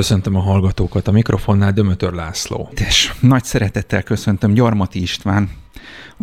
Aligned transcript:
Köszöntöm 0.00 0.36
a 0.36 0.40
hallgatókat 0.40 1.08
a 1.08 1.12
mikrofonnál, 1.12 1.72
Dömötör 1.72 2.12
László. 2.12 2.68
És 2.74 3.12
nagy 3.20 3.44
szeretettel 3.44 4.02
köszöntöm 4.02 4.52
Gyarmati 4.52 5.00
István, 5.00 5.48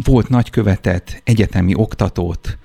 volt 0.05 0.29
nagykövetet, 0.29 1.21
egyetemi 1.23 1.74
oktatót, 1.75 2.58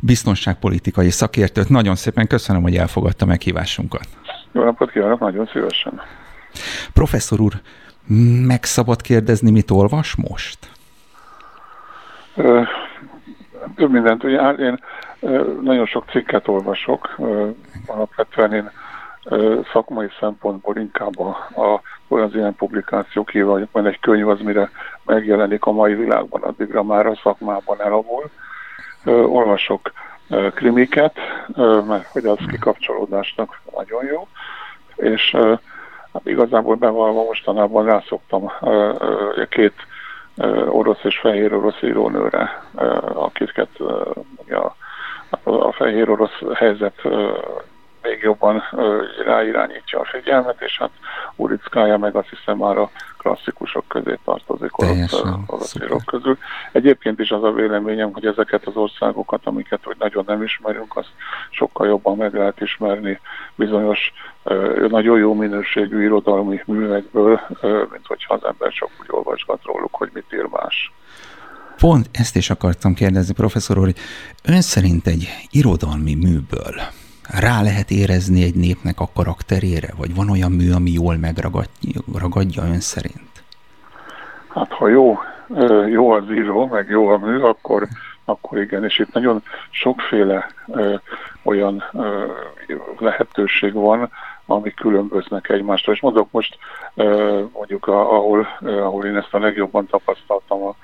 biztonságpolitikai 0.00 1.10
szakértőt. 1.10 1.68
Nagyon 1.68 1.94
szépen 1.94 2.26
köszönöm, 2.26 2.62
hogy 2.62 2.76
elfogadta 2.76 3.26
meghívásunkat. 3.26 4.08
Jó 4.52 4.64
napot 4.64 4.90
kívánok, 4.90 5.20
nagyon 5.20 5.48
szívesen. 5.52 6.00
Professzor 6.92 7.40
úr, 7.40 7.52
meg 8.46 8.64
szabad 8.64 9.00
kérdezni, 9.00 9.50
mit 9.50 9.70
olvas 9.70 10.14
most? 10.16 10.58
Több 13.76 13.90
mindent. 13.90 14.24
Ugye 14.24 14.42
hát 14.42 14.58
én 14.58 14.78
nagyon 15.62 15.86
sok 15.86 16.04
cikket 16.10 16.48
olvasok. 16.48 17.18
Alapvetően 17.86 18.52
én 18.52 18.70
szakmai 19.72 20.08
szempontból 20.20 20.76
inkább 20.76 21.18
a, 21.18 21.28
a, 21.56 21.80
az 22.16 22.34
ilyen 22.34 22.54
publikációk 22.54 23.30
hívva, 23.30 23.52
hogy 23.52 23.68
van 23.72 23.86
egy 23.86 24.00
könyv, 24.00 24.28
az 24.28 24.40
mire 24.40 24.70
megjelenik 25.04 25.64
a 25.64 25.72
mai 25.72 25.94
világban, 25.94 26.42
addigra 26.42 26.82
már 26.82 27.06
a 27.06 27.20
szakmában 27.22 27.82
elavul. 27.82 28.30
Olvasok 29.04 29.92
krimiket, 30.54 31.16
mert 31.86 32.06
hogy 32.06 32.26
az 32.26 32.38
kikapcsolódásnak 32.48 33.60
nagyon 33.76 34.04
jó, 34.04 34.28
és 34.96 35.36
hát 36.12 36.22
igazából 36.24 36.74
bevallva 36.74 37.22
mostanában 37.22 37.84
rászoktam 37.84 38.52
két 39.48 39.74
orosz 40.68 41.04
és 41.04 41.18
fehér 41.18 41.54
orosz 41.54 41.82
írónőre, 41.82 42.62
akiket 43.14 43.80
a, 44.50 44.74
a 45.42 45.72
fehér 45.72 46.10
orosz 46.10 46.42
helyzet 46.54 47.02
még 48.02 48.22
jobban 48.22 48.62
ráirányítja 49.24 50.00
a 50.00 50.04
figyelmet, 50.04 50.60
és 50.60 50.78
hát 50.78 50.90
Urickája 51.36 51.98
meg 51.98 52.16
azt 52.16 52.28
hiszem 52.28 52.56
már 52.56 52.76
a 52.76 52.90
klasszikusok 53.18 53.84
közé 53.88 54.18
tartozik 54.24 54.78
orosz 54.78 55.74
írok 55.82 56.04
közül. 56.04 56.38
Egyébként 56.72 57.18
is 57.18 57.30
az 57.30 57.42
a 57.42 57.52
véleményem, 57.52 58.12
hogy 58.12 58.26
ezeket 58.26 58.66
az 58.66 58.76
országokat, 58.76 59.40
amiket 59.44 59.84
hogy 59.84 59.96
nagyon 59.98 60.24
nem 60.26 60.42
ismerünk, 60.42 60.96
azt 60.96 61.12
sokkal 61.50 61.86
jobban 61.86 62.16
meg 62.16 62.34
lehet 62.34 62.60
ismerni 62.60 63.20
bizonyos 63.54 64.12
nagyon 64.88 65.18
jó 65.18 65.34
minőségű 65.34 66.02
irodalmi 66.02 66.62
művekből, 66.66 67.40
mint 67.62 68.06
hogyha 68.06 68.34
az 68.34 68.44
ember 68.44 68.72
csak 68.72 68.90
úgy 69.00 69.06
olvasgat 69.10 69.64
róluk, 69.64 69.94
hogy 69.94 70.10
mit 70.12 70.32
ír 70.32 70.44
más. 70.50 70.92
Pont 71.76 72.08
ezt 72.12 72.36
is 72.36 72.50
akartam 72.50 72.94
kérdezni, 72.94 73.34
professzor 73.34 73.78
úr, 73.78 73.84
hogy 73.84 73.98
ön 74.44 74.60
szerint 74.60 75.06
egy 75.06 75.28
irodalmi 75.50 76.14
műből 76.14 76.74
rá 77.30 77.62
lehet 77.62 77.90
érezni 77.90 78.42
egy 78.42 78.54
népnek 78.54 79.00
a 79.00 79.10
karakterére? 79.14 79.88
Vagy 79.96 80.14
van 80.14 80.30
olyan 80.30 80.52
mű, 80.52 80.72
ami 80.72 80.90
jól 80.90 81.16
megragadja 81.16 82.62
ön 82.62 82.80
szerint? 82.80 83.44
Hát 84.48 84.72
ha 84.72 84.88
jó, 84.88 85.18
jó 85.88 86.10
az 86.10 86.30
író, 86.30 86.66
meg 86.66 86.88
jó 86.88 87.08
a 87.08 87.18
mű, 87.18 87.38
akkor, 87.38 87.88
akkor 88.24 88.58
igen, 88.58 88.84
és 88.84 88.98
itt 88.98 89.12
nagyon 89.12 89.42
sokféle 89.70 90.46
ö, 90.66 90.94
olyan 91.42 91.84
ö, 91.92 92.24
lehetőség 92.98 93.72
van, 93.72 94.10
amik 94.46 94.74
különböznek 94.74 95.48
egymástól. 95.48 95.94
És 95.94 96.00
mondok 96.00 96.28
most 96.30 96.58
ö, 96.94 97.42
mondjuk, 97.52 97.86
a, 97.86 98.16
ahol, 98.16 98.46
ahol 98.60 99.04
én 99.04 99.16
ezt 99.16 99.34
a 99.34 99.38
legjobban 99.38 99.86
tapasztaltam 99.86 100.62
a, 100.62 100.74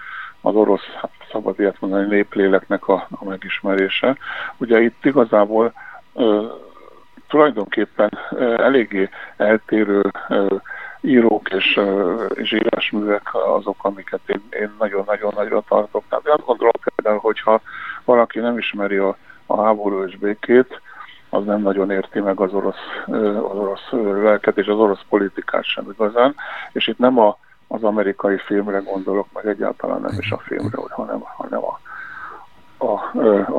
az 0.41 0.55
orosz, 0.55 0.87
hát 1.01 1.11
szabad 1.33 1.61
ilyet 1.61 1.81
mondani, 1.81 2.07
népléleknek 2.07 2.89
a, 2.89 3.07
a 3.11 3.25
megismerése. 3.25 4.17
Ugye 4.57 4.81
itt 4.81 5.05
igazából 5.05 5.73
tulajdonképpen 7.29 8.19
eléggé 8.57 9.09
eltérő 9.37 10.03
írók 11.01 11.49
és, 11.51 11.81
és 12.35 12.53
írásművek 12.53 13.35
azok, 13.35 13.77
amiket 13.79 14.21
én 14.51 14.75
nagyon-nagyon 14.79 15.33
nagyra 15.37 15.63
tartok. 15.69 16.05
Tehát 16.09 16.27
azt 16.27 16.45
gondolom 16.45 16.73
például, 16.95 17.21
hogyha 17.21 17.61
valaki 18.05 18.39
nem 18.39 18.59
ismeri 18.59 18.97
a, 18.97 19.17
a 19.47 19.63
háború 19.63 20.05
és 20.05 20.17
békét, 20.17 20.81
az 21.29 21.45
nem 21.45 21.61
nagyon 21.61 21.91
érti 21.91 22.21
meg 22.21 22.41
az 22.41 22.53
orosz, 22.53 23.05
az 23.07 23.59
orosz 23.59 23.89
lelket 24.23 24.59
és 24.59 24.67
az 24.67 24.79
orosz 24.79 25.05
politikát 25.09 25.65
sem 25.65 25.91
igazán. 25.91 26.35
És 26.73 26.87
itt 26.87 26.99
nem 26.99 27.19
a, 27.19 27.39
az 27.69 27.85
amerikai 27.85 28.39
filmre 28.39 28.79
gondolok, 28.79 29.27
meg 29.33 29.47
egyáltalán 29.47 30.01
nem 30.01 30.15
is 30.19 30.31
a 30.31 30.39
filmre, 30.39 30.79
hanem, 30.91 31.21
hanem 31.21 31.65
a, 31.65 31.81
a, 32.85 33.11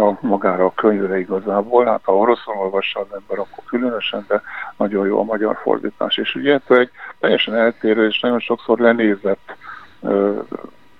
a 0.07 0.17
magára 0.21 0.65
a 0.65 0.73
könyvre 0.75 1.19
igazából. 1.19 1.85
Hát 1.85 2.01
ha 2.03 2.17
oroszul 2.17 2.55
olvassa 2.57 2.99
az 2.99 3.07
ember, 3.11 3.39
akkor 3.39 3.63
különösen, 3.67 4.25
de 4.27 4.41
nagyon 4.77 5.07
jó 5.07 5.19
a 5.19 5.23
magyar 5.23 5.57
fordítás. 5.61 6.17
És 6.17 6.35
ugye 6.35 6.59
egy 6.67 6.89
teljesen 7.19 7.55
eltérő 7.55 8.07
és 8.07 8.19
nagyon 8.19 8.39
sokszor 8.39 8.79
lenézett 8.79 9.55
uh, 9.99 10.37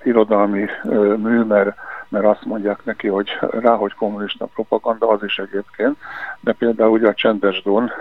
irodalmi 0.04 0.66
uh, 0.84 1.18
mű, 1.18 1.42
mert, 1.42 1.76
mert 2.10 2.26
azt 2.26 2.46
mondják 2.46 2.80
neki, 2.84 3.08
hogy 3.08 3.38
rá, 3.40 3.76
hogy 3.76 3.94
kommunista 3.94 4.46
propaganda, 4.46 5.10
az 5.10 5.24
is 5.24 5.38
egyébként, 5.38 5.98
de 6.40 6.54
például 6.54 6.92
ugye 6.92 7.08
a 7.08 7.14
Csendes 7.14 7.62
Don, 7.62 7.92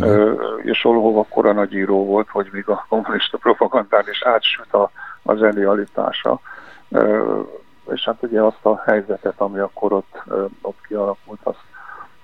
Uh, 0.00 0.60
és 0.62 0.84
Olhova 0.84 1.26
kora 1.30 1.52
nagy 1.52 1.74
író 1.74 2.04
volt, 2.04 2.28
hogy 2.28 2.48
még 2.52 2.68
a 2.68 2.86
kommunista 2.88 3.38
propagandán 3.38 4.04
is 4.10 4.22
átsüt 4.22 4.72
a, 4.72 4.90
a 5.22 5.34
zsenialitása. 5.34 6.40
És 7.90 8.04
hát 8.04 8.22
ugye 8.22 8.42
azt 8.42 8.64
a 8.64 8.82
helyzetet, 8.86 9.34
ami 9.40 9.58
akkor 9.58 9.92
ott, 9.92 10.22
ott 10.62 10.78
kialakult, 10.86 11.40
azt 11.42 11.64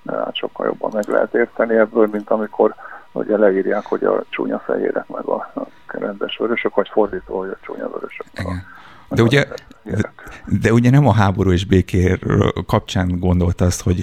hát 0.05 0.35
sokkal 0.35 0.65
jobban 0.65 0.91
meg 0.93 1.07
lehet 1.07 1.33
érteni 1.33 1.75
ebből, 1.75 2.07
mint 2.11 2.29
amikor 2.29 2.75
ugye 3.11 3.37
leírják, 3.37 3.85
hogy 3.85 4.03
a 4.03 4.23
csúnya 4.29 4.59
fehérek 4.59 5.07
meg 5.07 5.25
a, 5.25 5.51
a 5.55 5.67
rendes 5.87 6.37
vörösök, 6.37 6.75
vagy 6.75 6.89
fordítva, 6.91 7.37
hogy 7.37 7.49
a 7.49 7.57
csúnya 7.61 7.89
vörösök. 7.89 8.25
Igen. 8.33 8.63
De 9.09 9.21
ugye, 9.21 9.45
de, 9.83 10.13
de 10.45 10.71
ugye 10.73 10.89
nem 10.89 11.07
a 11.07 11.13
háború 11.13 11.51
és 11.51 11.65
békér 11.65 12.19
kapcsán 12.65 13.19
gondolt 13.19 13.61
azt, 13.61 13.81
hogy 13.81 14.01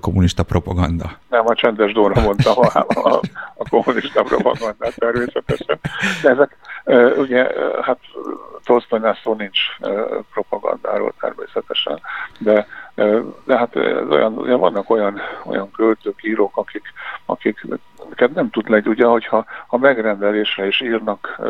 kommunista 0.00 0.42
propaganda. 0.42 1.10
Nem, 1.28 1.46
a 1.46 1.54
csendes 1.54 1.92
Dóra 1.92 2.22
mondta 2.22 2.54
a, 2.54 2.86
a, 2.88 3.20
a 3.56 3.68
kommunista 3.68 4.22
propagandát 4.22 4.94
természetesen. 4.96 5.78
De 6.22 6.30
ezek 6.30 6.56
ugye, 7.16 7.50
hát 7.82 7.98
Tolstoynál 8.64 9.18
szó 9.22 9.34
nincs 9.34 9.58
propagandáról 10.32 11.14
természetesen, 11.20 12.00
de, 12.38 12.66
de 13.44 13.58
hát 13.58 13.76
olyan, 14.10 14.38
ugye 14.38 14.54
vannak 14.54 14.90
olyan, 14.90 15.20
olyan 15.44 15.70
költők, 15.70 16.24
írók, 16.24 16.56
akik, 16.56 16.82
akik 17.26 17.64
nem 18.34 18.50
tud 18.50 18.68
legy, 18.68 18.88
ugye, 18.88 19.04
hogyha 19.04 19.44
ha 19.66 19.76
megrendelésre 19.76 20.66
is 20.66 20.80
írnak 20.80 21.40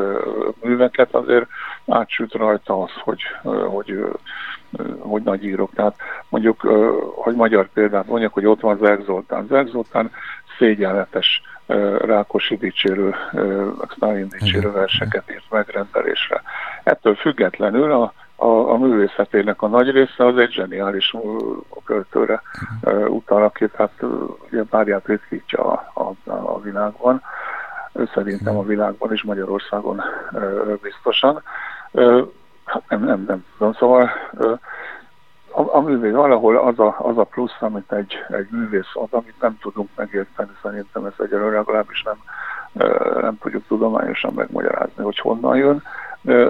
műveket, 0.63 1.15
azért 1.15 1.47
átsüt 1.87 2.33
rajta 2.33 2.83
az, 2.83 2.91
hogy, 3.05 3.23
hogy, 3.67 4.05
hogy 4.99 5.23
nagy 5.23 5.45
írok. 5.45 5.71
Tehát 5.75 5.97
mondjuk, 6.29 6.61
hogy 7.15 7.35
magyar 7.35 7.69
példát 7.73 8.07
mondjuk, 8.07 8.33
hogy 8.33 8.47
ott 8.47 8.61
van 8.61 8.79
Zerg 8.79 9.05
Zoltán. 9.05 9.47
Zerg 9.47 9.69
Zoltán 9.69 10.11
szégyenletes 10.59 11.43
Rákosi 11.99 12.57
dicsérő, 12.57 13.15
Stalin 13.91 14.29
dicsérő 14.29 14.71
verseket 14.71 15.31
írt 15.31 15.51
megrendelésre. 15.51 16.43
Ettől 16.83 17.15
függetlenül 17.15 17.93
a, 17.93 18.13
a, 18.37 18.47
a 18.47 18.77
művészetének 18.77 19.63
a 19.63 19.67
nagy 19.67 19.91
része 19.91 20.27
az 20.27 20.39
egy 20.39 20.53
zseniális 20.53 21.15
költőre 21.85 22.43
utal, 23.07 23.43
akit 23.45 23.75
hát 23.75 23.93
ugye 24.51 24.63
párját 24.63 25.07
ritkítja 25.07 25.63
a, 25.63 26.15
a, 26.25 26.33
a 26.33 26.61
világban. 26.61 27.23
Szerintem 28.15 28.57
a 28.57 28.63
világban 28.63 29.13
és 29.13 29.23
Magyarországon 29.23 30.03
biztosan. 30.83 31.43
Hát 32.65 32.83
nem, 32.89 33.05
nem, 33.05 33.25
nem 33.27 33.45
tudom, 33.59 33.73
szóval 33.73 34.11
a, 35.59 35.77
a 35.77 35.81
művész 35.81 36.13
valahol 36.13 36.57
az 36.57 36.79
a, 36.79 36.97
az 36.99 37.19
a 37.19 37.25
plusz, 37.25 37.57
amit 37.61 37.93
egy, 37.93 38.15
egy 38.29 38.49
művész 38.51 38.91
ad, 38.95 39.09
amit 39.11 39.41
nem 39.41 39.59
tudunk 39.61 39.89
megérteni, 39.97 40.51
szerintem 40.63 41.05
ez 41.05 41.13
egyelőre 41.19 41.57
legalábbis 41.57 42.03
nem, 42.03 42.17
nem 43.21 43.39
tudjuk 43.39 43.67
tudományosan 43.67 44.33
megmagyarázni, 44.35 45.05
hogy 45.05 45.19
honnan 45.19 45.57
jön, 45.57 45.83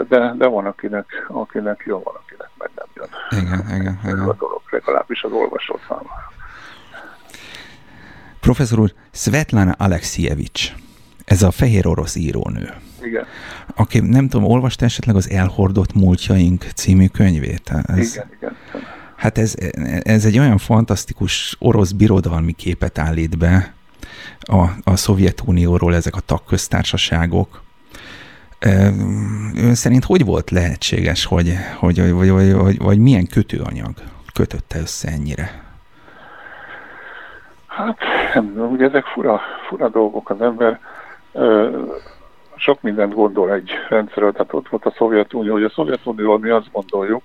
de, 0.08 0.34
de 0.36 0.46
van, 0.46 0.66
akinek, 0.66 1.26
akinek 1.28 1.82
jó, 1.86 2.02
van, 2.02 2.14
akinek 2.24 2.50
meg 2.58 2.70
nem 2.74 2.86
jön. 2.94 3.08
Igen, 3.42 3.80
igen, 3.80 3.98
igen. 4.04 4.28
A 4.28 4.34
dolog, 4.38 4.60
legalábbis 4.70 5.22
az 5.22 5.32
olvasó 5.32 5.78
számára. 5.88 6.32
Professzor 8.40 8.78
úr, 8.78 8.92
Svetlana 9.12 9.74
Alexievich, 9.78 10.72
ez 11.24 11.42
a 11.42 11.50
fehér 11.50 11.86
orosz 11.86 12.16
írónő. 12.16 12.74
Igen. 13.02 13.26
Aki 13.76 14.00
nem 14.00 14.28
tudom, 14.28 14.50
olvasta 14.50 14.84
esetleg 14.84 15.16
az 15.16 15.30
Elhordott 15.30 15.94
múltjaink 15.94 16.62
című 16.74 17.06
könyvét? 17.06 17.70
Ez... 17.86 18.14
Igen, 18.14 18.30
igen. 18.36 18.56
Hát 19.18 19.38
ez, 19.38 19.54
ez 20.02 20.24
egy 20.24 20.38
olyan 20.38 20.58
fantasztikus 20.58 21.56
orosz 21.58 21.92
birodalmi 21.92 22.52
képet 22.52 22.98
állít 22.98 23.38
be 23.38 23.72
a, 24.40 24.64
a 24.84 24.96
Szovjetunióról, 24.96 25.94
ezek 25.94 26.16
a 26.16 26.20
tagköztársaságok. 26.20 27.62
Ön 29.54 29.74
szerint 29.74 30.04
hogy 30.04 30.24
volt 30.24 30.50
lehetséges, 30.50 31.24
hogy, 31.24 31.52
hogy, 31.78 32.12
vagy, 32.12 32.30
vagy, 32.30 32.52
vagy, 32.52 32.78
vagy 32.78 32.98
milyen 32.98 33.26
kötőanyag 33.26 33.94
kötötte 34.34 34.78
össze 34.78 35.08
ennyire? 35.08 35.62
Hát 37.66 37.98
nem 38.34 38.70
ugye 38.70 38.86
ezek 38.86 39.04
fura, 39.04 39.40
fura 39.68 39.88
dolgok. 39.88 40.30
Az 40.30 40.40
ember 40.40 40.80
sok 42.56 42.82
mindent 42.82 43.14
gondol 43.14 43.52
egy 43.52 43.70
rendszerről, 43.88 44.32
tehát 44.32 44.52
ott 44.52 44.68
volt 44.68 44.84
a 44.84 44.94
Szovjetunió, 44.96 45.52
hogy 45.52 45.64
a 45.64 45.70
Szovjetunióról 45.70 46.38
mi 46.38 46.48
azt 46.48 46.72
gondoljuk, 46.72 47.22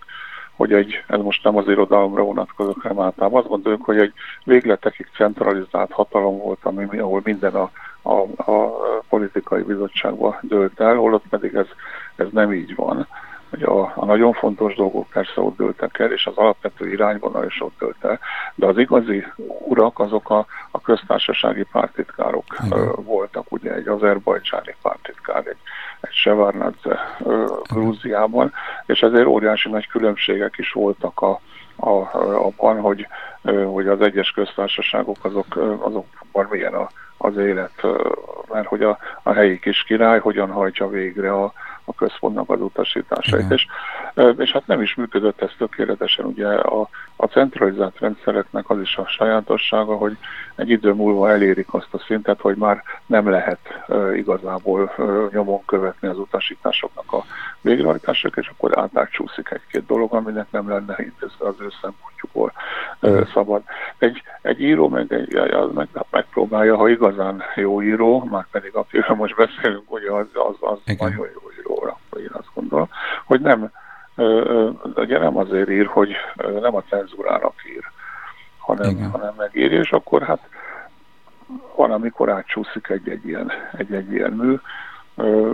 hogy 0.63 0.73
egy, 0.73 1.03
ez 1.07 1.19
most 1.19 1.43
nem 1.43 1.57
az 1.57 1.67
irodalomra 1.67 2.23
vonatkozok, 2.23 2.81
hanem 2.81 2.99
általában 2.99 3.39
azt 3.39 3.49
gondoljuk, 3.49 3.83
hogy 3.83 3.97
egy 3.97 4.13
végletekig 4.43 5.07
centralizált 5.15 5.91
hatalom 5.91 6.37
volt, 6.37 6.59
ami, 6.61 6.97
ahol 6.97 7.21
minden 7.23 7.53
a, 7.53 7.69
a, 8.01 8.51
a 8.51 8.71
politikai 9.09 9.61
bizottságban 9.61 10.37
dőlt 10.41 10.79
el, 10.79 10.95
holott 10.95 11.23
pedig 11.29 11.53
ez, 11.53 11.67
ez 12.15 12.27
nem 12.31 12.53
így 12.53 12.75
van 12.75 13.07
hogy 13.53 13.63
a, 13.63 13.93
a 13.95 14.05
nagyon 14.05 14.33
fontos 14.33 14.75
dolgok 14.75 15.09
persze 15.09 15.41
ott 15.41 15.57
dőltek 15.57 15.99
el, 15.99 16.11
és 16.11 16.25
az 16.25 16.37
alapvető 16.37 16.91
irányvonal 16.91 17.45
is 17.45 17.61
ott 17.61 17.77
dőlt 17.79 18.03
el, 18.03 18.19
de 18.55 18.65
az 18.65 18.77
igazi 18.77 19.25
urak 19.67 19.99
azok 19.99 20.29
a, 20.29 20.45
a 20.71 20.81
köztársasági 20.81 21.65
pártitkárok 21.71 22.43
uh, 22.69 23.03
voltak, 23.03 23.51
ugye 23.51 23.73
egy 23.73 23.87
azerbajcsáni 23.87 24.75
pártitkár, 24.81 25.47
egy, 25.47 25.57
egy 26.01 26.13
Sevárnadze 26.13 27.17
Grúziában, 27.63 28.53
és 28.85 29.01
ezért 29.01 29.27
óriási 29.27 29.69
nagy 29.69 29.87
különbségek 29.87 30.57
is 30.57 30.71
voltak 30.71 31.21
a, 31.21 31.39
a, 31.75 31.89
abban, 32.45 32.79
hogy, 32.79 33.07
hogy 33.65 33.87
az 33.87 34.01
egyes 34.01 34.31
köztársaságok 34.31 35.17
azok, 35.21 35.55
azokban 35.79 36.47
milyen 36.49 36.73
a, 36.73 36.89
az 37.17 37.37
élet, 37.37 37.81
mert 38.51 38.67
hogy 38.67 38.83
a, 38.83 38.97
a 39.23 39.33
helyi 39.33 39.59
kis 39.59 39.83
király 39.83 40.19
hogyan 40.19 40.51
hajtja 40.51 40.87
végre 40.87 41.33
a, 41.33 41.53
a 41.85 41.93
központnak 41.93 42.49
az 42.49 42.61
utasításait. 42.61 43.51
És, 43.51 43.65
és 44.37 44.51
hát 44.51 44.67
nem 44.67 44.81
is 44.81 44.95
működött 44.95 45.41
ez 45.41 45.51
tökéletesen. 45.57 46.25
Ugye 46.25 46.47
a, 46.47 46.89
a 47.15 47.25
centralizált 47.25 47.99
rendszereknek 47.99 48.69
az 48.69 48.79
is 48.79 48.95
a 48.97 49.07
sajátossága, 49.07 49.95
hogy 49.95 50.17
egy 50.55 50.69
idő 50.69 50.91
múlva 50.93 51.29
elérik 51.29 51.73
azt 51.73 51.93
a 51.93 51.97
szintet, 51.97 52.41
hogy 52.41 52.55
már 52.55 52.83
nem 53.05 53.29
lehet 53.29 53.59
uh, 53.87 54.17
igazából 54.17 54.93
uh, 54.97 55.31
nyomon 55.31 55.65
követni 55.65 56.07
az 56.07 56.17
utasításoknak 56.17 57.13
a 57.13 57.23
végrehajtások, 57.61 58.37
és 58.37 58.47
akkor 58.47 58.89
átcsúszik 58.93 59.49
egy-két 59.51 59.85
dolog, 59.85 60.13
aminek 60.13 60.47
nem 60.51 60.69
lenne 60.69 60.95
intézve 60.97 61.47
az 61.47 61.55
ő 61.59 61.67
szempontjukból 61.81 62.51
uh, 63.01 63.27
szabad. 63.33 63.61
Egy, 63.97 64.23
egy 64.41 64.61
író 64.61 64.89
meg, 64.89 65.13
egy, 65.13 65.35
az 65.35 65.73
meg, 65.73 65.87
megpróbálja, 66.09 66.75
ha 66.75 66.89
igazán 66.89 67.43
jó 67.55 67.81
író, 67.81 68.23
már 68.31 68.45
pedig 68.51 68.75
akiről 68.75 69.15
most 69.15 69.35
beszélünk, 69.35 69.91
ugye 69.91 70.11
az, 70.11 70.27
az, 70.33 70.55
az 70.59 70.79
nagyon 70.97 71.27
jó 71.33 71.51
íróra, 71.63 71.97
én 72.17 72.31
azt 72.31 72.49
gondolom, 72.53 72.89
hogy 73.25 73.41
nem, 73.41 73.71
ugye 74.95 75.19
nem 75.19 75.37
azért 75.37 75.69
ír, 75.69 75.85
hogy 75.85 76.15
nem 76.61 76.75
a 76.75 76.83
cenzúrának 76.89 77.53
ír, 77.67 77.83
hanem, 78.57 79.11
hanem 79.11 79.33
megírja, 79.37 79.79
és 79.79 79.91
akkor 79.91 80.21
hát 80.21 80.49
van, 81.75 81.91
amikor 81.91 82.29
átcsúszik 82.29 82.89
egy-egy 82.89 83.27
ilyen, 83.27 83.51
egy-egy 83.77 84.11
ilyen 84.11 84.31
mű, 84.31 84.55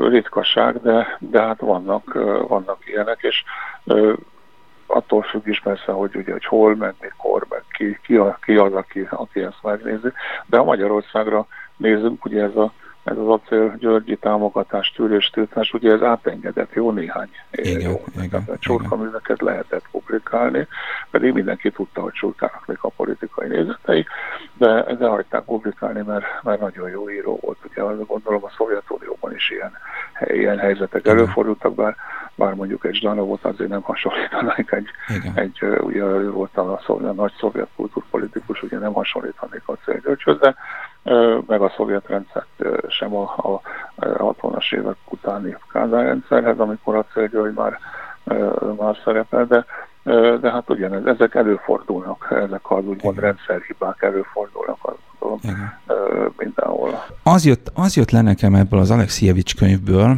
ritkaság, 0.10 0.82
de, 0.82 1.18
de 1.20 1.42
hát 1.42 1.60
vannak, 1.60 2.14
vannak 2.48 2.88
ilyenek, 2.88 3.20
és 3.22 3.44
attól 4.88 5.22
függ 5.22 5.48
is 5.48 5.60
persze, 5.60 5.92
hogy 5.92 6.16
ugye, 6.16 6.32
hogy 6.32 6.46
hol, 6.46 6.76
meg 6.76 6.96
mikor, 7.02 7.46
meg 7.50 7.64
ki, 7.70 8.00
ki, 8.04 8.16
a, 8.16 8.38
ki 8.42 8.56
az, 8.56 8.74
aki, 8.74 9.08
aki 9.10 9.42
ezt 9.42 9.64
megnézi. 9.64 10.12
De 10.46 10.58
ha 10.58 10.64
Magyarországra 10.64 11.48
nézünk, 11.78 12.26
ugye 12.26 12.44
ez 12.44 12.56
a 12.56 12.72
ez 13.10 13.18
az 13.18 13.28
acél 13.28 13.76
Györgyi 13.78 14.16
támogatás, 14.16 14.92
tűrés, 14.92 15.32
ugye 15.72 15.92
ez 15.92 16.02
átengedett 16.02 16.74
jó 16.74 16.92
néhány 16.92 17.30
igen, 17.52 17.98
igen, 18.22 18.46
csurkaműveket 18.60 19.42
lehetett 19.42 19.86
publikálni, 19.92 20.68
pedig 21.12 21.34
mindenki 21.34 21.72
tudta, 21.72 22.02
hogy 22.02 22.14
csurkának 22.14 22.66
még 22.66 22.78
a 22.82 22.90
politikai 22.90 23.48
nézetei, 23.48 24.06
de, 24.58 24.96
de 24.96 25.08
hagyták 25.08 25.44
publikálni, 25.44 26.02
mert, 26.02 26.26
mert 26.44 26.60
nagyon 26.60 26.90
jó 26.90 27.10
író 27.10 27.40
volt. 27.42 27.58
Ugye 27.70 27.82
gondolom 27.82 28.44
a 28.44 28.50
Szovjetunióban 28.58 29.36
is 29.36 29.50
ilyen, 29.50 29.72
ilyen 30.20 30.58
helyzetek 30.58 31.02
igen. 31.02 31.18
előfordultak, 31.18 31.76
bár, 31.76 31.96
bár 32.36 32.54
mondjuk 32.54 32.86
egy 32.86 32.96
Zdanovot 32.96 33.46
azért 33.46 33.70
nem 33.70 33.82
hasonlítanak 33.82 34.72
egy, 34.72 34.88
egy 35.34 35.62
ugye 35.62 36.04
ő 36.04 36.32
volt 36.32 36.58
a, 36.58 36.80
a, 36.88 36.92
a 36.92 37.12
nagy 37.12 37.34
szovjet 37.40 37.70
kultúrpolitikus, 37.76 38.64
ugye 38.64 38.78
nem 38.78 38.94
hasonlítanék 38.94 39.62
a 39.66 39.78
Györgyhöz, 40.04 40.38
de 40.40 40.56
meg 41.48 41.62
a 41.62 41.74
szovjet 41.76 42.08
rendszert 42.08 42.48
sem 42.88 43.16
a, 43.16 43.22
a 43.22 43.62
60-as 43.98 44.74
évek 44.74 44.96
utáni 45.10 45.58
Kázár 45.72 46.04
rendszerhez, 46.04 46.60
amikor 46.60 46.96
a 46.96 47.06
hogy 47.14 47.54
már, 47.54 47.80
már 48.78 48.98
szerepel, 49.04 49.46
de, 49.46 49.66
de 50.42 50.52
hát 50.52 50.70
ugyanez, 50.70 51.06
ezek 51.06 51.36
előfordulnak, 51.36 52.28
ezek 52.30 52.72
az 52.72 52.86
úgymond 52.86 53.18
Igen. 53.18 53.24
rendszerhibák 53.24 54.02
előfordulnak, 54.02 54.78
azt 54.82 54.98
gondolom, 55.20 55.72
mindenhol. 56.38 57.06
Az 57.24 57.46
jött, 57.46 57.72
az 57.74 57.96
jött 57.96 58.12
le 58.12 58.22
nekem 58.22 58.56
ebből 58.56 58.80
az 58.80 58.92
Alexievics 58.92 59.56
könyvből, 59.56 60.16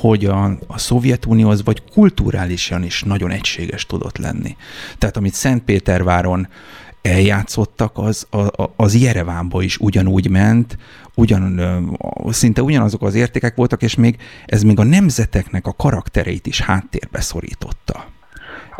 hogy 0.00 0.24
a, 0.24 0.44
a 0.66 0.78
Szovjetunió 0.78 1.48
az 1.48 1.64
vagy 1.64 1.82
kulturálisan 1.92 2.82
is 2.82 3.02
nagyon 3.02 3.30
egységes 3.30 3.86
tudott 3.86 4.18
lenni. 4.18 4.56
Tehát 4.98 5.16
amit 5.16 5.32
Szentpéterváron 5.32 6.48
eljátszottak, 7.06 7.92
az, 7.94 8.28
az 8.76 9.02
Jerevánba 9.02 9.62
is 9.62 9.78
ugyanúgy 9.78 10.30
ment, 10.30 10.76
ugyan, 11.14 11.60
szinte 12.28 12.62
ugyanazok 12.62 13.02
az 13.02 13.14
értékek 13.14 13.54
voltak, 13.54 13.82
és 13.82 13.94
még 13.94 14.16
ez 14.46 14.62
még 14.62 14.78
a 14.78 14.84
nemzeteknek 14.84 15.66
a 15.66 15.74
karaktereit 15.76 16.46
is 16.46 16.60
háttérbe 16.60 17.20
szorította. 17.20 18.04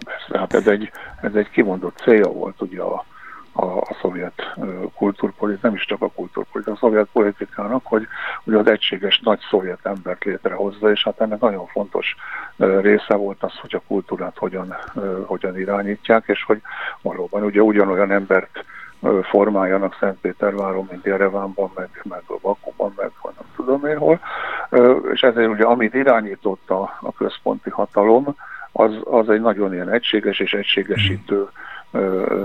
Persze, 0.04 0.38
hát 0.38 0.54
ez 0.54 0.66
egy, 0.66 0.90
ez 1.22 1.34
egy 1.34 1.50
kimondott 1.50 1.96
célja 1.96 2.28
volt 2.28 2.62
ugye 2.62 2.80
a, 2.80 3.04
a, 3.56 3.64
a 3.64 3.96
szovjet 4.00 4.56
kultúrpolitik, 4.94 5.62
nem 5.62 5.74
is 5.74 5.84
csak 5.84 6.02
a 6.02 6.08
kultúrpolitik, 6.08 6.72
a 6.72 6.76
szovjet 6.76 7.08
politikának, 7.12 7.86
hogy, 7.86 8.06
hogy 8.44 8.54
az 8.54 8.66
egységes 8.66 9.20
nagy 9.24 9.40
szovjet 9.50 9.78
embert 9.82 10.24
létrehozza, 10.24 10.90
és 10.90 11.02
hát 11.02 11.20
ennek 11.20 11.40
nagyon 11.40 11.66
fontos 11.66 12.16
része 12.56 13.14
volt 13.14 13.42
az, 13.42 13.54
hogy 13.60 13.74
a 13.74 13.82
kultúrát 13.86 14.38
hogyan, 14.38 14.76
hogyan 15.26 15.58
irányítják, 15.58 16.24
és 16.26 16.44
hogy 16.44 16.60
valóban 17.02 17.42
ugye 17.42 17.60
ugyanolyan 17.60 18.10
embert 18.10 18.64
formáljanak 19.22 19.96
Szentpéterváron, 20.00 20.88
mint 20.90 21.04
Jerevánban, 21.04 21.70
meg, 21.74 21.88
meg 22.02 22.22
Bakuban, 22.42 22.92
meg 22.96 23.10
nem 23.22 23.46
tudom 23.56 23.86
én 23.86 23.98
hol. 23.98 24.20
És 25.12 25.22
ezért 25.22 25.48
ugye 25.48 25.64
amit 25.64 25.94
irányított 25.94 26.70
a, 26.70 26.98
a 27.00 27.12
központi 27.12 27.70
hatalom, 27.70 28.34
az, 28.72 28.98
az 29.04 29.28
egy 29.28 29.40
nagyon 29.40 29.72
ilyen 29.72 29.90
egységes 29.90 30.40
és 30.40 30.54
egységesítő 30.54 31.48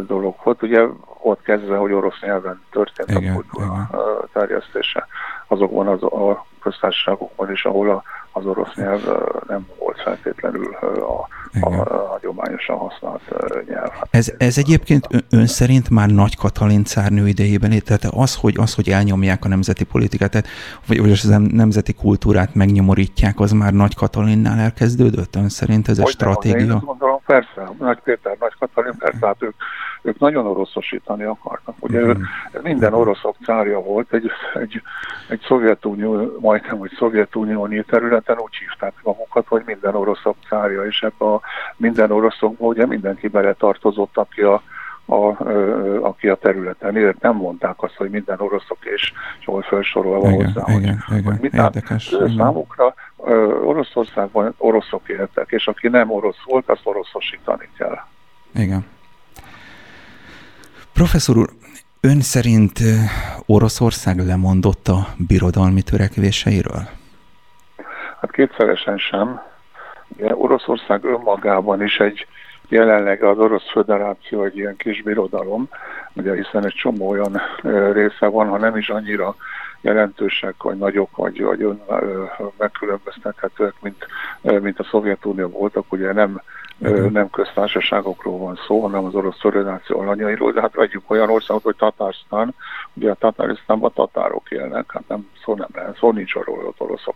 dolog 0.07 0.35
volt. 0.43 0.61
Ugye 0.61 0.87
ott 1.23 1.41
kezdve, 1.41 1.77
hogy 1.77 1.91
orosz 1.91 2.21
nyelven 2.21 2.61
történt 2.71 3.09
igen, 3.09 3.31
a 3.31 3.33
kultúra 3.33 3.89
terjesztése 4.33 5.07
azokban 5.47 5.87
az, 5.87 6.03
a 6.03 6.45
köztársaságokban 6.61 7.51
is, 7.51 7.65
ahol 7.65 7.89
a, 7.89 8.03
az 8.31 8.45
orosz 8.45 8.75
nyelv 8.75 9.01
nem 9.47 9.67
volt 9.79 10.01
feltétlenül 10.01 10.73
a, 10.73 11.27
a, 11.61 11.73
a 11.73 12.07
hagyományosan 12.07 12.77
használt 12.77 13.21
nyelv. 13.67 13.89
Ez, 14.09 14.33
ez 14.37 14.57
egyébként 14.57 15.07
ön 15.29 15.47
szerint 15.47 15.89
már 15.89 16.09
Nagy 16.09 16.35
Katalin 16.35 16.83
cárnő 16.83 17.27
idejében, 17.27 17.81
tehát 17.85 18.03
az, 18.03 18.35
hogy, 18.35 18.55
az, 18.57 18.75
hogy 18.75 18.89
elnyomják 18.89 19.45
a 19.45 19.47
nemzeti 19.47 19.83
politikát, 19.83 20.31
tehát, 20.31 20.47
vagy, 20.87 20.99
vagy 21.01 21.11
az 21.11 21.35
nemzeti 21.51 21.93
kultúrát 21.93 22.55
megnyomorítják, 22.55 23.39
az 23.39 23.51
már 23.51 23.73
Nagy 23.73 23.95
Katalinnál 23.95 24.59
elkezdődött? 24.59 25.35
Ön 25.35 25.49
szerint 25.49 25.87
ez 25.87 25.97
hogy 25.97 26.05
a 26.05 26.09
stratégia? 26.09 26.65
Nem, 26.65 26.75
én 26.75 26.83
gondolom, 26.85 27.19
persze, 27.25 27.71
Nagy 27.79 27.99
Péter, 27.99 28.37
Nagy 28.39 28.53
Katalin, 28.59 28.97
persze, 28.97 29.25
hát 29.27 29.43
ők 29.43 29.55
ők 30.01 30.19
nagyon 30.19 30.45
oroszosítani 30.45 31.23
akartak. 31.23 31.75
Ugye 31.79 31.99
mm. 31.99 32.09
ő, 32.09 32.17
minden 32.63 32.93
oroszok 32.93 33.35
cárja 33.45 33.81
volt, 33.81 34.13
egy, 34.13 34.31
egy, 34.53 34.81
egy 35.29 35.39
Szovjetunió, 35.47 36.37
majdnem, 36.39 36.77
hogy 36.77 36.91
Szovjetunióni 36.97 37.83
területen 37.83 38.37
úgy 38.39 38.55
hívták 38.55 38.93
magukat, 39.03 39.47
hogy 39.47 39.63
minden 39.65 39.95
oroszok 39.95 40.35
cárja, 40.49 40.85
és 40.85 41.01
ebbe 41.01 41.25
a 41.25 41.41
minden 41.75 42.11
oroszokban 42.11 42.67
ugye 42.67 42.85
mindenki 42.85 43.27
bele 43.27 43.53
tartozott, 43.53 44.17
aki 44.17 44.41
a, 44.41 44.61
a, 45.05 45.43
aki 46.01 46.27
a 46.27 46.35
területen 46.35 46.97
élt. 46.97 47.21
Nem 47.21 47.35
mondták 47.35 47.83
azt, 47.83 47.95
hogy 47.95 48.09
minden 48.09 48.39
oroszok 48.39 48.77
és 48.81 49.13
jól 49.45 49.61
felsorolva 49.61 50.29
igen, 50.29 50.45
hozzá, 50.45 50.73
igen, 50.73 51.03
hogy, 51.07 51.17
igen, 51.17 51.37
mit 51.41 51.53
érdekes, 51.53 52.15
számukra 52.37 52.93
Oroszországban 53.63 54.53
oroszok 54.57 55.09
éltek, 55.09 55.51
és 55.51 55.67
aki 55.67 55.87
nem 55.87 56.11
orosz 56.11 56.43
volt, 56.45 56.69
azt 56.69 56.81
oroszosítani 56.83 57.69
kell. 57.77 57.97
Igen. 58.55 58.85
Professzor 60.93 61.37
úr, 61.37 61.49
ön 62.01 62.21
szerint 62.21 62.79
Oroszország 63.45 64.17
lemondott 64.19 64.87
a 64.87 65.07
birodalmi 65.27 65.81
törekvéseiről? 65.81 66.81
Hát 68.21 68.31
kétszeresen 68.31 68.97
sem. 68.97 69.41
Oroszország 70.19 71.03
önmagában 71.03 71.83
is 71.83 71.97
egy 71.97 72.27
jelenleg 72.69 73.23
az 73.23 73.37
Orosz 73.37 73.71
Föderáció 73.71 74.43
egy 74.43 74.57
ilyen 74.57 74.75
kis 74.75 75.01
birodalom, 75.01 75.69
ugye 76.13 76.35
hiszen 76.35 76.65
egy 76.65 76.73
csomó 76.73 77.09
olyan 77.09 77.41
része 77.93 78.27
van, 78.27 78.47
ha 78.47 78.57
nem 78.57 78.77
is 78.77 78.89
annyira 78.89 79.35
jelentősek, 79.81 80.63
vagy 80.63 80.77
nagyok, 80.77 81.15
vagy, 81.15 81.41
vagy 81.41 81.61
ön, 81.61 81.81
megkülönböztethetőek, 82.57 83.73
mint, 83.81 84.07
mint 84.41 84.79
a 84.79 84.83
Szovjetunió 84.83 85.47
voltak, 85.47 85.91
ugye 85.91 86.13
nem 86.13 86.41
uh-huh. 86.81 87.11
nem 87.11 87.29
köztársaságokról 87.29 88.37
van 88.37 88.59
szó, 88.67 88.81
hanem 88.81 89.05
az 89.05 89.15
orosz 89.15 89.39
föderáció 89.39 89.99
alanyairól, 89.99 90.51
de 90.51 90.61
hát 90.61 90.75
vegyük 90.75 91.03
olyan 91.07 91.29
országot, 91.29 91.63
hogy 91.63 91.75
Tatársztán, 91.75 92.55
ugye 92.93 93.11
a 93.11 93.15
Tatárisztánban 93.15 93.91
tatárok 93.93 94.51
élnek, 94.51 94.91
hát 94.91 95.03
nem, 95.07 95.29
szó 95.43 95.55
nem 95.55 95.67
lehet, 95.73 95.97
szó 95.97 96.11
nincs 96.11 96.35
arról, 96.35 96.57
hogy 96.63 96.73
oroszok, 96.77 97.15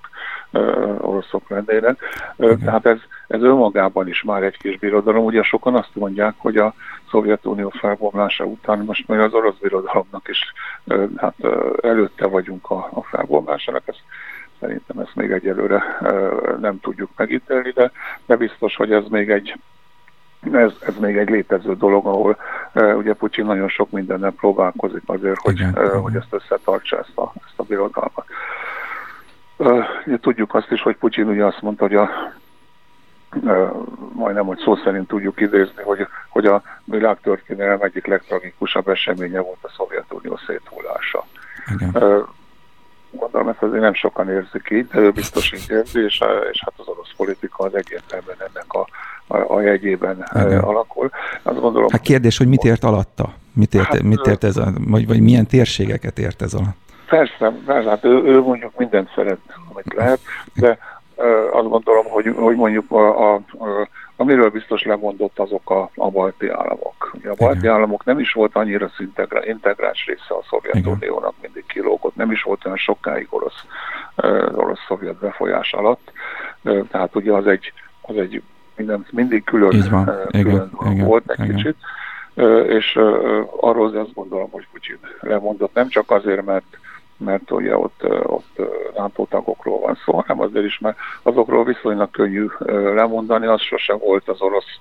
uh, 0.52 0.96
oroszok 1.00 1.50
lennének. 1.50 2.00
Uh, 2.36 2.64
tehát 2.64 2.86
ez, 2.86 2.98
ez 3.28 3.42
önmagában 3.42 4.08
is 4.08 4.24
már 4.24 4.44
egy 4.44 4.58
kis 4.58 4.78
birodalom. 4.78 5.26
Ugye 5.26 5.44
sokan 5.44 5.76
azt 5.76 5.96
mondják, 5.96 6.34
hogy 6.38 6.58
a 6.58 6.74
Szovjetunió 7.10 7.70
felbomlása 7.70 8.44
után 8.44 8.80
most 8.80 9.08
már 9.08 9.20
az 9.20 9.34
orosz 9.34 9.58
birodalomnak 9.62 10.28
is 10.28 10.54
uh, 10.84 11.10
hát, 11.18 11.36
uh, 11.38 11.74
előtte 11.82 12.28
vagyunk 12.28 12.70
a, 12.70 12.90
a 12.94 13.02
felbomlásának. 13.02 13.84
Ez 13.86 13.96
Szerintem 14.66 15.00
ezt 15.00 15.16
még 15.16 15.32
egyelőre 15.32 15.98
nem 16.60 16.80
tudjuk 16.80 17.10
megítélni, 17.16 17.72
de, 17.72 17.92
de 18.26 18.36
biztos, 18.36 18.76
hogy 18.76 18.92
ez 18.92 19.04
még 19.10 19.30
egy 19.30 19.60
ez, 20.52 20.72
ez 20.80 20.98
még 21.00 21.18
egy 21.18 21.30
létező 21.30 21.76
dolog, 21.76 22.06
ahol 22.06 22.38
uh, 22.74 22.98
ugye 22.98 23.14
Putyin 23.14 23.46
nagyon 23.46 23.68
sok 23.68 23.92
mindennel 23.92 24.32
próbálkozik 24.32 25.02
azért, 25.06 25.38
hogy, 25.38 25.60
igen, 25.60 25.74
uh, 25.78 26.02
hogy 26.02 26.16
ezt 26.16 26.34
összetartsa, 26.34 27.00
ezt 27.00 27.18
a, 27.18 27.34
ezt 27.36 27.54
a 27.60 27.64
birodalmat. 27.64 28.26
Uh, 29.58 29.86
ugye 30.06 30.18
tudjuk 30.18 30.56
azt 30.56 30.72
is, 30.72 30.82
hogy 30.82 30.96
Putyin 30.96 31.28
ugye 31.28 31.46
azt 31.46 31.62
mondta, 31.62 31.84
hogy 31.84 31.96
a 31.96 32.10
majdnem, 34.14 34.46
hogy 34.46 34.58
szó 34.58 34.76
szerint 34.76 35.08
tudjuk 35.08 35.42
idézni, 35.42 35.84
hogy, 35.84 36.08
hogy 36.30 36.46
a 36.46 36.62
világtörténelem 36.84 37.82
egyik 37.82 38.06
legtragikusabb 38.06 38.88
eseménye 38.88 39.40
volt 39.40 39.58
a 39.62 39.74
Szovjetunió 39.78 40.40
széthullása. 40.48 41.26
Igen. 41.74 42.26
Gondolom 43.20 43.48
ezt 43.48 43.62
azért 43.62 43.82
nem 43.82 43.94
sokan 43.94 44.30
érzik 44.30 44.68
így, 44.72 44.88
de 44.88 45.00
ő 45.00 45.12
biztos 45.12 45.52
így 45.54 45.66
érzi, 45.70 46.04
és, 46.04 46.24
és 46.52 46.62
hát 46.64 46.74
az 46.78 46.88
orosz 46.88 47.14
politika 47.18 47.64
az 47.64 47.76
egyértelműen 47.76 48.38
ennek 48.40 48.74
a, 48.74 48.88
a, 49.28 49.56
a 49.56 49.62
jegyében 49.62 50.26
Igen. 50.34 50.60
alakul. 50.60 51.10
Azt 51.44 51.60
gondolom, 51.60 51.88
hát 51.92 52.02
kérdés, 52.02 52.38
hogy 52.38 52.48
mit 52.48 52.64
ért 52.64 52.84
alatta? 52.84 53.34
Mit 53.54 53.74
ért, 53.74 53.86
hát, 53.86 54.04
mit 54.04 54.28
ért 54.28 54.44
ez 54.44 54.58
a, 54.58 54.74
vagy, 54.88 55.08
vagy 55.08 55.22
milyen 55.22 55.48
térségeket 55.48 56.20
ért 56.20 56.42
ez 56.42 56.54
alatt? 56.54 56.76
Persze, 57.10 57.54
persze 57.66 57.90
hát 57.90 58.04
ő, 58.04 58.24
ő 58.24 58.42
mondjuk 58.42 58.78
mindent 58.78 59.12
szeretne, 59.16 59.54
amit 59.74 59.94
lehet, 59.94 60.20
de 60.54 60.78
azt 61.52 61.70
gondolom, 61.70 62.06
hogy, 62.06 62.34
hogy 62.36 62.56
mondjuk 62.56 62.92
a, 62.92 63.34
a, 63.34 63.34
a 63.36 63.88
Amiről 64.18 64.50
biztos 64.50 64.84
lemondott 64.84 65.40
azok 65.40 65.70
a, 65.70 65.90
a 65.96 66.10
balti 66.10 66.50
államok. 66.50 67.12
Ugye 67.14 67.30
a 67.30 67.36
balti 67.38 67.58
Igen. 67.58 67.74
államok 67.74 68.06
nem 68.06 68.20
is 68.20 68.32
volt 68.32 68.56
annyira 68.56 68.92
szintegrá, 68.96 69.40
integráns 69.46 70.06
része 70.06 70.34
a 70.40 70.44
Szovjetuniónak, 70.50 71.34
mindig 71.42 71.65
kilógott, 72.16 72.28
nem 72.28 72.32
is 72.32 72.44
volt 72.44 72.66
olyan 72.66 72.78
sokáig 72.78 73.28
orosz, 73.30 73.66
uh, 74.18 74.58
orosz-szovjet 74.58 75.20
befolyás 75.20 75.74
alatt. 75.74 76.12
Tehát 76.92 77.16
ugye 77.16 77.34
az 77.34 77.48
egy, 77.48 77.74
az 78.02 78.18
egy 78.18 78.42
minden, 78.76 79.06
mindig 79.12 79.44
külön, 79.44 79.76
uh, 79.76 80.30
külön 80.32 80.72
Igen. 80.86 81.06
volt 81.06 81.30
egy 81.30 81.46
Igen. 81.46 81.56
kicsit. 81.56 81.76
És 82.68 82.96
arról 83.60 83.98
azt 83.98 84.14
gondolom, 84.14 84.50
hogy 84.52 84.68
Putin 84.72 85.00
lemondott, 85.20 85.74
nem 85.74 85.88
csak 85.88 86.12
azért, 86.12 86.46
mert 86.46 86.78
mert 87.18 87.52
ugye 87.52 87.78
ott, 87.78 88.04
ott 88.24 88.62
NATO 88.98 89.26
tagokról 89.26 89.80
van 89.80 89.98
szó, 90.06 90.14
hanem 90.14 90.42
azért 90.42 90.66
is, 90.66 90.80
mert 90.80 90.98
azokról 91.24 91.64
viszonylag 91.64 92.12
könnyű 92.12 92.46
lemondani, 92.96 93.46
az 93.46 93.62
sosem 93.62 93.98
volt 93.98 94.28
az 94.28 94.42
orosz 94.42 94.80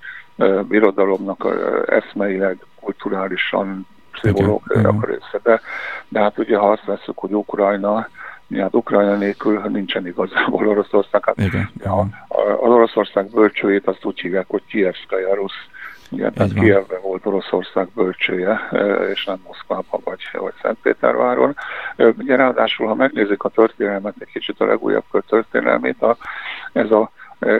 birodalomnak 0.68 1.46
eszmeileg, 1.86 2.58
kulturálisan, 2.80 3.86
pszichológiailag 4.20 5.04
része. 5.04 5.40
De, 5.42 5.60
de 6.08 6.20
hát 6.20 6.38
ugye, 6.38 6.56
ha 6.56 6.70
azt 6.70 6.84
veszük, 6.84 7.18
hogy 7.18 7.32
Ukrajna, 7.32 8.08
hát 8.56 8.74
Ukrajna 8.74 9.16
nélkül 9.16 9.60
nincsen 9.60 10.06
igazából 10.06 10.68
Oroszország. 10.68 11.24
Hát, 11.24 11.38
igen, 11.38 11.70
ja. 11.84 12.06
Az 12.28 12.70
Oroszország 12.70 13.30
bölcsőjét 13.30 13.86
azt 13.86 14.04
úgy 14.04 14.20
hívják, 14.20 14.46
hogy 14.48 14.62
Kievszkaja 14.66 15.34
Rusz 15.34 15.68
igen, 16.14 16.32
tehát 16.32 16.52
Kievben 16.52 17.00
volt 17.02 17.26
Oroszország 17.26 17.88
bölcsője, 17.94 18.68
e, 18.70 18.84
és 18.94 19.24
nem 19.24 19.40
Moszkvában 19.46 20.00
vagy, 20.04 20.20
vagy 20.32 20.52
Szentpéterváron. 20.62 21.56
E, 21.96 22.06
ugye 22.06 22.36
ráadásul, 22.36 22.86
ha 22.86 22.94
megnézzük 22.94 23.44
a 23.44 23.48
történelmet, 23.48 24.14
egy 24.18 24.30
kicsit 24.32 24.60
a 24.60 24.66
legújabb 24.66 25.04
történelmét, 25.28 26.02
a, 26.02 26.16
ez 26.72 26.90
a 26.90 27.10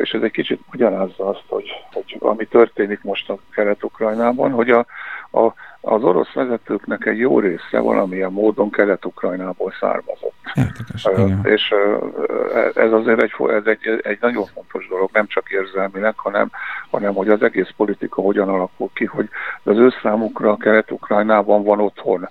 és 0.03 0.11
ez 0.11 0.23
egy 0.23 0.31
kicsit 0.31 0.61
magyarázza 0.71 1.29
azt, 1.29 1.45
hogy, 1.47 1.71
hogy 1.93 2.17
ami 2.21 2.47
történik 2.47 3.03
most 3.03 3.31
a 3.31 3.39
Kelet-Ukrajnában, 3.51 4.51
hogy 4.51 4.71
a, 4.71 4.87
a 5.33 5.55
az 5.87 6.03
orosz 6.03 6.33
vezetőknek 6.33 7.07
egy 7.07 7.19
jó 7.19 7.39
része 7.39 7.79
valamilyen 7.79 8.33
módon 8.33 8.71
Kelet-Ukrajnából 8.71 9.73
származott. 9.81 10.35
Érdekes, 10.55 11.05
uh, 11.05 11.31
és 11.43 11.71
uh, 11.71 12.71
ez 12.75 12.93
azért 12.93 13.23
egy, 13.23 13.33
ez 13.49 13.65
egy, 13.65 14.01
egy 14.03 14.19
nagyon 14.21 14.45
fontos 14.45 14.89
dolog, 14.89 15.11
nem 15.13 15.27
csak 15.27 15.51
érzelmileg, 15.51 16.15
hanem, 16.17 16.51
hanem 16.91 17.15
hogy 17.15 17.29
az 17.29 17.43
egész 17.43 17.71
politika 17.77 18.23
hogyan 18.23 18.49
alakul 18.49 18.91
ki, 18.95 19.05
hogy 19.05 19.29
az 19.63 19.77
ő 19.77 19.93
számukra 20.03 20.57
Kelet-Ukrajnában 20.57 21.65
van 21.65 21.81
otthon 21.81 22.29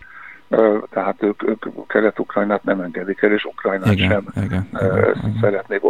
tehát 0.89 1.24
ők, 1.24 1.43
ők 1.48 1.88
Kelet-Ukrajnát 1.88 2.63
nem 2.63 2.81
engedik 2.81 3.22
el, 3.22 3.31
és 3.31 3.45
Ukrajnát 3.45 3.91
igen, 3.91 4.10
sem 4.10 4.25
igen, 4.36 4.45
igen, 4.45 4.67
igen. 5.17 5.38
szeretnék. 5.41 5.81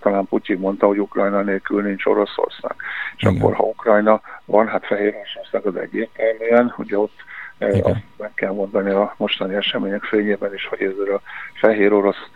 Talán 0.00 0.26
Putyin 0.26 0.58
mondta, 0.58 0.86
hogy 0.86 1.00
Ukrajna 1.00 1.42
nélkül 1.42 1.82
nincs 1.82 2.06
Oroszország. 2.06 2.74
És 3.16 3.22
igen. 3.22 3.36
akkor, 3.36 3.54
ha 3.54 3.62
Ukrajna 3.62 4.20
van, 4.44 4.68
hát 4.68 4.86
Fehér 4.86 5.14
Oroszország 5.14 5.66
az 5.66 5.76
egyértelműen, 5.76 6.74
ugye 6.76 6.98
ott 6.98 7.14
igen. 7.58 7.82
azt 7.82 8.04
meg 8.16 8.34
kell 8.34 8.52
mondani 8.52 8.90
a 8.90 9.14
mostani 9.16 9.54
események 9.54 10.02
fényében 10.02 10.54
is, 10.54 10.66
hogy 10.66 10.82
ez 10.82 11.14
a 11.14 11.20
fehér 11.54 11.92
orosz 11.92 12.28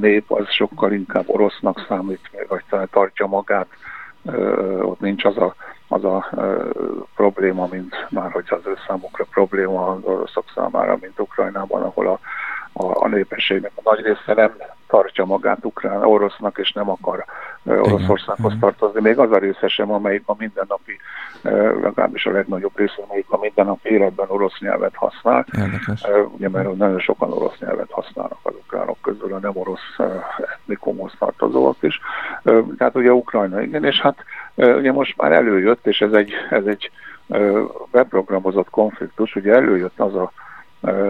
nép 0.00 0.30
az 0.30 0.50
sokkal 0.50 0.92
inkább 0.92 1.24
orosznak 1.26 1.84
számít, 1.88 2.30
vagy 2.48 2.64
tartja 2.90 3.26
magát, 3.26 3.68
ott 4.80 5.00
nincs 5.00 5.24
az 5.24 5.36
a 5.36 5.54
az 5.88 6.04
a 6.04 6.28
e, 6.36 6.42
probléma, 7.14 7.66
mint 7.70 8.06
már 8.10 8.30
hogy 8.30 8.46
az 8.48 8.66
ő 8.66 8.76
számukra 8.86 9.24
probléma 9.30 9.86
az 9.86 9.98
oroszok 10.02 10.44
számára, 10.54 10.98
mint 11.00 11.20
Ukrajnában, 11.20 11.82
ahol 11.82 12.08
a, 12.08 12.18
a, 12.78 13.04
a 13.04 13.08
népességnek 13.08 13.70
a 13.74 13.80
nagy 13.84 14.00
része 14.04 14.34
nem 14.34 14.52
tartja 14.88 15.24
magát 15.24 15.64
ukrán 15.64 16.04
orosznak, 16.04 16.58
és 16.58 16.72
nem 16.72 16.90
akar 16.90 17.24
Oroszországhoz 17.64 18.52
tartozni. 18.60 19.00
Még 19.00 19.18
az 19.18 19.32
a 19.32 19.38
része 19.38 19.68
sem, 19.68 19.92
amelyik 19.92 20.22
a 20.26 20.34
mindennapi, 20.38 20.98
legalábbis 21.82 22.26
a 22.26 22.30
legnagyobb 22.30 22.72
része, 22.74 23.02
amelyik 23.06 23.26
a 23.28 23.38
mindennapi 23.38 23.88
életben 23.88 24.26
orosz 24.28 24.58
nyelvet 24.58 24.94
használ. 24.94 25.46
Érdekes. 25.58 26.02
Ugye, 26.36 26.48
mert 26.48 26.76
nagyon 26.76 26.98
sokan 26.98 27.32
orosz 27.32 27.58
nyelvet 27.58 27.90
használnak 27.90 28.38
az 28.42 28.54
ukránok 28.54 28.96
közül, 29.02 29.34
a 29.34 29.38
nem 29.38 29.56
orosz 29.56 29.96
etnikumhoz 30.36 31.12
tartozóak 31.18 31.76
is. 31.80 32.00
Tehát 32.78 32.94
ugye 32.94 33.12
Ukrajna, 33.12 33.60
igen, 33.60 33.84
és 33.84 34.00
hát 34.00 34.24
ugye 34.54 34.92
most 34.92 35.16
már 35.16 35.32
előjött, 35.32 35.86
és 35.86 36.00
ez 36.00 36.12
egy, 36.12 36.32
ez 36.50 36.64
egy 36.64 36.90
beprogramozott 37.90 38.70
konfliktus, 38.70 39.36
ugye 39.36 39.52
előjött 39.52 40.00
az 40.00 40.14
a 40.14 40.32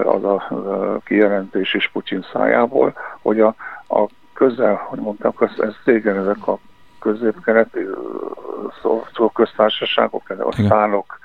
az 0.04 0.24
a 0.24 0.48
kijelentés 1.04 1.74
is 1.74 1.90
Putyin 1.92 2.26
szájából, 2.32 2.94
hogy 3.22 3.40
a, 3.40 3.54
a 3.88 4.06
közel, 4.32 4.74
hogy 4.74 4.98
mondtam, 4.98 5.32
ez, 5.38 5.50
ez 5.58 5.74
régen 5.84 6.16
ezek 6.16 6.46
a 6.46 6.58
közép-keleti 7.00 7.86
köztársaságok, 9.32 10.30
a 10.38 10.52
szánok, 10.68 11.18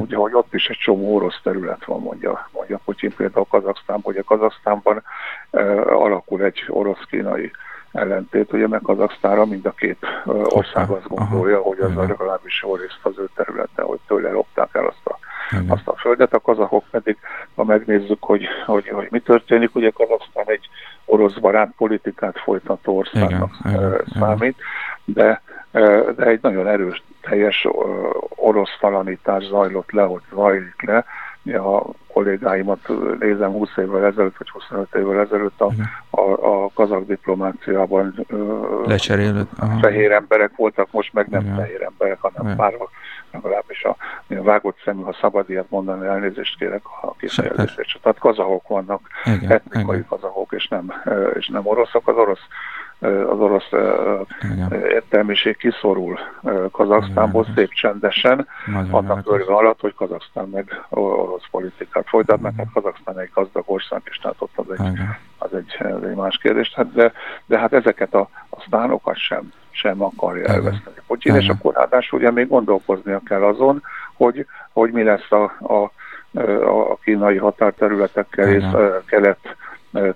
ugye, 0.00 0.16
hogy 0.16 0.34
ott 0.34 0.54
is 0.54 0.68
egy 0.68 0.76
csomó 0.76 1.14
orosz 1.14 1.40
terület 1.42 1.84
van, 1.84 2.00
mondja, 2.00 2.48
mondja 2.52 2.80
Putyin 2.84 3.14
például 3.16 3.46
Kazaksztánban, 3.48 4.12
hogy 4.12 4.16
a 4.16 4.34
Kazaksztánban 4.34 5.02
alakul 5.86 6.42
egy 6.42 6.64
orosz-kínai 6.68 7.50
ellentét, 7.92 8.52
ugye 8.52 8.68
meg 8.68 8.80
Kazaksztára 8.82 9.44
mind 9.44 9.66
a 9.66 9.70
két 9.70 10.06
ország 10.44 10.90
azt 10.90 11.08
gondolja, 11.08 11.60
hogy 11.60 11.78
az 11.78 11.96
a 11.96 12.00
legalábbis 12.00 12.62
jó 12.62 12.76
részt 12.76 12.98
az 13.02 13.18
ő 13.18 13.28
területe, 13.34 13.82
hogy 13.82 13.98
tőle 14.06 14.30
lopták 14.30 14.68
el 14.72 14.86
azt 14.86 15.06
a. 15.06 15.18
azt 15.68 15.88
a 15.88 15.96
földet, 15.96 16.34
a 16.34 16.40
kazahok 16.40 16.84
pedig, 16.90 17.16
ha 17.54 17.64
megnézzük, 17.64 18.22
hogy, 18.22 18.46
hogy, 18.66 18.88
hogy 18.88 19.06
mi 19.10 19.18
történik, 19.20 19.74
ugye 19.74 19.90
Kazaksztán 19.90 20.44
egy 20.46 20.68
orosz 21.04 21.34
barát 21.34 21.72
politikát 21.76 22.38
folytató 22.38 22.96
országnak 22.96 23.50
igen, 23.64 24.04
számít, 24.18 24.56
de, 25.04 25.42
de 26.16 26.24
egy 26.24 26.38
nagyon 26.42 26.66
erős, 26.66 27.02
teljes 27.20 27.68
orosz 28.28 28.76
talanítás 28.80 29.44
zajlott 29.44 29.90
le, 29.90 30.02
hogy 30.02 30.22
zajlik 30.34 30.82
le, 30.82 31.04
a 31.52 31.82
kollégáimat 32.12 32.88
nézem 33.18 33.50
20 33.50 33.68
évvel 33.76 34.04
ezelőtt, 34.04 34.36
vagy 34.36 34.50
25 34.50 34.94
évvel 34.94 35.20
ezelőtt 35.20 35.60
a, 35.60 35.72
a, 36.10 36.20
a 36.20 36.70
kazak 36.74 37.06
diplomáciában 37.06 38.26
Lecserélőtt. 38.84 39.50
fehér 39.80 40.10
emberek 40.10 40.50
voltak, 40.56 40.88
most 40.90 41.12
meg 41.12 41.28
nem 41.28 41.40
Igen. 41.40 41.54
fehér 41.54 41.82
emberek, 41.82 42.20
hanem 42.20 42.44
Igen. 42.44 42.56
pár 42.56 42.74
legalábbis 43.42 43.84
a, 43.84 43.96
a 44.28 44.42
vágott 44.42 44.80
szemű, 44.84 45.02
ha 45.02 45.16
szabad 45.20 45.50
ilyet 45.50 45.70
mondani, 45.70 46.06
elnézést 46.06 46.58
kérek 46.58 46.82
a 47.02 47.14
kifejezését. 47.14 47.98
Tehát 48.02 48.18
kazahok 48.18 48.68
vannak, 48.68 49.00
Igen. 49.24 49.50
etnikai 49.50 49.96
Igen. 49.96 50.08
kazahok, 50.08 50.52
és 50.52 50.68
nem, 50.68 50.92
és 51.34 51.48
nem 51.48 51.66
oroszok. 51.66 52.08
Az 52.08 52.16
orosz 52.16 52.46
az 53.04 53.38
orosz 53.40 53.68
értelmiség 54.70 55.56
kiszorul 55.56 56.18
Kazaksztánból 56.70 57.46
szép 57.54 57.72
csendesen, 57.72 58.46
annak 58.90 59.32
örve 59.32 59.54
alatt, 59.54 59.80
hogy 59.80 59.94
Kazaksztán 59.94 60.48
meg 60.48 60.84
orosz 60.88 61.48
politikát 61.50 62.08
folytatnak, 62.08 62.52
hát 62.56 62.66
Kazaksztán 62.72 63.18
egy 63.18 63.30
gazdag 63.34 63.64
ország, 63.66 64.00
és 64.04 64.16
tehát 64.16 64.36
ott 64.38 64.52
az 64.54 64.70
egy, 64.70 64.98
az 65.38 65.54
egy, 65.54 65.76
az 65.78 66.04
egy 66.04 66.14
más 66.14 66.38
kérdés. 66.38 66.72
Hát 66.74 66.92
de, 66.92 67.12
de 67.46 67.58
hát 67.58 67.72
ezeket 67.72 68.14
a, 68.14 68.28
a 68.50 68.60
sztánokat 68.66 69.16
sem, 69.16 69.52
sem 69.74 70.02
akarja 70.02 70.46
elveszteni 70.46 70.96
Putyin, 71.06 71.34
és 71.34 71.48
akkor 71.48 71.74
ráadásul 71.74 72.18
ugye 72.18 72.30
még 72.30 72.48
gondolkoznia 72.48 73.20
kell 73.24 73.42
azon, 73.42 73.82
hogy, 74.14 74.46
hogy 74.72 74.92
mi 74.92 75.02
lesz 75.02 75.32
a, 75.32 75.42
a, 75.60 75.90
a 76.68 76.96
kínai 77.02 77.36
határterületekkel 77.36 78.48
és 78.48 78.64
kelet 79.06 79.56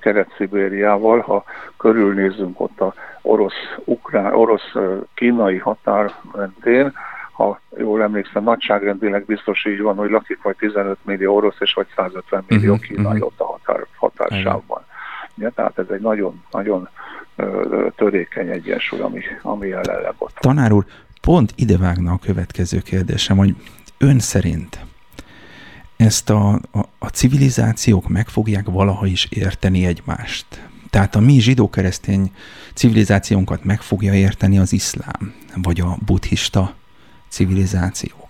Kelet-Szibériával, 0.00 1.20
ha 1.20 1.44
körülnézzünk 1.76 2.60
ott 2.60 2.80
a 2.80 2.94
orosz-ukrán, 3.22 4.34
orosz-kínai 4.34 5.58
határ 5.58 6.14
mentén, 6.32 6.92
ha 7.32 7.60
jól 7.76 8.02
emlékszem, 8.02 8.42
nagyságrendileg 8.42 9.24
biztos 9.24 9.64
így 9.64 9.80
van, 9.80 9.96
hogy 9.96 10.10
lakik 10.10 10.42
vagy 10.42 10.56
15 10.56 10.98
millió 11.02 11.34
orosz 11.34 11.56
és 11.58 11.72
vagy 11.72 11.86
150 11.96 12.44
millió 12.48 12.72
uh-huh, 12.72 12.86
kínai 12.86 13.04
uh-huh. 13.04 13.26
ott 13.26 13.40
a 13.40 13.44
határ, 13.44 13.86
határsávban. 13.96 14.84
Ja, 15.34 15.50
tehát 15.50 15.78
ez 15.78 15.86
egy 15.90 16.00
nagyon, 16.00 16.44
nagyon 16.50 16.88
törékeny 17.96 18.48
egyensúly, 18.48 19.00
ami, 19.00 19.20
ami 19.42 19.68
jelenleg 19.68 20.14
ott. 20.18 20.36
Tanár 20.40 20.72
úr, 20.72 20.84
pont 21.20 21.52
idevágna 21.56 22.12
a 22.12 22.18
következő 22.18 22.78
kérdésem, 22.78 23.36
hogy 23.36 23.54
ön 23.98 24.18
szerint 24.18 24.86
ezt 25.96 26.30
a, 26.30 26.52
a, 26.52 26.78
a 26.98 27.08
civilizációk 27.08 28.08
meg 28.08 28.28
fogják 28.28 28.66
valaha 28.66 29.06
is 29.06 29.26
érteni 29.30 29.86
egymást. 29.86 30.46
Tehát 30.90 31.14
a 31.14 31.20
mi 31.20 31.40
zsidó-keresztény 31.40 32.32
civilizációnkat 32.74 33.64
meg 33.64 33.80
fogja 33.80 34.14
érteni 34.14 34.58
az 34.58 34.72
iszlám, 34.72 35.34
vagy 35.62 35.80
a 35.80 35.98
buddhista 36.06 36.74
civilizáció. 37.28 38.27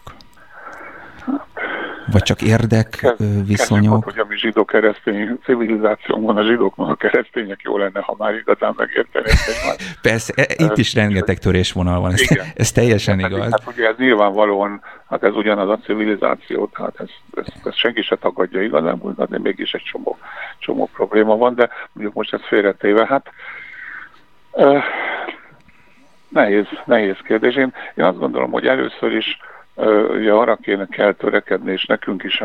Vagy 2.13 2.23
csak 2.23 2.43
érdek 2.43 3.15
viszonyok? 3.47 4.05
hogy 4.05 4.19
a 4.19 4.25
mi 4.29 4.37
zsidó-keresztény 4.37 5.39
civilizációnkban 5.45 6.37
a 6.37 6.43
zsidóknak 6.43 6.89
a 6.89 6.95
keresztények 6.95 7.61
jó 7.63 7.77
lenne, 7.79 8.01
ha 8.01 8.15
már 8.19 8.35
igazán 8.35 8.75
megértenék 8.77 9.27
egymást. 9.27 9.99
Persze, 10.09 10.33
e, 10.37 10.55
itt 10.57 10.77
is 10.77 10.95
rengeteg 10.95 11.39
törésvonal 11.39 12.01
van, 12.01 12.13
ez, 12.13 12.31
Igen. 12.31 12.47
ez 12.55 12.73
teljesen 12.73 13.21
hát, 13.21 13.31
igaz. 13.31 13.51
Hát 13.51 13.63
ugye 13.67 13.89
ez 13.89 13.97
nyilvánvalóan, 13.97 14.83
hát 15.09 15.23
ez 15.23 15.35
ugyanaz 15.35 15.69
a 15.69 15.79
civilizáció, 15.85 16.71
tehát 16.77 16.95
ez, 16.99 17.09
ez, 17.35 17.47
ez 17.65 17.75
senki 17.75 18.03
se 18.03 18.17
tagadja 18.17 18.63
igazán, 18.63 19.01
de 19.29 19.39
mégis 19.39 19.73
egy 19.73 19.83
csomó, 19.83 20.19
csomó 20.59 20.89
probléma 20.93 21.37
van, 21.37 21.55
de 21.55 21.69
mondjuk 21.93 22.17
most 22.17 22.33
ez 22.33 22.41
félretéve, 22.43 23.07
hát 23.07 23.31
uh, 24.53 24.83
nehéz, 26.29 26.67
nehéz 26.85 27.17
kérdés. 27.25 27.55
Én, 27.55 27.73
én 27.95 28.05
azt 28.05 28.19
gondolom, 28.19 28.51
hogy 28.51 28.67
először 28.67 29.13
is 29.13 29.39
ugye 30.11 30.33
arra 30.33 30.57
kéne 30.57 30.87
kell 30.87 31.13
törekedni, 31.13 31.73
és 31.73 31.85
nekünk 31.85 32.23
is, 32.23 32.43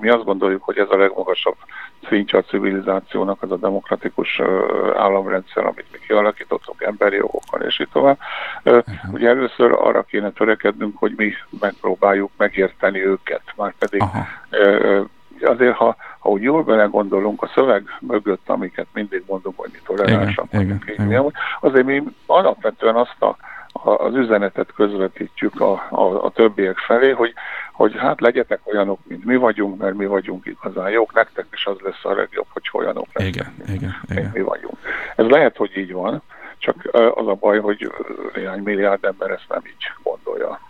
mi 0.00 0.08
azt 0.08 0.24
gondoljuk, 0.24 0.62
hogy 0.62 0.78
ez 0.78 0.90
a 0.90 0.96
legmagasabb 0.96 1.56
szintje 2.08 2.38
a 2.38 2.42
civilizációnak, 2.42 3.42
az 3.42 3.50
a 3.50 3.56
demokratikus 3.56 4.40
államrendszer, 4.96 5.64
amit 5.64 5.86
mi 5.92 5.98
kialakítottunk 6.06 6.82
emberi 6.82 7.16
jogokkal, 7.16 7.60
és 7.60 7.80
így 7.80 7.88
tovább. 7.92 8.18
Ugye 9.12 9.28
először 9.28 9.72
arra 9.72 10.02
kéne 10.02 10.30
törekednünk, 10.30 10.98
hogy 10.98 11.12
mi 11.16 11.32
megpróbáljuk 11.60 12.30
megérteni 12.36 13.06
őket, 13.06 13.42
már 13.56 13.74
pedig 13.78 14.02
uh-huh. 14.02 15.06
azért, 15.42 15.74
ha, 15.74 15.96
ha 16.18 16.28
úgy 16.28 16.42
jól 16.42 16.62
belegondolunk 16.62 17.42
a 17.42 17.50
szöveg 17.54 17.84
mögött, 18.00 18.48
amiket 18.48 18.86
mindig 18.92 19.22
mondunk, 19.26 19.58
hogy 19.60 19.70
mi 19.72 19.78
toleránsak, 19.84 20.46
azért 21.60 21.86
mi 21.86 22.02
alapvetően 22.26 22.94
azt 22.94 23.22
a 23.22 23.36
az 23.84 24.14
üzenetet 24.14 24.72
közvetítjük 24.72 25.60
a, 25.60 25.72
a, 25.90 26.24
a 26.24 26.30
többiek 26.30 26.76
felé, 26.76 27.10
hogy, 27.10 27.32
hogy 27.72 27.94
hát 27.96 28.20
legyetek 28.20 28.60
olyanok, 28.64 28.98
mint 29.02 29.24
mi 29.24 29.36
vagyunk, 29.36 29.78
mert 29.78 29.94
mi 29.94 30.06
vagyunk 30.06 30.46
igazán 30.46 30.90
jók, 30.90 31.14
nektek 31.14 31.46
is 31.52 31.66
az 31.66 31.76
lesz 31.82 32.04
a 32.04 32.14
legjobb, 32.14 32.46
hogy 32.48 32.70
olyanok 32.72 33.06
lesznek, 33.12 33.34
igen, 33.34 33.54
mint, 33.56 33.68
igen, 33.68 33.96
mint 34.08 34.20
igen. 34.20 34.30
mi 34.34 34.40
vagyunk. 34.40 34.76
Ez 35.16 35.26
lehet, 35.26 35.56
hogy 35.56 35.76
így 35.76 35.92
van, 35.92 36.22
csak 36.58 36.88
az 37.14 37.26
a 37.26 37.34
baj, 37.34 37.58
hogy 37.58 37.92
néhány 38.34 38.62
milliárd 38.62 39.04
ember 39.04 39.30
ezt 39.30 39.44
nem 39.48 39.60
így 39.66 39.90
gondolja 40.02 40.60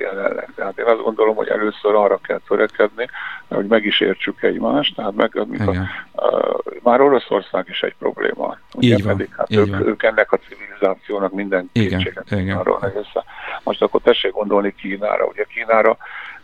jelenleg. 0.00 0.48
Tehát 0.54 0.78
én 0.78 0.84
azt 0.84 1.02
gondolom, 1.02 1.36
hogy 1.36 1.48
először 1.48 1.94
arra 1.94 2.16
kell 2.16 2.40
törekedni, 2.48 3.08
hogy 3.48 3.66
meg 3.66 3.84
is 3.84 4.00
értsük 4.00 4.42
egymást, 4.42 4.94
tehát 4.94 5.14
meg, 5.14 5.46
mint 5.46 5.68
a, 5.68 5.74
a, 6.22 6.58
már 6.82 7.00
Oroszország 7.00 7.66
is 7.68 7.82
egy 7.82 7.94
probléma. 7.98 8.56
Ugye 8.74 8.94
így 8.94 9.04
van, 9.04 9.16
pedig 9.16 9.34
hát 9.36 9.50
így 9.50 9.58
ők, 9.58 9.70
van. 9.70 9.86
ők 9.86 10.02
ennek 10.02 10.32
a 10.32 10.38
civilizációnak 10.48 11.32
minden 11.32 11.70
kétséget 11.72 12.32
arról 12.32 12.92
össze. 12.94 13.24
Most 13.62 13.82
akkor 13.82 14.00
tessék 14.00 14.32
gondolni 14.32 14.74
Kínára. 14.74 15.24
Ugye 15.24 15.44
Kínára, 15.44 15.96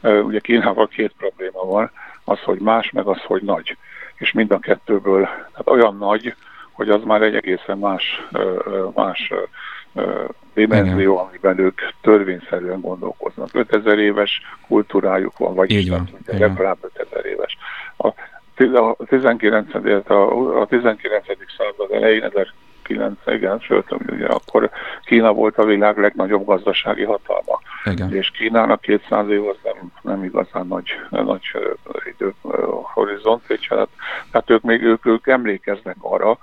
ugye 0.03 0.39
Kínával 0.39 0.89
két 0.89 1.13
probléma 1.19 1.65
van, 1.65 1.91
az, 2.25 2.41
hogy 2.41 2.59
más, 2.59 2.91
meg 2.91 3.07
az, 3.07 3.21
hogy 3.21 3.43
nagy. 3.43 3.77
És 4.15 4.33
mind 4.33 4.51
a 4.51 4.59
kettőből, 4.59 5.23
tehát 5.23 5.69
olyan 5.69 5.97
nagy, 5.97 6.35
hogy 6.75 6.91
az 6.91 7.03
már 7.05 7.23
egy 7.23 7.35
egészen 7.35 7.79
más, 7.79 8.29
más 8.95 9.33
dimenzió, 10.55 11.13
Igen. 11.13 11.27
amiben 11.27 11.59
ők 11.59 11.81
törvényszerűen 12.01 12.81
gondolkoznak. 12.81 13.49
5000 13.53 13.99
éves 13.99 14.41
kultúrájuk 14.67 15.39
van, 15.39 15.55
vagy 15.55 15.71
Így 15.71 15.91
van. 15.91 16.09
Legalább 16.27 16.79
5000 16.83 17.25
éves. 17.25 17.57
A, 17.97 18.07
a 18.79 18.97
19. 19.07 19.75
A, 20.09 20.61
a 20.61 20.67
19. 20.67 21.27
század 21.57 21.93
elején, 21.93 22.31
19, 22.85 23.19
igen, 23.27 23.59
sőt, 23.61 23.95
ugye 24.13 24.27
akkor 24.27 24.71
Kína 25.05 25.33
volt 25.33 25.59
a 25.59 25.65
világ 25.65 25.99
legnagyobb 25.99 26.47
gazdasági 26.47 27.05
hatalma. 27.05 27.61
Igen. 27.85 28.15
És 28.15 28.31
Kínának 28.31 28.81
200 28.81 29.29
év 29.29 29.47
az 29.49 29.57
nem, 29.63 29.93
nem 30.03 30.25
igazán 30.25 30.67
nagy, 30.67 30.89
nagy 31.11 31.43
időhorizont, 32.05 33.43
tehát, 33.69 33.89
tehát 34.31 34.51
ők 34.51 34.63
még 34.63 34.83
ők, 34.83 35.07
ők 35.07 35.27
emlékeznek 35.27 35.97
arra, 36.01 36.39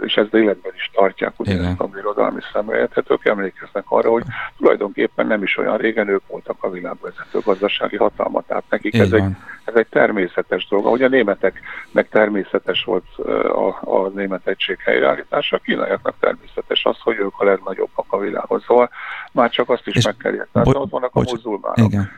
és 0.00 0.16
ezt 0.16 0.34
életben 0.34 0.72
is 0.74 0.90
tartják, 0.92 1.32
ugye 1.36 1.58
a 1.76 1.86
birodalmi 1.86 2.40
szemléletet, 2.52 3.18
emlékeznek 3.22 3.84
arra, 3.88 4.10
hogy 4.10 4.24
tulajdonképpen 4.58 5.26
nem 5.26 5.42
is 5.42 5.56
olyan 5.56 5.76
régen 5.76 6.08
ők 6.08 6.22
voltak 6.26 6.56
a 6.60 6.70
világvezető 6.70 7.38
gazdasági 7.44 7.96
hatalma, 7.96 8.42
tehát 8.46 8.64
nekik 8.68 8.94
ez 8.94 9.12
egy, 9.12 9.24
ez 9.64 9.74
egy 9.74 9.86
természetes 9.90 10.68
dolog. 10.68 10.86
Ahogy 10.86 11.02
a 11.02 11.08
németeknek 11.08 12.08
természetes 12.08 12.84
volt 12.84 13.04
a, 13.44 13.78
a 13.80 14.08
német 14.14 14.46
egység 14.46 14.78
helyreállítása, 14.78 15.56
a 15.56 15.60
kínaiaknak 15.64 16.14
természetes 16.20 16.84
az, 16.84 16.98
hogy 17.00 17.18
ők 17.18 17.34
a 17.40 17.44
legnagyobbak 17.44 18.06
a 18.08 18.18
világon. 18.18 18.60
Szóval 18.66 18.90
már 19.32 19.50
csak 19.50 19.70
azt 19.70 19.86
is 19.86 19.94
és 19.94 20.04
meg 20.04 20.16
kell 20.16 20.32
érteni. 20.32 20.64
Bo- 20.64 20.74
ott 20.74 20.90
vannak 20.90 21.14
a 21.14 21.20
muzulmánok. 21.20 21.92
Igen. 21.92 22.10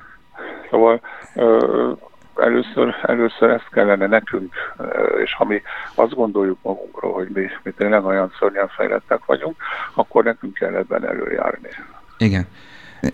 Szóval 0.70 1.00
először, 2.36 2.94
először 3.02 3.50
ezt 3.50 3.68
kellene 3.70 4.06
nekünk, 4.06 4.54
és 5.24 5.34
ha 5.34 5.44
mi 5.44 5.62
azt 5.94 6.14
gondoljuk 6.14 6.58
magunkról, 6.62 7.12
hogy 7.12 7.28
mi, 7.34 7.46
mi 7.62 7.70
tényleg 7.70 8.04
olyan 8.04 8.32
szörnyen 8.38 8.68
fejlettek 8.68 9.24
vagyunk, 9.24 9.56
akkor 9.94 10.24
nekünk 10.24 10.54
kell 10.54 10.74
ebben 10.74 11.06
előjárni. 11.06 11.68
Igen. 12.18 12.46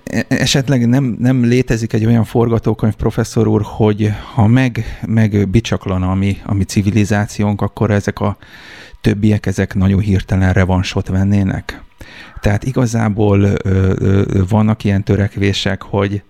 E, 0.04 0.24
esetleg 0.28 0.88
nem, 0.88 1.16
nem 1.18 1.44
létezik 1.44 1.92
egy 1.92 2.06
olyan 2.06 2.24
forgatókönyv, 2.24 2.94
professzor 2.94 3.46
úr, 3.46 3.60
hogy 3.64 4.10
ha 4.34 4.46
meg, 4.46 4.78
meg 5.06 5.48
bicsaklana 5.48 6.10
a 6.10 6.14
mi, 6.14 6.36
a 6.44 6.54
mi 6.54 6.64
civilizációnk, 6.64 7.60
akkor 7.60 7.90
ezek 7.90 8.20
a 8.20 8.36
többiek, 9.00 9.46
ezek 9.46 9.74
nagyon 9.74 10.00
hirtelen 10.00 10.52
revansot 10.52 11.08
vennének? 11.08 11.82
Tehát 12.40 12.64
igazából 12.64 13.40
ö, 13.40 13.56
ö, 13.98 14.22
vannak 14.48 14.84
ilyen 14.84 15.02
törekvések, 15.02 15.82
hogy, 15.82 16.22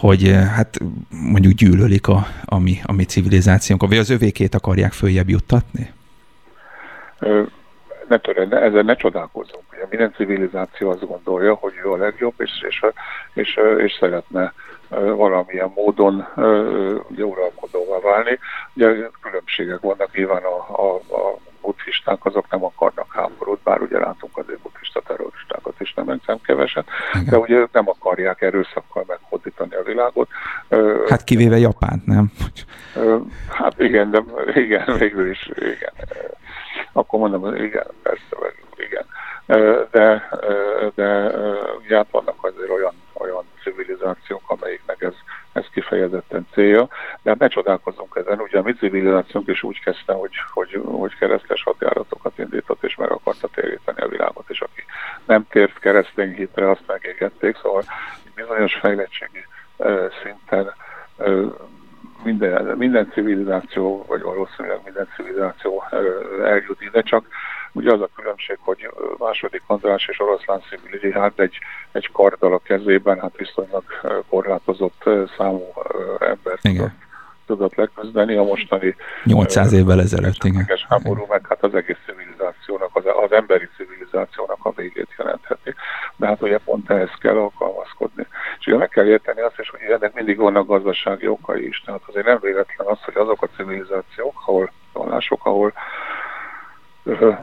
hogy 0.00 0.24
eh, 0.24 0.46
hát 0.46 0.78
mondjuk 1.08 1.52
gyűlölik 1.52 2.08
a, 2.08 2.26
a, 2.44 2.58
mi, 2.58 2.78
a 2.84 2.92
mi 2.92 3.04
civilizációnk, 3.04 3.82
vagy 3.88 3.98
az 3.98 4.10
övékét 4.10 4.54
akarják 4.54 4.92
följebb 4.92 5.28
juttatni? 5.28 5.92
Ne 8.08 8.18
töre, 8.18 8.44
ne, 8.44 8.60
ezzel 8.60 8.82
ne 8.82 8.94
csodálkozzunk. 8.94 9.62
Ugye 9.72 9.86
minden 9.90 10.12
civilizáció 10.16 10.90
azt 10.90 11.06
gondolja, 11.06 11.54
hogy 11.54 11.72
ő 11.84 11.90
a 11.90 11.96
legjobb, 11.96 12.34
és, 12.36 12.50
és, 12.68 12.84
és, 13.32 13.58
és 13.78 13.96
szeretne 14.00 14.52
valamilyen 15.16 15.72
módon 15.74 16.26
ugye, 17.10 17.24
uralkodóvá 17.24 17.98
válni. 18.02 18.38
Ugye 18.74 19.08
különbségek 19.22 19.80
vannak 19.80 20.16
nyilván 20.16 20.42
a, 20.42 20.82
a, 20.82 20.94
a 20.94 21.38
buddhisták, 21.60 22.24
azok 22.24 22.50
nem 22.50 22.64
akarnak 22.64 23.12
háborút, 23.12 23.60
bár 23.62 23.80
ugye 23.80 23.98
látunk 23.98 24.38
azért 24.38 24.60
buddhista 24.60 25.00
terroristákat 25.00 25.74
is 25.78 25.94
nem 25.94 26.08
egyszer 26.08 26.38
keveset, 26.42 26.86
de 27.28 27.38
ugye 27.38 27.54
ők 27.54 27.72
nem 27.72 27.88
akarják 27.88 28.42
erőszakkal 28.42 29.04
meghódítani 29.48 29.74
a 29.74 29.82
világot. 29.82 30.28
Hát 31.08 31.24
kivéve 31.24 31.58
Japánt, 31.58 32.06
nem? 32.06 32.32
Hát 33.48 33.80
igen, 33.80 34.10
de 34.10 34.22
igen, 34.54 34.96
végül 34.98 35.30
is, 35.30 35.50
igen. 35.56 35.92
Akkor 36.92 37.20
mondom, 37.20 37.54
igen, 37.54 37.86
persze, 38.02 38.36
igen. 38.76 39.04
De, 39.90 40.28
de 40.94 41.30
ugye 41.84 41.96
hát 41.96 42.10
vannak 42.10 42.36
azért 42.40 42.70
olyan, 42.70 42.92
olyan 43.12 43.44
civilizációk, 43.62 44.42
amelyiknek 44.46 45.02
ez, 45.02 45.12
ez 45.52 45.64
kifejezetten 45.72 46.46
célja, 46.52 46.88
de 47.22 47.30
hát 47.30 47.38
ne 47.38 47.48
csodálkozunk 47.48 48.16
ezen. 48.24 48.40
Ugye 48.40 48.58
a 48.58 48.62
mi 48.62 48.72
civilizációnk 48.72 49.48
is 49.48 49.62
úgy 49.62 49.80
kezdte, 49.80 50.12
hogy, 50.12 50.32
hogy, 50.52 50.80
hogy 50.84 51.16
keresztes 51.18 51.62
hadjáratokat 51.62 52.38
indított 52.38 52.84
és 52.84 52.96
meg 52.96 53.10
akarta 53.10 53.48
téríteni 53.54 54.00
a 54.00 54.08
világot, 54.08 54.44
és 54.48 54.60
aki 54.60 54.84
nem 55.26 55.46
tért 55.50 55.78
keresztény 55.78 56.34
hitre, 56.34 56.70
azt 56.70 56.86
megégették, 56.86 57.56
szóval 57.62 57.84
bizonyos 58.38 58.74
fejlettségi 58.74 59.44
szinten 60.22 60.74
minden, 62.22 62.76
minden 62.76 63.10
civilizáció, 63.12 64.04
vagy 64.08 64.22
valószínűleg 64.22 64.80
minden 64.84 65.08
civilizáció 65.16 65.84
eljut 66.44 66.80
ide, 66.80 67.02
csak 67.02 67.26
ugye 67.72 67.92
az 67.92 68.00
a 68.00 68.08
különbség, 68.16 68.58
hogy 68.60 68.90
második 69.18 69.62
András 69.66 70.08
és 70.08 70.20
oroszlán 70.20 70.62
szívügyi 70.70 71.12
hát 71.12 71.40
egy, 71.40 71.58
egy 71.92 72.10
karddal 72.12 72.52
a 72.52 72.58
kezében, 72.58 73.20
hát 73.20 73.36
viszonylag 73.36 73.84
korlátozott 74.28 75.04
számú 75.36 75.72
ember 76.18 76.58
tudott, 76.60 77.07
tudott 77.48 77.74
leküzdeni. 77.74 78.36
A 78.36 78.42
mostani 78.42 78.94
800 79.24 79.72
évvel 79.72 80.00
ezelőtt, 80.00 80.44
igen. 80.44 80.66
háború, 80.88 81.24
meg 81.28 81.46
hát 81.48 81.62
az 81.62 81.74
egész 81.74 81.96
civilizációnak, 82.06 82.90
az, 82.92 83.04
az 83.24 83.32
emberi 83.32 83.68
civilizációnak 83.76 84.58
a 84.62 84.72
végét 84.76 85.14
jelentheti. 85.18 85.74
De 86.16 86.26
hát 86.26 86.42
ugye 86.42 86.58
pont 86.58 86.90
ehhez 86.90 87.14
kell 87.20 87.36
alkalmazkodni. 87.36 88.26
És 88.58 88.66
ugye 88.66 88.76
meg 88.76 88.88
kell 88.88 89.06
érteni 89.06 89.40
azt 89.40 89.58
is, 89.58 89.70
hogy 89.70 89.80
ennek 89.80 90.14
mindig 90.14 90.36
vannak 90.38 90.66
gazdasági 90.66 91.26
okai 91.26 91.66
is. 91.66 91.82
Tehát 91.84 92.02
azért 92.06 92.26
nem 92.26 92.38
véletlen 92.40 92.86
az, 92.86 92.98
hogy 93.02 93.16
azok 93.16 93.42
a 93.42 93.48
civilizációk, 93.56 94.42
ahol 94.46 94.70
vallások, 94.92 95.46
ahol 95.46 95.72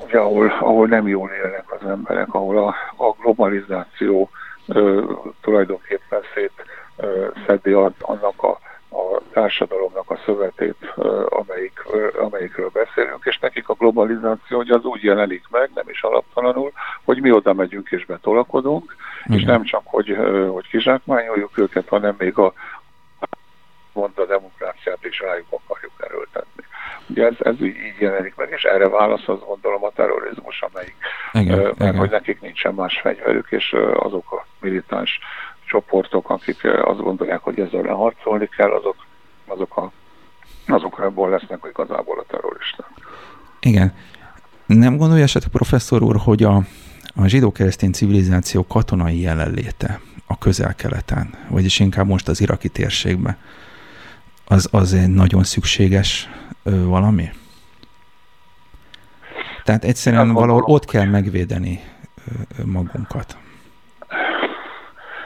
ugye, 0.06 0.20
ahol, 0.20 0.48
ahol 0.60 0.88
nem 0.88 1.08
jól 1.08 1.30
élnek 1.30 1.72
az 1.80 1.90
emberek, 1.90 2.34
ahol 2.34 2.58
a, 2.58 2.76
a 2.96 3.12
globalizáció 3.22 4.30
ö, 4.68 5.04
tulajdonképpen 5.42 6.22
szét 6.34 6.52
ö, 6.98 7.28
szedi 7.48 7.74
annak 8.00 8.44
a, 8.44 8.60
a 8.96 9.22
társadalomnak 9.32 10.10
a 10.10 10.20
szövetét, 10.26 10.94
amelyik, 11.30 11.84
amelyikről 12.20 12.70
beszélünk, 12.70 13.26
és 13.26 13.38
nekik 13.40 13.70
a 13.70 13.74
globalizáció 13.74 14.58
hogy 14.58 14.70
az 14.70 14.84
úgy 14.84 15.04
jelenik 15.04 15.44
meg, 15.50 15.72
nem 15.74 15.90
is 15.90 16.02
alaptalanul, 16.02 16.72
hogy 17.04 17.22
mi 17.22 17.32
oda 17.32 17.54
megyünk 17.54 17.90
és 17.90 18.06
betolakodunk, 18.06 18.96
Igen. 19.26 19.38
és 19.38 19.44
nem 19.44 19.64
csak, 19.64 19.82
hogy, 19.86 20.18
hogy 20.50 20.68
kizsákmányoljuk 20.68 21.58
őket, 21.58 21.88
hanem 21.88 22.16
még 22.18 22.38
a 22.38 22.54
mond 23.94 24.20
a 24.20 24.26
demokráciát 24.26 25.06
is 25.06 25.20
rájuk 25.20 25.48
akarjuk 25.50 25.94
erőltetni. 25.98 26.64
Ugye 27.08 27.26
ez, 27.26 27.36
ez 27.40 27.62
így, 27.62 27.76
így 27.76 28.00
jelenik 28.00 28.36
meg, 28.36 28.50
és 28.52 28.64
erre 28.64 28.90
válasz 28.90 29.28
az 29.28 29.40
gondolom 29.40 29.84
a 29.84 29.92
terrorizmus, 29.96 30.62
amelyik, 30.62 30.96
igen, 31.32 31.58
mert 31.58 31.76
igen. 31.76 31.98
hogy 31.98 32.10
nekik 32.10 32.42
nincsen 32.42 32.74
más 32.74 33.00
fegyverük, 33.00 33.48
és 33.50 33.76
azok 33.94 34.32
a 34.32 34.46
militáns 34.60 35.20
csoportok, 35.66 36.30
akik 36.30 36.64
azt 36.64 37.00
gondolják, 37.00 37.40
hogy 37.40 37.60
ezzel 37.60 37.94
harcolni 37.94 38.50
kell, 38.58 38.72
azok, 38.72 38.96
azok, 39.46 39.78
a, 39.78 39.92
azok 40.68 41.00
abból 41.00 41.30
lesznek 41.30 41.60
igazából 41.70 42.20
a 42.20 42.26
terroristák. 42.28 42.88
Igen. 43.60 43.94
Nem 44.66 44.98
gondolja 44.98 45.24
esetleg 45.24 45.52
professzor 45.52 46.04
úr, 46.04 46.16
hogy 46.24 46.44
a, 46.44 46.56
a 47.16 47.28
zsidó-keresztény 47.28 47.92
civilizáció 47.92 48.66
katonai 48.68 49.22
jelenléte 49.22 50.00
a 50.28 50.38
közel-keleten, 50.38 51.30
vagyis 51.50 51.80
inkább 51.80 52.08
most 52.08 52.28
az 52.28 52.42
iraki 52.42 52.70
térségben, 52.70 53.38
az, 54.46 54.70
az 54.72 54.94
egy 54.94 55.10
nagyon 55.10 55.44
szükséges 55.44 56.30
ö, 56.64 56.84
valami? 56.84 57.30
Tehát 59.64 59.84
egyszerűen 59.84 60.34
valahol 60.34 60.64
ott 60.64 60.86
kell 60.86 61.06
megvédeni 61.06 61.80
ö, 62.28 62.64
magunkat. 62.66 63.38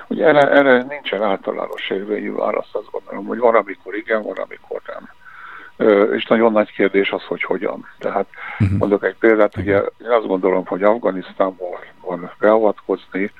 Ugye 0.10 0.26
erre, 0.26 0.52
erre 0.52 0.84
nincsen 0.84 1.24
általános 1.24 1.90
érvényű 1.90 2.32
válasz, 2.32 2.70
azt 2.72 2.92
gondolom, 2.92 3.26
hogy 3.26 3.38
van, 3.38 3.56
amikor 3.56 3.96
igen, 3.96 4.22
van, 4.22 4.38
amikor 4.38 4.82
nem. 4.88 5.10
És 6.16 6.26
nagyon 6.26 6.52
nagy 6.52 6.72
kérdés 6.72 7.12
az, 7.12 7.24
hogy 7.24 7.44
hogyan. 7.44 7.88
Tehát 7.98 8.28
uh-huh. 8.60 8.78
mondok 8.78 9.04
egy 9.04 9.16
példát, 9.20 9.58
ugye 9.58 9.78
én 9.78 10.10
azt 10.10 10.28
gondolom, 10.28 10.66
hogy 10.66 10.84
Afganisztánban 10.84 11.80
van 12.02 12.32
beavatkozni, 12.40 13.32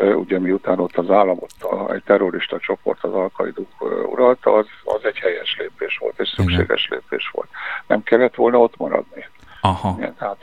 ugye 0.00 0.38
miután 0.38 0.78
ott 0.78 0.96
az 0.96 1.10
államot 1.10 1.50
egy 1.88 2.02
terrorista 2.04 2.58
csoport, 2.58 3.04
az 3.04 3.12
alkaiduk 3.12 3.68
uralta, 4.10 4.52
az, 4.52 4.66
az 4.84 5.04
egy 5.04 5.18
helyes 5.18 5.56
lépés 5.58 5.98
volt, 5.98 6.20
és 6.20 6.28
szükséges 6.28 6.88
lépés 6.88 7.30
volt. 7.32 7.48
Nem 7.86 8.02
kellett 8.02 8.34
volna 8.34 8.58
ott 8.58 8.76
maradni. 8.76 9.26
Aha. 9.64 9.98
Tehát 10.18 10.38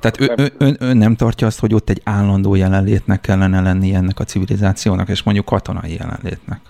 tehát 0.00 0.20
ő, 0.20 0.32
nem, 0.36 0.48
ön, 0.58 0.76
ön 0.78 0.96
nem 0.96 1.14
tartja 1.14 1.46
azt, 1.46 1.60
hogy 1.60 1.74
ott 1.74 1.90
egy 1.90 2.00
állandó 2.04 2.54
jelenlétnek 2.54 3.20
kellene 3.20 3.60
lenni 3.60 3.94
ennek 3.94 4.18
a 4.18 4.24
civilizációnak, 4.24 5.08
és 5.08 5.22
mondjuk 5.22 5.46
katonai 5.46 5.94
jelenlétnek? 5.94 6.60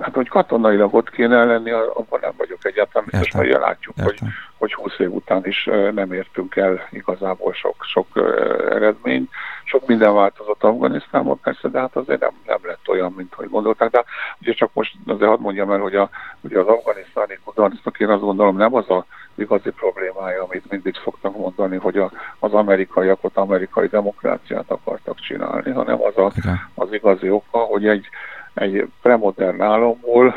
Hát, 0.00 0.14
hogy 0.14 0.28
katonailag 0.28 0.94
ott 0.94 1.10
kéne 1.10 1.44
lenni, 1.44 1.70
abban 1.70 2.18
nem 2.20 2.32
vagyok 2.36 2.64
egyáltalán 2.64 3.08
biztos, 3.10 3.32
hogy 3.32 3.48
látjuk, 3.48 3.96
Értem. 3.96 4.14
hogy, 4.14 4.20
hogy 4.58 4.74
20 4.74 4.98
év 4.98 5.12
után 5.12 5.46
is 5.46 5.68
nem 5.94 6.12
értünk 6.12 6.56
el 6.56 6.88
igazából 6.90 7.52
sok, 7.52 7.74
sok 7.84 8.06
eredményt. 8.70 9.30
Sok 9.64 9.86
minden 9.86 10.14
változott 10.14 10.62
Afganisztánban 10.62 11.40
persze, 11.40 11.68
de 11.68 11.78
hát 11.78 11.96
azért 11.96 12.20
nem, 12.20 12.32
nem 12.46 12.58
lett 12.62 12.88
olyan, 12.88 13.12
mint 13.16 13.34
hogy 13.34 13.48
gondolták. 13.48 13.90
De 13.90 14.04
ugye 14.40 14.52
csak 14.52 14.70
most 14.72 14.94
azért 15.06 15.30
hadd 15.30 15.40
mondjam 15.40 15.70
el, 15.70 15.78
hogy 15.78 15.94
a, 15.94 16.10
ugye 16.40 16.58
az 16.58 16.66
afganisztáni 16.66 17.38
kudarcnak 17.44 18.00
én 18.00 18.08
azt 18.08 18.22
gondolom 18.22 18.56
nem 18.56 18.74
az 18.74 18.90
a 18.90 19.04
igazi 19.34 19.70
problémája, 19.70 20.42
amit 20.42 20.70
mindig 20.70 20.94
szoktak 21.04 21.36
mondani, 21.36 21.76
hogy 21.76 21.96
a, 21.96 22.10
az 22.38 22.52
amerikaiak 22.52 23.24
ott 23.24 23.36
amerikai 23.36 23.86
demokráciát 23.86 24.70
akartak 24.70 25.20
csinálni, 25.20 25.70
hanem 25.70 26.02
az 26.02 26.16
a, 26.16 26.32
az 26.74 26.92
igazi 26.92 27.30
oka, 27.30 27.58
hogy 27.58 27.86
egy 27.86 28.08
egy 28.58 28.88
premodern 29.02 29.60
államból 29.60 30.28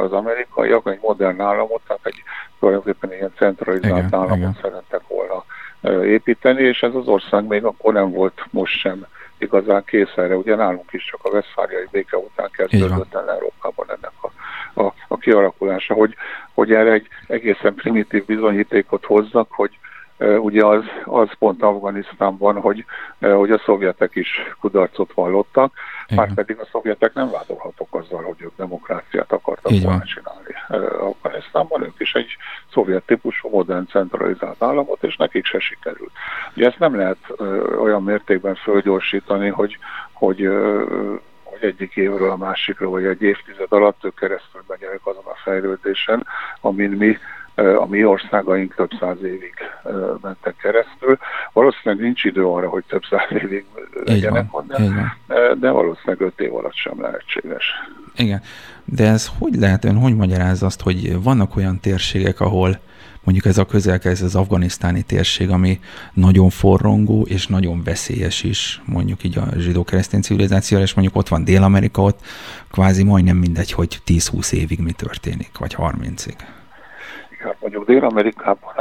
az 0.00 0.12
amerikaiak 0.12 0.88
egy 0.88 0.98
modern 1.02 1.40
államot, 1.40 1.80
tehát 1.86 2.06
egy 2.06 2.22
tulajdonképpen 2.58 3.12
ilyen 3.12 3.32
centralizált 3.36 4.06
igen, 4.06 4.14
államot 4.14 4.36
igen. 4.36 4.58
szerettek 4.62 5.00
volna 5.08 5.44
építeni, 6.04 6.62
és 6.62 6.82
ez 6.82 6.94
az 6.94 7.06
ország 7.06 7.46
még 7.46 7.64
akkor 7.64 7.92
nem 7.92 8.10
volt 8.10 8.44
most 8.50 8.78
sem 8.78 9.06
igazán 9.38 9.84
kész 9.84 10.12
erre. 10.16 10.36
Ugye 10.36 10.54
nálunk 10.56 10.92
is 10.92 11.04
csak 11.04 11.20
a 11.22 11.30
Veszfáriai 11.30 11.88
béke 11.90 12.16
után 12.16 12.50
kezdődött 12.52 13.14
el 13.14 13.30
Európában 13.30 13.86
ennek 13.88 14.12
a, 14.20 14.30
a, 14.82 14.94
a 15.08 15.16
kialakulása, 15.16 15.94
hogy, 15.94 16.14
hogy 16.54 16.72
erre 16.72 16.92
egy 16.92 17.08
egészen 17.26 17.74
primitív 17.74 18.24
bizonyítékot 18.24 19.04
hozzak, 19.04 19.52
hogy 19.52 19.78
ugye 20.18 20.64
az, 20.64 20.84
az 21.04 21.28
pont 21.38 21.62
Afganisztánban, 21.62 22.60
hogy, 22.60 22.84
hogy 23.20 23.50
a 23.50 23.62
szovjetek 23.64 24.14
is 24.14 24.28
kudarcot 24.60 25.12
vallottak, 25.12 25.72
már 26.14 26.34
pedig 26.34 26.58
a 26.58 26.68
szovjetek 26.72 27.14
nem 27.14 27.30
vádolhatók 27.30 27.94
azzal, 27.94 28.22
hogy 28.22 28.36
ők 28.38 28.52
demokráciát 28.56 29.32
akartak 29.32 29.72
Igen. 29.72 29.84
volna 29.84 30.04
csinálni 30.04 30.82
Afganisztánban, 30.98 31.82
ők 31.82 32.00
is 32.00 32.12
egy 32.12 32.36
szovjet 32.72 33.02
típusú 33.06 33.48
modern 33.48 33.86
centralizált 33.86 34.62
államot, 34.62 35.02
és 35.02 35.16
nekik 35.16 35.44
se 35.44 35.58
sikerült. 35.58 36.12
Ugye 36.56 36.66
ezt 36.66 36.78
nem 36.78 36.96
lehet 36.96 37.18
olyan 37.80 38.02
mértékben 38.02 38.54
fölgyorsítani, 38.54 39.48
hogy, 39.48 39.78
hogy 40.12 40.48
hogy 41.42 41.68
egyik 41.68 41.96
évről 41.96 42.30
a 42.30 42.36
másikra, 42.36 42.88
vagy 42.88 43.04
egy 43.04 43.22
évtized 43.22 43.72
alatt 43.72 44.04
ők 44.04 44.14
keresztül 44.14 44.64
menjenek 44.68 45.06
azon 45.06 45.24
a 45.24 45.36
fejlődésen, 45.42 46.26
amin 46.60 46.90
mi 46.90 47.18
a 47.54 47.86
mi 47.86 48.04
országaink 48.04 48.74
több 48.74 48.90
száz 49.00 49.22
évig 49.22 49.54
mentek 50.20 50.56
keresztül. 50.56 51.18
Valószínűleg 51.52 52.04
nincs 52.04 52.24
idő 52.24 52.46
arra, 52.46 52.68
hogy 52.68 52.84
több 52.88 53.02
száz 53.10 53.42
évig 53.42 53.64
legyenek 54.04 54.46
de, 54.66 55.54
de 55.60 55.70
valószínűleg 55.70 56.20
öt 56.20 56.40
év 56.40 56.54
alatt 56.54 56.74
sem 56.74 57.00
lehetséges. 57.00 57.64
Igen, 58.16 58.42
de 58.84 59.08
ez 59.08 59.30
hogy 59.38 59.54
lehet, 59.54 59.84
ön 59.84 59.96
hogy 59.96 60.16
magyaráz 60.16 60.62
azt, 60.62 60.82
hogy 60.82 61.22
vannak 61.22 61.56
olyan 61.56 61.80
térségek, 61.80 62.40
ahol 62.40 62.78
mondjuk 63.22 63.46
ez 63.46 63.58
a 63.58 63.64
közelke, 63.66 64.08
ez 64.08 64.22
az 64.22 64.34
afganisztáni 64.34 65.02
térség, 65.02 65.50
ami 65.50 65.80
nagyon 66.12 66.50
forrongó 66.50 67.26
és 67.28 67.46
nagyon 67.46 67.82
veszélyes 67.82 68.42
is, 68.42 68.82
mondjuk 68.84 69.24
így 69.24 69.38
a 69.38 69.46
zsidó-keresztény 69.56 70.20
civilizációra, 70.20 70.82
és 70.82 70.94
mondjuk 70.94 71.16
ott 71.16 71.28
van 71.28 71.44
Dél-Amerika, 71.44 72.02
ott 72.02 72.20
kvázi 72.70 73.04
majdnem 73.04 73.36
mindegy, 73.36 73.72
hogy 73.72 74.00
10-20 74.06 74.52
évig 74.52 74.78
mi 74.78 74.92
történik, 74.92 75.50
vagy 75.58 75.76
30-ig 75.78 76.34
hát 77.44 77.56
mondjuk 77.60 77.86
Dél-Amerikában 77.86 78.74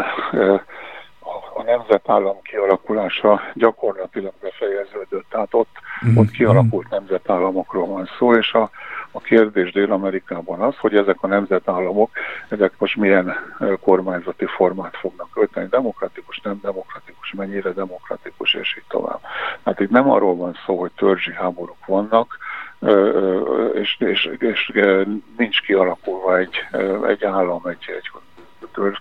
a 1.54 1.64
nemzetállam 1.64 2.42
kialakulása 2.42 3.42
gyakorlatilag 3.54 4.34
befejeződött. 4.42 5.26
Tehát 5.30 5.54
ott, 5.54 5.78
mm-hmm. 6.06 6.18
ott 6.18 6.32
kialakult 6.32 6.90
nemzetállamokról 6.90 7.88
van 7.88 8.10
szó, 8.18 8.34
és 8.34 8.54
a, 8.54 8.70
a 9.12 9.20
kérdés 9.20 9.72
Dél-Amerikában 9.72 10.60
az, 10.60 10.78
hogy 10.78 10.96
ezek 10.96 11.18
a 11.22 11.28
nemzetállamok, 11.28 12.10
ezek 12.50 12.74
most 12.78 12.96
milyen 12.96 13.36
kormányzati 13.82 14.46
formát 14.46 14.98
fognak 14.98 15.28
ölteni, 15.36 15.68
demokratikus, 15.68 16.40
nem 16.40 16.60
demokratikus, 16.62 17.34
mennyire 17.34 17.72
demokratikus, 17.72 18.54
és 18.54 18.78
így 18.78 18.88
tovább. 18.88 19.20
Hát 19.66 19.80
itt 19.80 19.90
nem 19.90 20.10
arról 20.10 20.36
van 20.36 20.58
szó, 20.66 20.80
hogy 20.80 20.92
törzsi 20.92 21.34
háborúk 21.34 21.86
vannak, 21.86 22.38
és, 23.74 23.96
és, 24.00 24.30
és 24.40 24.72
nincs 25.38 25.62
kialakulva 25.62 26.38
egy, 26.38 26.56
egy 27.08 27.24
állam, 27.24 27.66
egy, 27.66 27.86
egy 27.98 28.10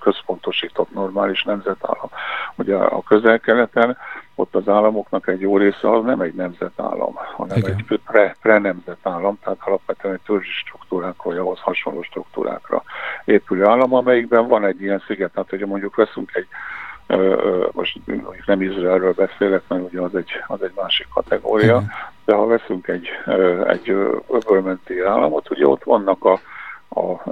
központosított 0.01 0.93
normális 0.93 1.43
nemzetállam. 1.43 2.11
Ugye 2.55 2.77
a 2.77 3.03
közel-keleten 3.03 3.97
ott 4.35 4.55
az 4.55 4.69
államoknak 4.69 5.29
egy 5.29 5.41
jó 5.41 5.57
része 5.57 5.91
az 5.91 6.05
nem 6.05 6.21
egy 6.21 6.35
nemzetállam, 6.35 7.15
hanem 7.37 7.57
Igen. 7.57 7.75
egy 7.89 8.01
pre, 8.07 8.37
pre-nemzetállam, 8.43 9.39
tehát 9.45 9.59
alapvetően 9.61 10.15
egy 10.15 10.21
törzsi 10.27 10.51
struktúrákról, 10.51 11.39
ahhoz 11.39 11.59
hasonló 11.61 12.03
struktúrákra 12.03 12.83
épülő 13.25 13.65
állam, 13.65 13.95
amelyikben 13.95 14.49
van 14.49 14.65
egy 14.65 14.83
ilyen 14.83 15.03
sziget, 15.07 15.33
tehát 15.33 15.51
hogyha 15.51 15.67
mondjuk 15.67 15.95
veszünk 15.97 16.31
egy 16.35 16.47
most 17.73 18.01
nem 18.47 18.63
Izraelről 18.63 19.13
beszélek, 19.13 19.63
mert 19.69 19.83
ugye 19.83 20.01
az 20.01 20.15
egy, 20.15 20.31
az 20.47 20.63
egy 20.63 20.73
másik 20.75 21.07
kategória, 21.15 21.83
de 22.25 22.35
ha 22.35 22.47
veszünk 22.47 22.89
egy, 22.89 23.09
egy 23.67 23.89
öbölmenti 24.29 25.01
államot, 25.01 25.51
ugye 25.51 25.67
ott 25.67 25.85
vannak 25.85 26.25
a, 26.25 26.41
a, 26.95 27.31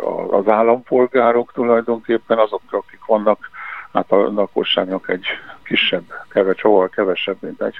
a, 0.00 0.28
az 0.30 0.48
állampolgárok 0.48 1.52
tulajdonképpen, 1.52 2.38
azok, 2.38 2.62
akik 2.70 3.04
vannak, 3.06 3.50
hát 3.92 4.12
a 4.12 4.16
lakosságnak 4.16 5.08
egy 5.08 5.26
kisebb, 5.62 6.04
keves, 6.28 6.62
jóval 6.62 6.88
kevesebb, 6.88 7.36
mint, 7.40 7.62
egy, 7.62 7.76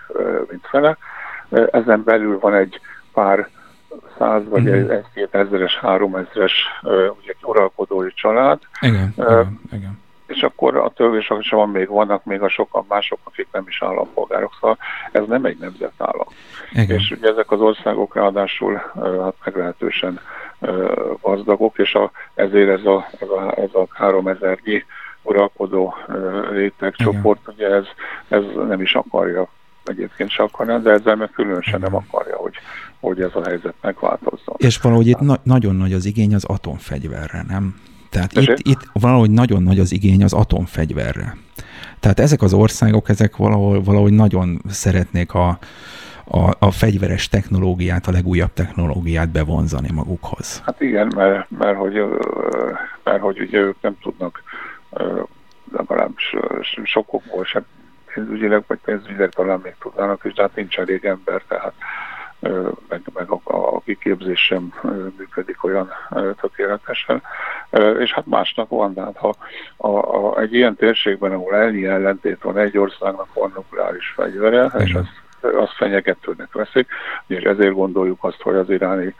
mint 0.50 0.66
fele. 0.66 0.96
Ezen 1.70 2.02
belül 2.04 2.38
van 2.38 2.54
egy 2.54 2.80
pár 3.12 3.48
száz 4.18 4.48
vagy 4.48 4.62
mm-hmm. 4.62 4.90
egy-két 4.90 5.34
ezeres, 5.34 5.76
három 5.78 6.14
ezeres 6.14 6.52
ugye, 6.82 7.32
uralkodói 7.42 8.12
család. 8.14 8.58
Igen, 8.80 9.12
uh, 9.16 9.26
igen, 9.26 9.60
igen. 9.72 10.04
És 10.26 10.42
akkor 10.42 10.76
a 10.76 10.88
törvésakban 10.88 11.68
még 11.68 11.88
vannak 11.88 12.24
még 12.24 12.42
a 12.42 12.48
sokan 12.48 12.84
mások, 12.88 13.18
akik 13.24 13.48
nem 13.52 13.64
is 13.68 13.82
állampolgárok, 13.82 14.56
szóval 14.60 14.78
ez 15.12 15.22
nem 15.26 15.44
egy 15.44 15.58
nemzetállam. 15.58 16.26
Igen. 16.72 16.98
És 16.98 17.10
ugye 17.10 17.28
ezek 17.28 17.50
az 17.50 17.60
országok 17.60 18.14
ráadásul 18.14 18.74
hát 18.94 19.34
meglehetősen 19.44 20.20
gazdagok, 21.22 21.78
és 21.78 21.94
a, 21.94 22.10
ezért 22.34 22.78
ez 22.78 22.84
a, 22.84 23.08
ez 23.20 23.28
a, 23.28 23.54
ez 23.56 23.74
a 23.74 23.86
három 23.90 24.28
ezernyi 24.28 24.84
uralkodó 25.22 25.94
rétegcsoport, 26.50 27.48
ugye 27.48 27.66
ez, 27.66 27.84
ez 28.28 28.42
nem 28.68 28.80
is 28.80 28.94
akarja 28.94 29.48
egyébként 29.88 30.30
se 30.30 30.42
akarja, 30.42 30.78
de 30.78 30.90
ezzel 30.90 31.16
meg 31.16 31.30
különösen 31.30 31.80
nem 31.80 31.94
akarja, 31.94 32.36
hogy, 32.36 32.54
hogy 33.00 33.20
ez 33.20 33.30
a 33.34 33.44
helyzet 33.44 33.74
megváltozzon. 33.80 34.54
És 34.56 34.78
valahogy 34.78 35.06
itt 35.06 35.20
na- 35.20 35.40
nagyon 35.42 35.74
nagy 35.74 35.92
az 35.92 36.04
igény 36.04 36.34
az 36.34 36.44
atomfegyverre, 36.44 37.44
nem? 37.48 37.74
Tehát 38.16 38.32
itt, 38.32 38.66
itt 38.66 38.88
valahogy 38.92 39.30
nagyon 39.30 39.62
nagy 39.62 39.78
az 39.78 39.92
igény 39.92 40.22
az 40.22 40.32
atomfegyverre. 40.32 41.36
Tehát 42.00 42.20
ezek 42.20 42.42
az 42.42 42.52
országok, 42.52 43.08
ezek 43.08 43.36
valahol, 43.36 43.82
valahogy 43.82 44.12
nagyon 44.12 44.62
szeretnék 44.68 45.34
a, 45.34 45.58
a, 46.24 46.50
a 46.58 46.70
fegyveres 46.70 47.28
technológiát, 47.28 48.06
a 48.06 48.10
legújabb 48.10 48.52
technológiát 48.52 49.30
bevonzani 49.30 49.90
magukhoz. 49.92 50.62
Hát 50.64 50.80
igen, 50.80 51.12
mert, 51.16 51.50
mert, 51.58 51.76
hogy, 51.76 52.04
mert 53.04 53.20
hogy 53.20 53.40
ugye 53.40 53.58
ők 53.58 53.76
nem 53.80 53.96
tudnak 54.02 54.42
legalábbis 55.72 56.34
sokokból 56.84 57.44
sem 57.44 57.64
pénzügyileg, 58.14 58.64
vagy 58.66 58.78
pénzügyileg 58.84 59.28
talán 59.28 59.60
még 59.62 59.74
tudnának, 59.78 60.24
és 60.24 60.32
de 60.32 60.42
hát 60.42 60.54
nincs 60.54 60.78
elég 60.78 61.04
ember, 61.04 61.42
tehát 61.48 61.72
meg, 62.88 63.02
meg 63.14 63.30
a, 63.30 63.40
a 63.44 63.80
kiképzés 63.80 64.40
sem 64.40 64.72
működik 65.18 65.64
olyan 65.64 65.90
tökéletesen. 66.40 67.22
És 67.98 68.12
hát 68.12 68.26
másnak 68.26 68.68
van, 68.68 68.94
de 68.94 69.02
hát 69.02 69.16
ha 69.16 69.34
a, 69.76 69.88
a, 69.88 70.40
egy 70.40 70.54
ilyen 70.54 70.76
térségben, 70.76 71.32
ahol 71.32 71.54
ennyi 71.54 71.86
ellentét 71.86 72.42
van, 72.42 72.58
egy 72.58 72.78
országnak 72.78 73.34
van 73.34 73.52
nukleáris 73.54 74.12
fegyvere, 74.16 74.70
és 74.78 74.94
azt, 74.94 75.54
azt 75.54 75.76
fenyegetőnek 75.76 76.52
veszik, 76.52 76.88
és 77.26 77.42
ezért 77.42 77.74
gondoljuk 77.74 78.24
azt, 78.24 78.42
hogy 78.42 78.54
az 78.54 78.70
iráni 78.70 79.14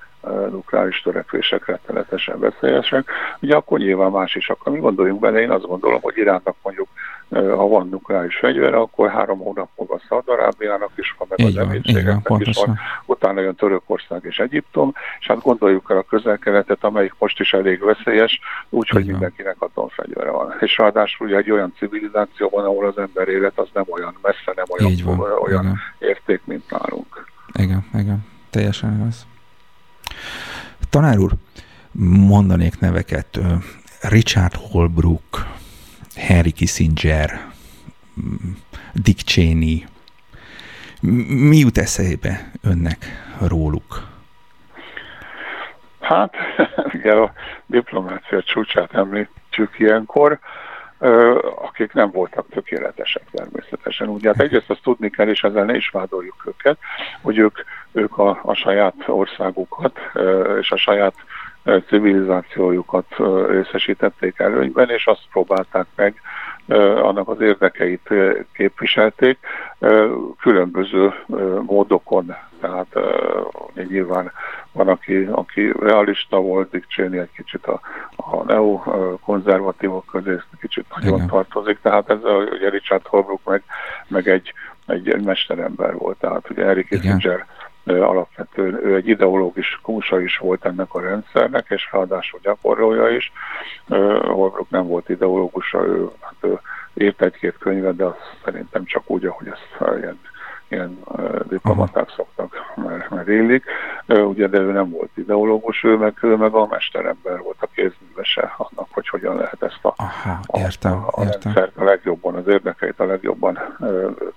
nukleáris 0.50 1.02
törekvések 1.02 1.66
rettenetesen 1.66 2.38
veszélyesek, 2.38 3.10
ugye 3.40 3.56
akkor 3.56 3.78
nyilván 3.78 4.10
más 4.10 4.34
is 4.34 4.48
akar. 4.48 4.72
Mi 4.72 4.78
gondoljunk 4.78 5.20
bele, 5.20 5.40
én 5.40 5.50
azt 5.50 5.66
gondolom, 5.66 6.00
hogy 6.00 6.16
Iránnak 6.16 6.56
mondjuk, 6.62 6.88
ha 7.30 7.68
van 7.68 7.88
nukleáris 7.88 8.36
fegyvere, 8.36 8.76
akkor 8.76 9.10
három 9.10 9.38
hónap 9.38 9.68
múlva 9.76 10.00
Szaudarábiának 10.08 10.90
is 10.94 11.14
van, 11.18 11.28
meg 11.30 11.46
az 11.46 11.56
említségeknek 11.56 12.46
is 12.46 12.56
van, 12.56 12.78
utána 13.06 13.40
jön 13.40 13.54
Törökország 13.54 14.24
és 14.24 14.38
Egyiptom, 14.38 14.92
és 15.20 15.26
hát 15.26 15.42
gondoljuk 15.42 15.90
el 15.90 15.96
a 15.96 16.02
közel-keletet, 16.02 16.84
amelyik 16.84 17.14
most 17.18 17.40
is 17.40 17.52
elég 17.52 17.84
veszélyes, 17.84 18.40
úgyhogy 18.68 19.06
mindenkinek 19.06 19.56
atomfegyvere 19.58 20.30
van. 20.30 20.54
És 20.60 20.78
ráadásul 20.78 21.26
ugye 21.26 21.36
egy 21.36 21.50
olyan 21.50 21.72
civilizációban, 21.78 22.64
ahol 22.64 22.86
az 22.86 22.98
ember 22.98 23.28
élet 23.28 23.58
az 23.58 23.68
nem 23.72 23.84
olyan 23.88 24.16
messze, 24.22 24.52
nem 24.54 24.64
olyan, 24.68 25.20
olyan 25.20 25.64
igen. 25.64 25.78
érték, 25.98 26.40
mint 26.44 26.70
nálunk. 26.70 27.26
Igen, 27.52 27.84
igen, 27.94 28.26
teljesen 28.50 29.04
az. 29.08 29.26
Tanár 30.90 31.18
úr, 31.18 31.32
mondanék 32.26 32.78
neveket. 32.80 33.38
Richard 34.00 34.54
Holbrook, 34.54 35.46
Harry 36.16 36.52
Kissinger, 36.52 37.46
Dick 38.92 39.18
Cheney. 39.18 39.84
Mi 41.48 41.56
jut 41.56 41.78
eszébe 41.78 42.50
önnek 42.62 42.98
róluk? 43.48 44.02
Hát, 46.00 46.34
ugye 46.94 47.12
a 47.12 47.32
diplomácia 47.66 48.42
csúcsát 48.42 48.94
említjük 48.94 49.78
ilyenkor, 49.78 50.38
akik 51.62 51.92
nem 51.92 52.10
voltak 52.10 52.46
tökéletesek 52.50 53.22
természetesen. 53.30 54.08
Ugye 54.08 54.28
hát 54.28 54.40
egyrészt 54.40 54.70
azt 54.70 54.82
tudni 54.82 55.10
kell, 55.10 55.28
és 55.28 55.42
ezzel 55.42 55.64
ne 55.64 55.76
is 55.76 55.88
vádoljuk 55.88 56.44
őket, 56.46 56.78
hogy 57.22 57.38
ők 57.38 57.58
ők 57.92 58.18
a, 58.18 58.40
a 58.42 58.54
saját 58.54 58.94
országukat 59.06 59.98
és 60.60 60.70
a 60.70 60.76
saját 60.76 61.14
civilizációjukat 61.88 63.06
részesítették 63.48 64.38
előnyben, 64.38 64.90
és 64.90 65.06
azt 65.06 65.22
próbálták 65.30 65.86
meg, 65.94 66.20
annak 67.02 67.28
az 67.28 67.40
érdekeit 67.40 68.08
képviselték 68.52 69.38
különböző 70.40 71.14
módokon. 71.62 72.34
Tehát 72.60 72.86
nyilván 73.88 74.32
van, 74.72 74.88
aki, 74.88 75.28
aki 75.30 75.72
realista 75.80 76.40
volt, 76.40 76.84
Cheney 76.88 77.18
egy 77.18 77.32
kicsit 77.36 77.66
a, 77.66 77.80
a 78.16 78.44
neokonzervatívok 78.44 80.06
közé 80.06 80.40
kicsit 80.60 80.84
nagyon 80.94 81.14
Igen. 81.14 81.26
tartozik, 81.26 81.78
tehát 81.82 82.10
ez 82.10 82.24
a, 82.24 82.36
ugye 82.36 82.68
Richard 82.68 83.06
Holbrooke 83.06 83.50
meg, 83.50 83.62
meg 84.08 84.28
egy, 84.28 84.52
egy, 84.86 85.08
egy 85.08 85.24
mesterember 85.24 85.94
volt, 85.94 86.18
tehát 86.18 86.50
ugye 86.50 86.64
Eric 86.64 86.88
Kissinger 86.88 87.46
alapvetően 87.86 88.74
ő 88.84 88.94
egy 88.94 89.08
ideológus 89.08 89.78
kúsa 89.82 90.20
is 90.20 90.38
volt 90.38 90.64
ennek 90.64 90.94
a 90.94 91.00
rendszernek, 91.00 91.66
és 91.68 91.88
ráadásul 91.92 92.40
gyakorolja 92.42 93.08
is. 93.08 93.32
Holbrook 94.22 94.70
nem 94.70 94.86
volt 94.86 95.08
ideológusa, 95.08 95.86
ő, 95.86 96.08
hát 96.20 96.34
ő 96.40 96.60
írt 96.94 97.22
egy-két 97.22 97.58
könyvet, 97.58 97.96
de 97.96 98.04
azt 98.04 98.36
szerintem 98.44 98.84
csak 98.84 99.10
úgy, 99.10 99.26
ahogy 99.26 99.46
ezt 99.46 99.98
ilyen 99.98 100.18
ilyen 100.68 100.98
diplomaták 101.48 102.10
szoktak, 102.16 102.72
mert, 102.74 103.10
mert 103.10 103.28
élik. 103.28 103.64
Ugye, 104.06 104.46
de 104.46 104.58
ő 104.58 104.72
nem 104.72 104.90
volt 104.90 105.10
ideológus, 105.14 105.84
ő 105.84 105.96
meg, 105.96 106.14
ő 106.20 106.36
meg 106.36 106.54
a 106.54 106.66
mesterember 106.66 107.38
volt 107.38 107.56
a 107.60 107.68
kézművese 107.74 108.54
annak, 108.56 108.88
hogy 108.90 109.08
hogyan 109.08 109.36
lehet 109.36 109.62
ezt 109.62 109.78
a, 109.82 109.94
Aha, 109.96 110.40
értem, 110.52 110.92
a, 110.92 111.20
a 111.20 111.24
értem. 111.24 111.52
rendszert 111.52 111.76
a 111.76 111.84
legjobban, 111.84 112.34
az 112.34 112.46
érdekeit 112.46 113.00
a 113.00 113.04
legjobban 113.04 113.58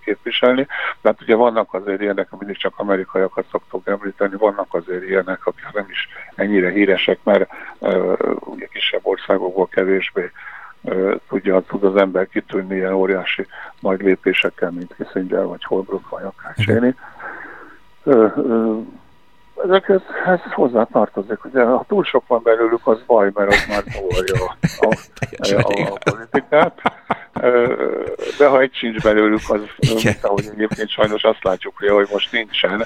képviselni. 0.03 0.67
De 1.01 1.09
hát 1.09 1.21
ugye 1.21 1.35
vannak 1.35 1.73
azért 1.73 2.01
ilyenek, 2.01 2.27
mindig 2.39 2.57
csak 2.57 2.73
amerikaiakat 2.77 3.45
szoktuk 3.51 3.87
említeni, 3.87 4.35
vannak 4.37 4.73
azért 4.73 5.03
ilyenek, 5.03 5.45
akik 5.45 5.67
nem 5.73 5.85
is 5.89 6.07
ennyire 6.35 6.69
híresek, 6.69 7.19
mert 7.23 7.49
ugye 8.39 8.65
kisebb 8.65 9.01
országokból 9.03 9.67
kevésbé 9.67 10.31
tudja, 11.27 11.61
tud 11.61 11.83
az 11.83 11.95
ember 11.95 12.27
kitűnni 12.27 12.75
ilyen 12.75 12.93
óriási 12.93 13.45
nagy 13.79 14.01
lépésekkel, 14.01 14.71
mint 14.71 14.95
Kissinger, 14.95 15.45
vagy 15.45 15.63
Holbrook, 15.63 16.09
vagy 16.09 16.23
akár 16.23 16.55
Cheney. 16.55 16.93
Ezekhez 19.63 20.01
ez 20.25 20.39
hozzá 20.53 20.83
tartozik. 20.83 21.45
Ugye, 21.45 21.63
ha 21.63 21.85
túl 21.87 22.03
sok 22.03 22.27
van 22.27 22.41
belőlük, 22.43 22.87
az 22.87 22.97
baj, 23.05 23.31
mert 23.33 23.53
az 23.53 23.65
már 23.69 23.83
zavarja 23.83 24.45
a, 24.45 24.57
a, 24.85 25.83
a, 25.83 25.93
a 25.93 26.11
politikát. 26.11 26.81
De 28.37 28.47
ha 28.47 28.59
egy 28.59 28.73
sincs 28.73 29.03
belőlük, 29.03 29.41
az, 29.47 29.61
mint 30.03 30.23
ahogy 30.23 30.49
egyébként 30.53 30.89
sajnos 30.89 31.23
azt 31.23 31.43
látjuk, 31.43 31.77
hogy 31.77 32.07
most 32.11 32.31
nincsen, 32.31 32.85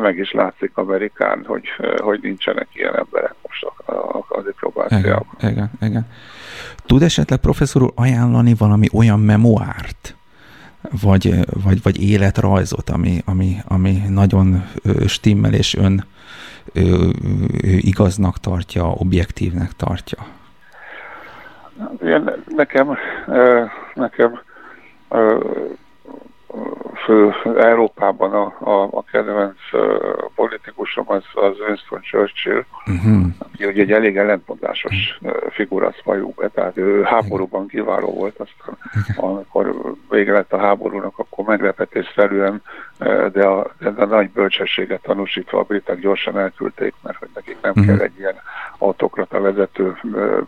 meg 0.00 0.18
is 0.18 0.32
látszik 0.32 0.70
Amerikán, 0.74 1.44
hogy, 1.46 1.64
hogy 1.96 2.18
nincsenek 2.22 2.68
ilyen 2.72 2.96
emberek 2.96 3.34
most 3.42 3.64
a, 3.64 3.92
a, 3.92 4.24
a 4.28 4.42
diplomáciában. 4.42 5.26
Igen, 5.38 5.52
igen, 5.52 5.70
igen. 5.80 6.06
Tud 6.86 7.02
esetleg 7.02 7.38
professzor 7.38 7.82
úr 7.82 7.92
ajánlani 7.94 8.54
valami 8.58 8.86
olyan 8.92 9.20
memoárt, 9.20 10.16
vagy, 11.02 11.34
vagy, 11.64 11.82
vagy 11.82 12.02
életrajzot, 12.02 12.90
ami, 12.90 13.22
ami, 13.24 13.56
ami 13.68 14.02
nagyon 14.08 14.64
stimmel, 15.06 15.52
és 15.52 15.74
ön 15.74 16.04
ő, 16.72 17.12
ő 17.62 17.76
igaznak 17.76 18.38
tartja, 18.38 18.84
objektívnek 18.84 19.72
tartja? 19.72 20.18
Nekem, 22.48 22.96
nekem 23.94 24.40
fő 25.08 25.74
Európában 27.56 28.32
a, 28.32 28.70
a, 28.70 28.88
a 28.90 29.02
kedvenc 29.02 29.58
politikusom 30.34 31.04
az, 31.08 31.22
az 31.32 31.60
Winston 31.66 32.00
Churchill, 32.00 32.64
uh-huh. 32.86 33.24
aki 33.38 33.64
ugye 33.64 33.82
egy 33.82 33.92
elég 33.92 34.16
ellentmondásos 34.16 35.18
figura 35.50 35.92
szvajú 36.00 36.32
be, 36.36 36.48
tehát 36.48 36.76
ő 36.76 37.02
háborúban 37.02 37.66
kiváló 37.66 38.12
volt, 38.12 38.38
aztán 38.38 38.78
amikor 39.16 39.94
vége 40.10 40.32
lett 40.32 40.52
a 40.52 40.58
háborúnak, 40.58 41.18
akkor 41.18 41.44
meglepetésszerűen, 41.44 42.62
de 43.32 43.46
a, 43.46 43.70
de 43.78 43.88
a 43.96 44.04
nagy 44.04 44.30
bölcsességet 44.30 45.02
tanúsítva 45.02 45.58
a 45.58 45.62
britek 45.62 45.98
gyorsan 45.98 46.38
elküldték, 46.38 46.94
mert 47.02 47.18
hogy 47.18 47.28
nekik 47.34 47.56
nem 47.60 47.70
uh-huh. 47.70 47.86
kell 47.86 48.04
egy 48.04 48.18
ilyen 48.18 48.36
autokrata 48.78 49.40
vezető 49.40 49.96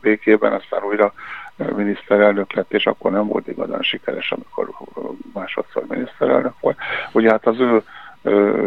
békében, 0.01 0.53
aztán 0.53 0.83
újra 0.83 1.13
miniszterelnök 1.57 2.53
lett, 2.53 2.73
és 2.73 2.87
akkor 2.87 3.11
nem 3.11 3.27
volt 3.27 3.49
igazán 3.49 3.83
sikeres, 3.83 4.33
amikor 4.33 4.71
másodszor 5.33 5.85
miniszterelnök 5.89 6.55
volt. 6.61 6.77
Ugye 7.13 7.31
hát 7.31 7.47
az 7.47 7.61
ő 7.61 7.83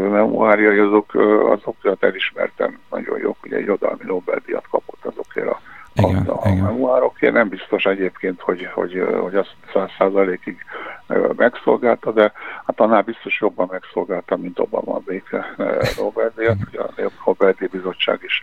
memoáriai 0.10 0.78
azok, 0.78 1.14
azok 1.50 1.76
elismerten 2.00 2.80
nagyon 2.90 3.20
jók, 3.20 3.38
ugye 3.44 3.56
egy 3.56 3.62
irodalmi 3.62 4.04
Nobel-díjat 4.04 4.68
kapott 4.70 5.06
azokért 5.06 5.48
a 5.48 5.60
igen, 5.94 6.26
a, 6.28 6.46
a 6.46 6.54
memoárokért. 6.54 7.34
Nem 7.34 7.50
biztos 7.50 7.86
egyébként, 7.86 8.42
hogy, 8.42 8.70
hogy, 8.74 9.06
hogy 9.20 9.36
azt 9.36 9.56
száz 9.74 9.90
százalékig 9.98 10.58
megszolgálta, 11.36 12.12
de 12.12 12.32
hát 12.66 12.80
annál 12.80 13.02
biztos 13.02 13.40
jobban 13.42 13.68
megszolgálta, 13.72 14.38
mint 14.38 14.60
Obama 14.60 14.96
a 14.96 15.02
béke 15.06 15.56
Nobel-díjat. 15.98 16.58
Ugye 16.68 16.82
a 16.82 17.12
Nobel-díj 17.26 17.68
bizottság 17.72 18.20
is, 18.24 18.42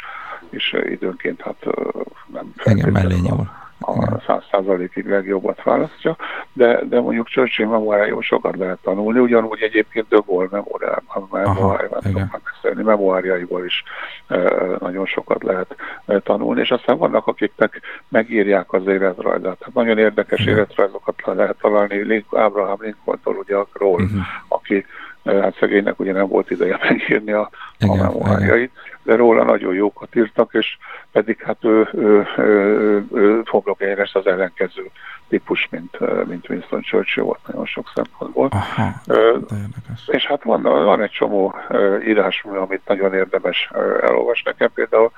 is 0.51 0.73
időnként 0.73 1.43
hát 1.43 1.67
nem 2.27 2.53
Igen, 2.65 2.93
mellé 2.93 3.17
nyúl 3.19 3.65
a 3.81 4.21
száz 4.27 4.43
százalékig 4.51 5.09
legjobbat 5.09 5.63
választja, 5.63 6.17
de, 6.53 6.81
de 6.85 7.01
mondjuk 7.01 7.27
Churchill 7.27 7.67
memoáriából 7.67 8.23
sokat 8.23 8.57
lehet 8.57 8.79
tanulni, 8.83 9.19
ugyanúgy 9.19 9.63
egyébként 9.63 10.09
de 10.09 10.19
Gaulle 10.27 10.49
memoáriájából 10.51 12.31
memoáriáiból 12.83 13.65
is 13.65 13.83
e, 14.27 14.39
nagyon 14.79 15.07
sokat 15.07 15.43
lehet 15.43 15.77
e, 16.07 16.19
tanulni, 16.19 16.61
és 16.61 16.71
aztán 16.71 16.99
vannak, 16.99 17.27
akiknek 17.27 17.81
megírják 18.09 18.73
az 18.73 18.87
életrajzát. 18.87 19.63
Hát 19.63 19.75
nagyon 19.75 19.99
érdekes 19.99 20.47
életrajzokat 20.47 21.23
lehet 21.25 21.57
találni 21.61 21.97
Link, 22.03 22.33
Abraham 22.33 22.79
Lincoln-tól, 22.81 23.37
ugye 23.37 23.57
ról, 23.73 24.01
uh-huh. 24.01 24.21
aki 24.49 24.87
hát 25.27 25.57
szegénynek 25.59 26.01
ugye 26.01 26.13
nem 26.13 26.29
volt 26.29 26.51
ideje 26.51 26.79
megírni 26.89 27.33
a, 27.33 27.51
a 27.79 27.95
memoáriait, 27.95 28.73
de 29.03 29.17
róla 29.17 29.45
nagyon 29.45 29.75
jókat 29.75 30.17
írtak, 30.17 30.53
és 30.53 30.77
pedig 31.13 31.43
hát 31.43 31.65
ő, 31.65 31.89
ő, 31.93 32.27
ő, 32.37 32.43
ő, 32.43 33.05
ő 33.13 33.43
foglalkozása 33.45 34.19
az 34.19 34.27
ellenkező 34.27 34.91
típus, 35.29 35.69
mint, 35.71 35.99
mint 36.27 36.49
Winston 36.49 36.81
Churchill 36.81 37.25
volt 37.25 37.47
nagyon 37.47 37.67
sok 37.67 37.93
szempontból. 37.95 38.49
Aha, 38.51 38.93
és 40.07 40.27
hát 40.27 40.43
van, 40.43 40.63
van 40.63 41.03
egy 41.03 41.11
csomó 41.11 41.55
írásmű, 42.07 42.57
amit 42.57 42.87
nagyon 42.87 43.15
érdemes 43.15 43.71
elolvasni. 44.03 44.51
Nekem 44.51 44.71
például 44.75 45.11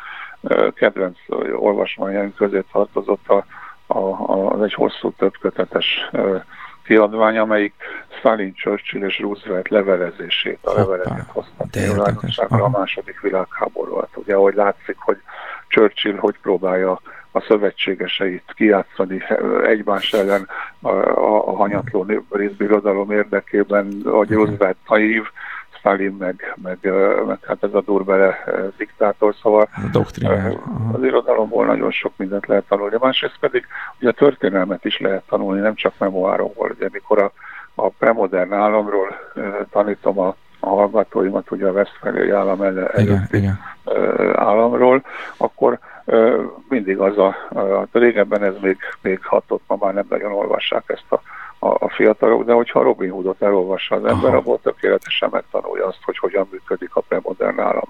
kedvenc 0.74 1.18
olvasmányaim 1.52 2.34
közé 2.34 2.64
tartozott 2.72 3.28
a, 3.28 3.44
a, 3.86 3.98
a, 3.98 4.50
az 4.50 4.62
egy 4.62 4.74
hosszú, 4.74 5.10
többkötetes 5.10 6.10
kiadvány, 6.88 7.38
amelyik 7.38 7.74
Stalin, 8.18 8.54
Churchill 8.54 9.02
és 9.02 9.18
Roosevelt 9.18 9.68
levelezését, 9.68 10.58
a 10.62 10.72
leveleket 10.72 11.26
hozta 11.26 11.64
nyilvánosságra 11.72 12.64
a 12.64 12.68
második 12.68 13.20
világháború 13.20 13.94
alatt. 13.94 14.16
Ugye, 14.16 14.34
ahogy 14.34 14.54
látszik, 14.54 14.96
hogy 14.98 15.16
Churchill 15.68 16.16
hogy 16.16 16.34
próbálja 16.42 17.00
a 17.32 17.40
szövetségeseit 17.40 18.52
kijátszani 18.54 19.22
egymás 19.64 20.12
ellen 20.12 20.48
a, 20.80 20.88
a, 20.88 21.48
a 21.48 21.56
hanyatló 21.56 22.06
részbirodalom 22.30 23.10
érdekében, 23.10 24.02
hogy 24.04 24.30
Roosevelt 24.30 24.76
naív, 24.88 25.22
Stalin, 25.78 26.16
meg, 26.18 26.54
meg, 26.62 26.78
meg 27.26 27.38
hát 27.46 27.62
ez 27.62 27.74
a 27.74 27.80
durbele 27.80 28.44
diktátor, 28.76 29.34
szóval 29.42 29.68
a 29.72 29.88
az 30.92 31.02
irodalomból 31.02 31.66
nagyon 31.66 31.90
sok 31.90 32.12
mindent 32.16 32.46
lehet 32.46 32.64
tanulni. 32.68 32.96
Másrészt 33.00 33.38
pedig 33.40 33.66
ugye 34.00 34.08
a 34.08 34.12
történelmet 34.12 34.84
is 34.84 34.98
lehet 34.98 35.22
tanulni, 35.28 35.60
nem 35.60 35.74
csak 35.74 35.92
memoárokból. 35.98 36.70
Ugye 36.76 36.88
mikor 36.92 37.18
a, 37.18 37.32
a 37.74 37.88
premodern 37.88 38.52
államról 38.52 39.18
tanítom 39.70 40.18
a, 40.18 40.36
a 40.60 40.68
hallgatóimat, 40.68 41.50
ugye 41.50 41.66
a 41.66 41.72
Westfáliai 41.72 42.30
állam 42.30 42.62
előtti 42.62 43.02
igen, 43.02 43.28
igen. 43.30 43.58
államról, 44.34 45.02
akkor 45.36 45.78
mindig 46.68 46.98
az 46.98 47.18
a, 47.18 47.36
a 47.52 47.86
régebben 47.92 48.42
ez 48.42 48.54
még, 48.60 48.76
még 49.02 49.24
hatott, 49.24 49.62
ma 49.66 49.76
már 49.80 49.94
nem 49.94 50.06
nagyon 50.08 50.32
olvassák 50.32 50.84
ezt 50.86 51.12
a 51.12 51.20
a, 51.58 51.66
a 51.68 51.88
fiatalok, 51.88 52.44
de 52.44 52.52
hogyha 52.52 52.82
Robin 52.82 53.10
Hoodot 53.10 53.42
elolvassa 53.42 53.94
az 53.94 54.04
ember, 54.04 54.28
Aha. 54.28 54.36
abból 54.36 54.60
tökéletesen 54.62 55.28
megtanulja 55.32 55.86
azt, 55.86 56.02
hogy 56.04 56.18
hogyan 56.18 56.48
működik 56.50 56.94
a 56.96 57.00
premodern 57.00 57.60
állam. 57.60 57.88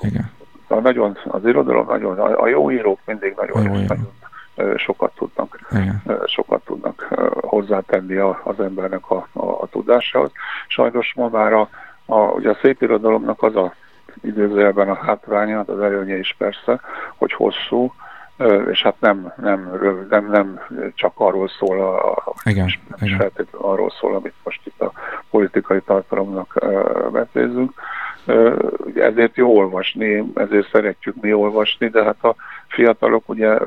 Igen. 0.00 0.30
A 0.68 0.74
nagyon, 0.74 1.18
az 1.24 1.46
irodalom 1.46 1.86
nagyon, 1.86 2.18
a 2.18 2.46
jó 2.46 2.70
írók 2.70 2.98
mindig 3.04 3.34
nagyon, 3.36 3.62
jó 3.62 3.72
nagyon 3.72 4.12
sokat 4.76 5.12
tudnak, 5.14 5.58
Igen. 5.70 6.02
sokat 6.26 6.64
tudnak 6.64 7.14
hozzátenni 7.40 8.16
az 8.44 8.60
embernek 8.60 9.10
a, 9.10 9.26
a, 9.32 9.46
a 9.46 9.66
tudásához. 9.66 10.30
Sajnos 10.68 11.12
ma 11.16 11.28
már 11.28 11.52
a, 11.52 11.68
a, 12.06 12.16
ugye 12.16 12.50
a 12.50 12.58
szép 12.62 12.82
irodalomnak 12.82 13.42
az 13.42 13.56
a 13.56 13.74
időzőjelben 14.22 14.88
a 14.88 14.94
hátránya, 14.94 15.56
hát 15.56 15.68
az 15.68 15.80
előnye 15.80 16.18
is 16.18 16.34
persze, 16.38 16.80
hogy 17.16 17.32
hosszú, 17.32 17.92
és 18.70 18.82
hát 18.82 19.00
nem, 19.00 19.32
nem, 19.36 19.78
nem, 20.08 20.30
nem 20.30 20.60
csak 20.94 21.12
arról 21.14 21.48
szól, 21.48 21.80
a, 21.80 22.34
igen, 22.44 22.72
nem 22.88 23.08
igen. 23.08 23.32
arról 23.50 23.90
szól, 23.90 24.14
amit 24.14 24.34
most 24.42 24.60
itt 24.64 24.80
a 24.80 24.92
politikai 25.30 25.80
tartalomnak 25.80 26.64
vetézünk. 27.10 27.72
Ezért 28.94 29.36
jó 29.36 29.56
olvasni, 29.56 30.24
ezért 30.34 30.70
szeretjük 30.70 31.20
mi 31.20 31.32
olvasni, 31.32 31.88
de 31.88 32.04
hát 32.04 32.24
a 32.24 32.34
fiatalok 32.68 33.28
ugye 33.28 33.58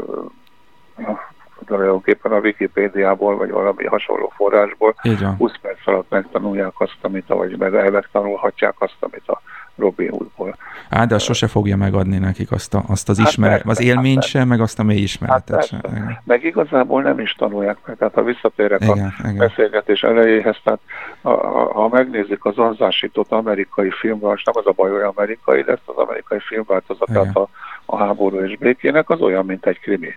tulajdonképpen 1.66 2.32
a 2.32 2.40
Wikipédiából, 2.40 3.38
vagy 3.38 3.50
valami 3.50 3.86
hasonló 3.86 4.32
forrásból 4.36 4.96
20 5.38 5.52
perc 5.62 5.88
alatt 5.88 6.10
megtanulják 6.10 6.74
azt, 6.78 6.98
amit, 7.02 7.28
vagy 7.28 7.58
meg 7.58 7.92
megtanulhatják 7.92 8.76
azt, 8.78 8.98
amit 9.00 9.28
a 9.28 9.42
Robin 9.78 10.10
Hoodból. 10.10 10.58
Á, 10.90 11.06
de 11.06 11.16
az 11.16 11.24
sose 11.24 11.48
fogja 11.48 11.78
megadni 11.78 12.18
nekik 12.18 12.52
azt, 12.52 12.74
a, 12.74 12.84
azt 12.88 13.10
az 13.10 13.18
hát 13.18 13.28
ismeret, 13.28 13.62
persze, 13.62 13.70
az 13.70 13.88
élményt 13.88 14.22
hát 14.22 14.30
sem, 14.30 14.48
meg 14.48 14.62
azt 14.62 14.80
a 14.80 14.84
mély 14.84 15.02
ismeretet 15.02 15.56
hát 15.56 15.68
sem. 15.68 15.80
Igen. 15.92 16.20
Meg 16.24 16.44
igazából 16.44 17.02
nem 17.02 17.20
is 17.20 17.32
tanulják 17.32 17.78
meg. 17.86 17.98
Tehát 17.98 18.14
ha 18.14 18.24
visszatérek 18.24 18.82
igen, 18.82 19.14
a 19.18 19.28
igen. 19.28 19.38
beszélgetés 19.38 20.04
elejéhez, 20.04 20.58
tehát 20.64 20.80
ha, 21.22 21.74
ha 21.74 21.88
megnézik 21.88 22.46
az 22.46 22.58
anzásított 22.58 23.32
amerikai 23.32 23.90
filmváltozat, 23.90 24.46
nem 24.46 24.64
az 24.66 24.70
a 24.70 24.82
baj, 24.82 24.92
hogy 24.92 25.02
amerikai 25.16 25.64
lesz, 25.66 25.86
az 25.86 25.98
amerikai 25.98 26.40
filmváltozatát 26.40 27.36
a, 27.36 27.48
a 27.86 27.98
háború 27.98 28.40
és 28.40 28.58
békének, 28.58 29.10
az 29.10 29.22
olyan, 29.22 29.46
mint 29.46 29.66
egy 29.66 29.80
krimi. 29.80 30.16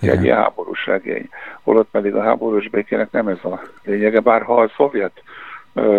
Igen. 0.00 0.18
egy 0.18 0.28
háborús 0.28 0.86
regény. 0.86 1.28
Holott 1.62 1.88
pedig 1.90 2.14
a 2.14 2.22
háborús 2.22 2.68
békének 2.68 3.10
nem 3.10 3.28
ez 3.28 3.44
a 3.44 3.62
lényege, 3.84 4.20
bár 4.20 4.42
ha 4.42 4.54
a 4.54 4.70
szovjet 4.76 5.22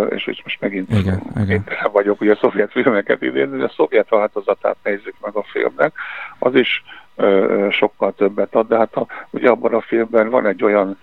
és 0.10 0.25
hogy 0.25 0.41
most 0.43 0.62
megint 0.62 0.89
igen, 0.89 1.21
igen. 1.39 1.63
vagyok 1.91 2.21
ugye 2.21 2.32
a 2.32 2.36
szovjet 2.36 2.71
filmeket 2.71 3.21
idézni, 3.21 3.58
de 3.58 3.63
a 3.63 3.73
szovjet 3.75 4.10
változatát 4.10 4.77
nézzük 4.84 5.15
meg 5.21 5.36
a 5.36 5.43
filmnek, 5.43 5.93
az 6.39 6.56
is 6.56 6.84
sokkal 7.69 8.13
többet 8.13 8.56
ad, 8.56 8.67
de 8.67 8.77
hát 8.77 8.95
a, 8.95 9.08
ugye 9.29 9.49
abban 9.49 9.73
a 9.73 9.82
filmben 9.82 10.29
van 10.29 10.45
egy 10.45 10.63
olyan 10.63 10.97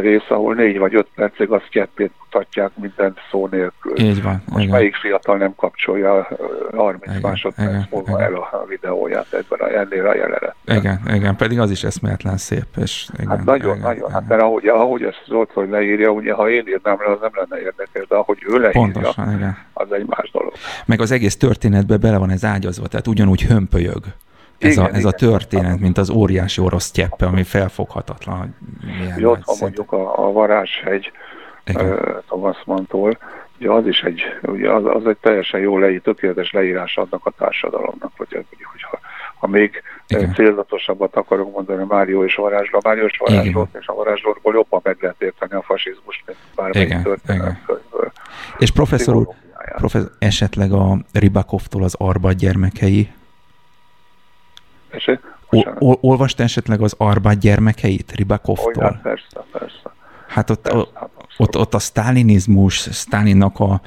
rész, 0.00 0.24
ahol 0.28 0.54
négy 0.54 0.78
vagy 0.78 0.94
öt 0.94 1.08
percig 1.14 1.50
a 1.50 1.62
sztyeppét 1.66 2.10
mutatják 2.30 2.70
minden 2.74 3.16
szó 3.30 3.46
nélkül. 3.46 3.98
Így 3.98 4.22
van. 4.22 4.42
Most 4.48 4.64
igen. 4.64 4.76
melyik 4.76 4.94
fiatal 4.94 5.36
nem 5.36 5.54
kapcsolja 5.56 6.28
30 6.74 7.02
igen, 7.06 7.20
másodperc 7.22 7.68
igen, 7.68 7.86
múlva 7.90 8.10
igen. 8.10 8.20
el 8.20 8.34
a 8.34 8.64
videóját 8.68 9.32
ebben 9.32 9.68
a, 9.68 9.78
ennél 9.78 10.06
a 10.06 10.14
jelenet. 10.14 10.54
Igen, 10.66 11.00
igen, 11.14 11.36
pedig 11.36 11.60
az 11.60 11.70
is 11.70 11.84
eszméletlen 11.84 12.36
szép. 12.36 12.66
És 12.76 13.08
igen, 13.14 13.28
hát 13.28 13.44
nagyon, 13.44 13.76
igen, 13.76 13.88
nagyon. 13.88 13.88
Hát 13.88 13.96
igen. 13.96 14.10
Hát 14.10 14.28
mert 14.28 14.42
ahogy, 14.42 14.66
ahogy 14.66 15.02
ezt 15.02 15.22
Zoltfaj 15.26 15.68
leírja, 15.68 16.10
ugye 16.10 16.32
ha 16.32 16.50
én 16.50 16.64
írnám 16.68 16.96
le, 17.06 17.12
az 17.12 17.18
nem 17.20 17.30
lenne 17.34 17.62
érdekes, 17.62 18.06
de 18.08 18.14
ahogy 18.14 18.38
ő 18.48 18.58
leírja, 18.58 18.80
Pontosan, 18.80 19.32
igen. 19.36 19.58
az 19.72 19.92
egy 19.92 20.06
más 20.06 20.30
dolog. 20.30 20.52
Meg 20.86 21.00
az 21.00 21.10
egész 21.10 21.36
történetbe 21.36 21.96
bele 21.96 22.18
van 22.18 22.30
ez 22.30 22.44
ágyazva, 22.44 22.86
tehát 22.86 23.06
ugyanúgy 23.06 23.42
hömpölyög 23.42 24.04
ez, 24.58 24.72
igen, 24.72 24.84
a, 24.84 24.88
ez 24.88 24.98
igen. 24.98 25.12
a 25.12 25.12
történet, 25.12 25.80
mint 25.80 25.98
az 25.98 26.10
óriási 26.10 26.60
orosz 26.60 26.90
cseppe, 26.90 27.26
ami 27.26 27.42
felfoghatatlan. 27.42 28.56
Ugye 29.16 29.28
ott 29.28 29.44
van 29.44 29.56
mondjuk 29.60 29.92
a, 29.92 30.26
a 30.26 30.32
Varázshegy 30.32 31.12
uh, 31.74 31.98
Thomas 32.26 32.62
Mantól, 32.64 33.18
ugye 33.58 33.70
az 33.70 33.86
is 33.86 34.02
egy, 34.02 34.22
ugye 34.42 34.72
az, 34.72 34.84
az 34.84 35.06
egy 35.06 35.16
teljesen 35.16 35.60
jó 35.60 35.78
leír, 35.78 36.00
tökéletes 36.00 36.52
leírás 36.52 36.96
adnak 36.96 37.26
a 37.26 37.30
társadalomnak, 37.30 38.12
hogy, 38.16 38.28
hogy, 38.30 38.46
hogyha 38.72 38.98
ha 39.38 39.46
még 39.46 39.82
Igen. 40.06 40.34
célzatosabbat 40.34 41.16
akarunk 41.16 41.54
mondani 41.54 41.84
Mário 41.88 42.24
és 42.24 42.34
Varázsla, 42.34 42.78
Mário 42.84 43.04
és 43.04 43.16
Varázslót 43.18 43.76
és 43.80 43.86
a 43.86 43.94
Varázslótból 43.94 44.54
jobban 44.54 44.80
meg 44.82 44.96
lehet 45.00 45.22
érteni 45.22 45.52
a 45.52 45.62
fasizmust, 45.62 46.22
mint 46.26 46.38
bármelyik 46.54 47.02
történet. 47.02 47.56
És 48.58 48.70
professzor 48.70 49.14
úr, 49.14 49.26
professzor, 49.76 50.10
esetleg 50.18 50.72
a 50.72 50.98
Ribakovtól 51.12 51.82
az 51.82 51.94
Arba 51.98 52.32
gyermekei 52.32 53.08
Ol, 55.78 55.98
olvasta 56.00 56.42
esetleg 56.42 56.80
az 56.80 56.94
Arbát 56.98 57.38
gyermekeit 57.38 58.12
Ribakovtól? 58.12 58.82
Olyan, 58.82 59.00
persze, 59.02 59.44
persze. 59.52 59.94
Hát 60.26 60.50
ott, 60.50 60.62
persze, 60.62 60.78
a, 60.78 60.88
hát 60.94 61.10
ott, 61.36 61.56
ott 61.56 61.74
a 61.74 61.78
sztálinizmus, 61.78 62.74
Sztálinnak 62.74 63.60
a, 63.60 63.80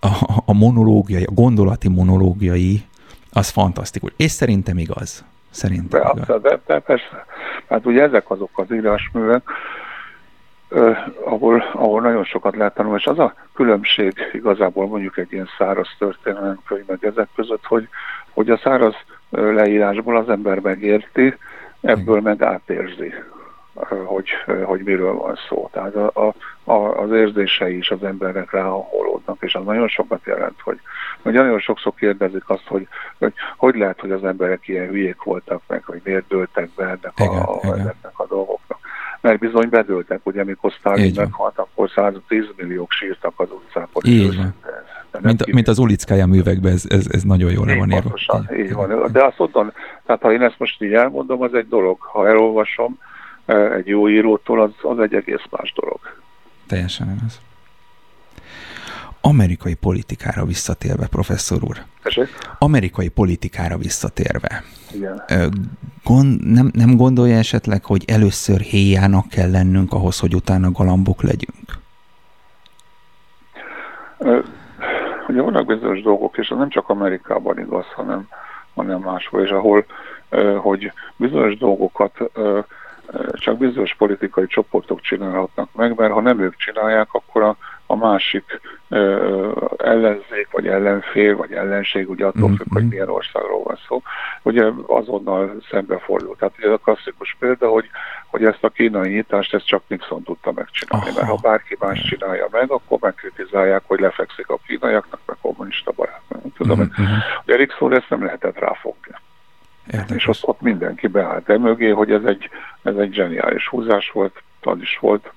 a, 0.00 0.42
a 0.44 0.52
monológiai, 0.52 1.24
a 1.24 1.32
gondolati 1.32 1.88
monológiai, 1.88 2.82
az 3.32 3.48
fantasztikus. 3.48 4.12
És 4.16 4.30
szerintem 4.30 4.78
igaz. 4.78 5.24
Szerintem 5.50 6.00
de, 6.00 6.22
igaz. 6.22 6.40
De, 6.42 6.60
de 6.66 6.78
persze. 6.78 7.24
Hát 7.68 7.86
ugye 7.86 8.02
ezek 8.02 8.30
azok 8.30 8.50
az 8.54 8.72
írásművek, 8.72 9.42
Uh, 10.72 10.96
ahol, 11.24 11.64
ahol 11.72 12.00
nagyon 12.00 12.24
sokat 12.24 12.56
lehet 12.56 12.74
tanulni, 12.74 12.98
és 12.98 13.06
az 13.06 13.18
a 13.18 13.34
különbség 13.54 14.14
igazából 14.32 14.86
mondjuk 14.86 15.16
egy 15.18 15.32
ilyen 15.32 15.48
száraz 15.58 15.88
történelem 15.98 16.60
könyv 16.66 16.86
meg 16.86 17.04
ezek 17.04 17.28
között, 17.34 17.64
hogy, 17.64 17.88
hogy 18.30 18.50
a 18.50 18.60
száraz 18.62 18.94
leírásból 19.30 20.16
az 20.16 20.28
ember 20.28 20.58
megérti, 20.58 21.34
ebből 21.80 22.20
meg 22.20 22.42
átérzi. 22.42 23.14
hogy, 24.04 24.28
hogy 24.64 24.82
miről 24.82 25.14
van 25.14 25.38
szó. 25.48 25.68
Tehát 25.72 25.94
a, 25.96 26.34
a, 26.64 26.72
az 26.72 27.10
érzései 27.12 27.76
is 27.76 27.90
az 27.90 28.02
embernek 28.02 28.50
ráhangolódnak, 28.50 29.36
és 29.40 29.54
az 29.54 29.64
nagyon 29.64 29.88
sokat 29.88 30.20
jelent, 30.24 30.60
hogy, 30.60 30.80
hogy 31.22 31.32
nagyon 31.32 31.58
sokszor 31.58 31.94
kérdezik 31.94 32.48
azt, 32.48 32.66
hogy, 32.66 32.88
hogy 33.18 33.32
hogy 33.56 33.74
lehet, 33.74 34.00
hogy 34.00 34.10
az 34.10 34.24
emberek 34.24 34.68
ilyen 34.68 34.88
hülyék 34.88 35.22
voltak 35.22 35.62
meg, 35.66 35.84
hogy 35.84 36.00
miért 36.04 36.28
dőltek 36.28 36.70
be 36.76 36.84
ennek, 36.84 37.12
igen, 37.16 37.42
a, 37.42 37.58
igen. 37.62 37.78
ennek 37.78 38.18
a 38.18 38.26
dolgoknak. 38.26 38.78
Mert 39.20 39.38
bizony 39.38 39.68
bedőltek, 39.68 40.20
ugye 40.22 40.40
amikor 40.40 40.70
Stalin 40.70 41.12
meghalt, 41.16 41.58
akkor 41.58 41.90
110 41.90 42.44
milliók 42.56 42.92
sírtak 42.92 43.32
az 43.36 43.48
utcákon. 43.50 44.02
Így 44.06 44.36
van. 44.36 44.54
Mint, 45.20 45.52
mint 45.52 45.68
az 45.68 45.78
Ulickája 45.78 46.26
művekben, 46.26 46.72
ez, 46.72 46.84
ez, 46.88 47.06
ez 47.10 47.22
nagyon 47.22 47.52
jól 47.52 47.66
van 47.66 47.90
írva. 47.90 48.14
Így 48.56 48.72
van. 48.72 49.12
De 49.12 49.24
azt 49.24 49.34
onnan, 49.38 49.72
tehát 50.06 50.22
ha 50.22 50.32
én 50.32 50.42
ezt 50.42 50.58
most 50.58 50.82
így 50.82 50.92
elmondom, 50.92 51.42
az 51.42 51.54
egy 51.54 51.68
dolog. 51.68 52.00
Ha 52.00 52.28
elolvasom 52.28 52.98
eh, 53.46 53.72
egy 53.72 53.86
jó 53.86 54.08
írótól, 54.08 54.62
az, 54.62 54.70
az 54.82 54.98
egy 54.98 55.14
egész 55.14 55.42
más 55.50 55.72
dolog. 55.72 55.98
Teljesen 56.66 57.16
igaz. 57.18 57.40
Amerikai 59.20 59.74
politikára 59.74 60.44
visszatérve, 60.44 61.06
professzor 61.06 61.64
úr. 61.64 61.76
Esik? 62.02 62.28
Amerikai 62.58 63.08
politikára 63.08 63.76
visszatérve. 63.76 64.64
Igen. 64.94 65.22
Gond, 66.04 66.46
nem, 66.46 66.70
nem 66.74 66.96
gondolja 66.96 67.36
esetleg, 67.36 67.84
hogy 67.84 68.04
először 68.06 68.60
héjának 68.60 69.28
kell 69.28 69.50
lennünk 69.50 69.92
ahhoz, 69.92 70.18
hogy 70.18 70.34
utána 70.34 70.70
galambok 70.70 71.22
legyünk? 71.22 71.78
Ugye 75.28 75.42
vannak 75.42 75.66
bizonyos 75.66 76.02
dolgok, 76.02 76.36
és 76.36 76.48
ez 76.48 76.58
nem 76.58 76.68
csak 76.68 76.88
Amerikában 76.88 77.58
igaz, 77.58 77.86
hanem, 77.94 78.28
hanem 78.74 79.00
máshol, 79.00 79.42
és 79.42 79.50
ahol, 79.50 79.84
hogy 80.58 80.92
bizonyos 81.16 81.56
dolgokat 81.56 82.30
csak 83.32 83.58
bizonyos 83.58 83.94
politikai 83.94 84.46
csoportok 84.46 85.00
csinálhatnak 85.00 85.68
meg, 85.72 85.96
mert 85.96 86.12
ha 86.12 86.20
nem 86.20 86.40
ők 86.40 86.56
csinálják, 86.56 87.08
akkor 87.12 87.42
a, 87.42 87.56
a 87.90 87.96
másik 87.96 88.60
ö, 88.88 89.52
ellenzék, 89.76 90.48
vagy 90.50 90.66
ellenfél, 90.66 91.36
vagy 91.36 91.52
ellenség, 91.52 92.10
ugye 92.10 92.26
attól 92.26 92.48
függ, 92.48 92.72
hogy 92.72 92.82
mhm. 92.82 92.90
milyen 92.90 93.08
országról 93.08 93.62
van 93.62 93.78
szó, 93.88 94.02
ugye 94.42 94.70
azonnal 94.86 95.56
szembefordul. 95.70 96.36
Tehát 96.38 96.54
ugye 96.58 96.68
a 96.68 96.76
klasszikus 96.76 97.36
példa, 97.38 97.68
hogy, 97.68 97.90
hogy 98.26 98.44
ezt 98.44 98.64
a 98.64 98.68
kínai 98.68 99.12
nyitást, 99.12 99.54
ezt 99.54 99.66
csak 99.66 99.82
Nixon 99.86 100.22
tudta 100.22 100.52
megcsinálni, 100.52 101.08
Aha. 101.08 101.18
mert 101.18 101.28
ha 101.28 101.48
bárki 101.48 101.76
más 101.78 102.00
csinálja 102.00 102.48
meg, 102.50 102.70
akkor 102.70 102.98
megkritizálják, 103.00 103.82
hogy 103.86 104.00
lefekszik 104.00 104.48
a 104.48 104.58
kínaiaknak, 104.66 105.20
meg 105.26 105.36
kommunista 105.40 105.92
barát. 105.96 106.22
Tudom, 106.56 106.80
uh-huh. 106.80 107.06
hogy 107.44 107.54
Erikson 107.54 107.94
ezt 107.94 108.10
nem 108.10 108.24
lehetett 108.24 108.58
ráfogni. 108.58 109.14
Érdekes. 109.92 110.16
És 110.16 110.26
ott, 110.26 110.48
ott 110.48 110.60
mindenki 110.60 111.06
beállt 111.06 111.48
el 111.48 111.58
mögé, 111.58 111.88
hogy 111.88 112.12
ez 112.12 112.24
egy, 112.24 112.50
ez 112.82 112.96
egy 112.96 113.12
zseniális 113.12 113.68
húzás 113.68 114.10
volt, 114.10 114.42
az 114.62 114.80
is 114.80 114.98
volt. 115.00 115.32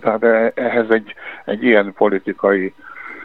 Tehát 0.00 0.24
ehhez 0.54 0.90
egy, 0.90 1.14
egy 1.44 1.62
ilyen 1.62 1.92
politikai, 1.92 2.74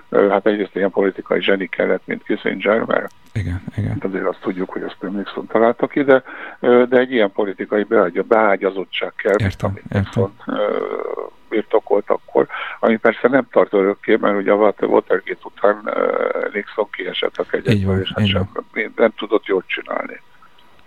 hát 0.09 0.45
egyrészt 0.45 0.75
ilyen 0.75 0.91
politikai 0.91 1.41
zseni 1.41 1.67
kellett, 1.67 2.01
mint 2.05 2.23
Kissinger, 2.23 2.79
mert 2.85 3.13
igen, 3.33 3.61
igen. 3.77 3.97
azért 4.01 4.25
azt 4.25 4.41
tudjuk, 4.41 4.69
hogy 4.69 4.81
ezt 4.81 4.97
nem 4.99 5.15
Nixon 5.15 5.47
találta 5.47 5.87
ki, 5.87 6.03
de, 6.03 6.23
de 6.59 6.97
egy 6.97 7.11
ilyen 7.11 7.31
politikai 7.31 7.83
beágy, 7.83 8.25
beágyazottság 8.25 9.13
kell, 9.15 9.35
értem, 9.37 9.69
amit 9.69 9.89
Nixon 9.89 10.33
birtokolt 11.49 12.09
akkor, 12.09 12.47
ami 12.79 12.97
persze 12.97 13.27
nem 13.27 13.47
tart 13.51 13.73
örökké, 13.73 14.15
mert 14.15 14.37
ugye 14.37 14.51
a 14.51 14.73
Watergate 14.79 15.41
után 15.43 15.89
Nixon 16.53 16.87
kiesett 16.91 17.37
a 17.37 17.43
kegyekből, 17.43 18.01
és 18.01 18.11
hát 18.15 18.27
sem, 18.27 18.49
nem 18.95 19.11
tudott 19.17 19.45
jól 19.45 19.63
csinálni. 19.67 20.21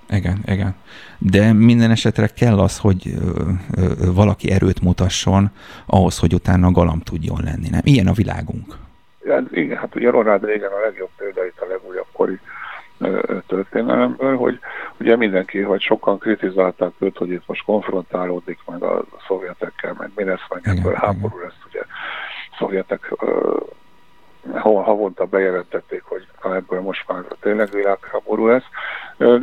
Igen, 0.08 0.38
igen. 0.46 0.74
De 1.18 1.52
minden 1.52 1.90
esetre 1.90 2.26
kell 2.26 2.58
az, 2.58 2.78
hogy 2.78 3.02
ö, 3.06 3.40
ö, 3.76 4.12
valaki 4.12 4.50
erőt 4.50 4.82
mutasson 4.82 5.50
ahhoz, 5.86 6.18
hogy 6.18 6.34
utána 6.34 6.70
galamb 6.70 7.02
tudjon 7.02 7.40
lenni. 7.44 7.68
Nem? 7.70 7.80
Ilyen 7.82 8.06
a 8.06 8.12
világunk. 8.12 8.74
Ja, 9.24 9.42
igen, 9.50 9.76
hát 9.78 9.94
ugye 9.94 10.10
Ronald 10.10 10.44
Reagan 10.44 10.72
a 10.72 10.84
legjobb 10.84 11.10
példa 11.16 11.46
itt 11.46 11.60
a 11.60 11.66
legújabb 11.68 12.06
kori 12.12 12.38
történelemből, 13.46 14.36
hogy 14.36 14.58
ugye 15.00 15.16
mindenki, 15.16 15.60
hogy 15.60 15.80
sokan 15.80 16.18
kritizálták 16.18 16.92
őt, 16.98 17.16
hogy 17.16 17.30
itt 17.30 17.46
most 17.46 17.64
konfrontálódik 17.64 18.58
meg 18.66 18.82
a 18.82 19.04
szovjetekkel, 19.26 19.94
meg 19.98 20.10
mi 20.14 20.24
lesz, 20.24 20.46
meg 20.48 20.76
ebből 20.76 20.94
háború 20.94 21.38
lesz, 21.38 21.58
ugye 21.68 21.82
szovjetek 22.58 23.14
havonta 24.62 25.24
bejelentették, 25.24 26.02
hogy 26.02 26.26
ebből 26.42 26.80
most 26.80 27.04
már 27.08 27.22
tényleg 27.40 27.70
világháború 27.70 28.46
lesz, 28.46 28.68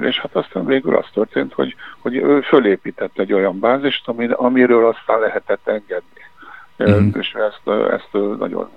és 0.01 0.19
hát 0.19 0.36
aztán 0.36 0.65
végül 0.65 0.95
az 0.95 1.05
történt, 1.13 1.53
hogy, 1.53 1.76
hogy 1.99 2.15
ő 2.15 2.41
fölépített 2.41 3.19
egy 3.19 3.34
olyan 3.34 3.59
bázist, 3.59 4.07
amiről 4.32 4.88
aztán 4.88 5.19
lehetett 5.19 5.67
engedni. 5.67 6.22
Mm. 6.84 7.09
És 7.19 7.34
ezt, 7.34 7.67
ezt 7.91 8.38
nagyon 8.38 8.69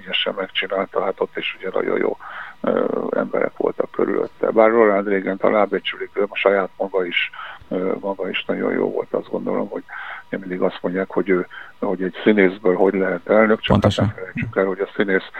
ügyesen 0.00 0.34
megcsinálta, 0.36 1.04
hát 1.04 1.20
ott 1.20 1.36
is 1.36 1.56
ugye 1.58 1.70
nagyon 1.72 1.98
jó 1.98 2.16
emberek 3.10 3.56
voltak 3.56 3.90
körülötte. 3.90 4.50
Bár 4.50 4.70
Roland 4.70 5.08
Reagan 5.08 5.38
alábecsülik, 5.40 6.10
ő 6.12 6.24
a 6.28 6.36
saját 6.36 6.70
maga 6.76 7.06
is, 7.06 7.30
maga 8.00 8.28
is 8.28 8.44
nagyon 8.46 8.72
jó 8.72 8.90
volt, 8.90 9.12
azt 9.12 9.30
gondolom, 9.30 9.68
hogy 9.68 9.82
mindig 10.28 10.60
azt 10.60 10.78
mondják, 10.82 11.10
hogy 11.10 11.28
ő 11.28 11.46
hogy 11.78 12.02
egy 12.02 12.14
színészből 12.22 12.74
hogy 12.74 12.94
lehet 12.94 13.28
elnök, 13.28 13.60
csak 13.60 13.80
Pontosan. 13.80 14.04
nem 14.04 14.14
felejtsük 14.14 14.56
el, 14.56 14.64
hogy 14.64 14.80
a 14.80 14.88
színész 14.96 15.30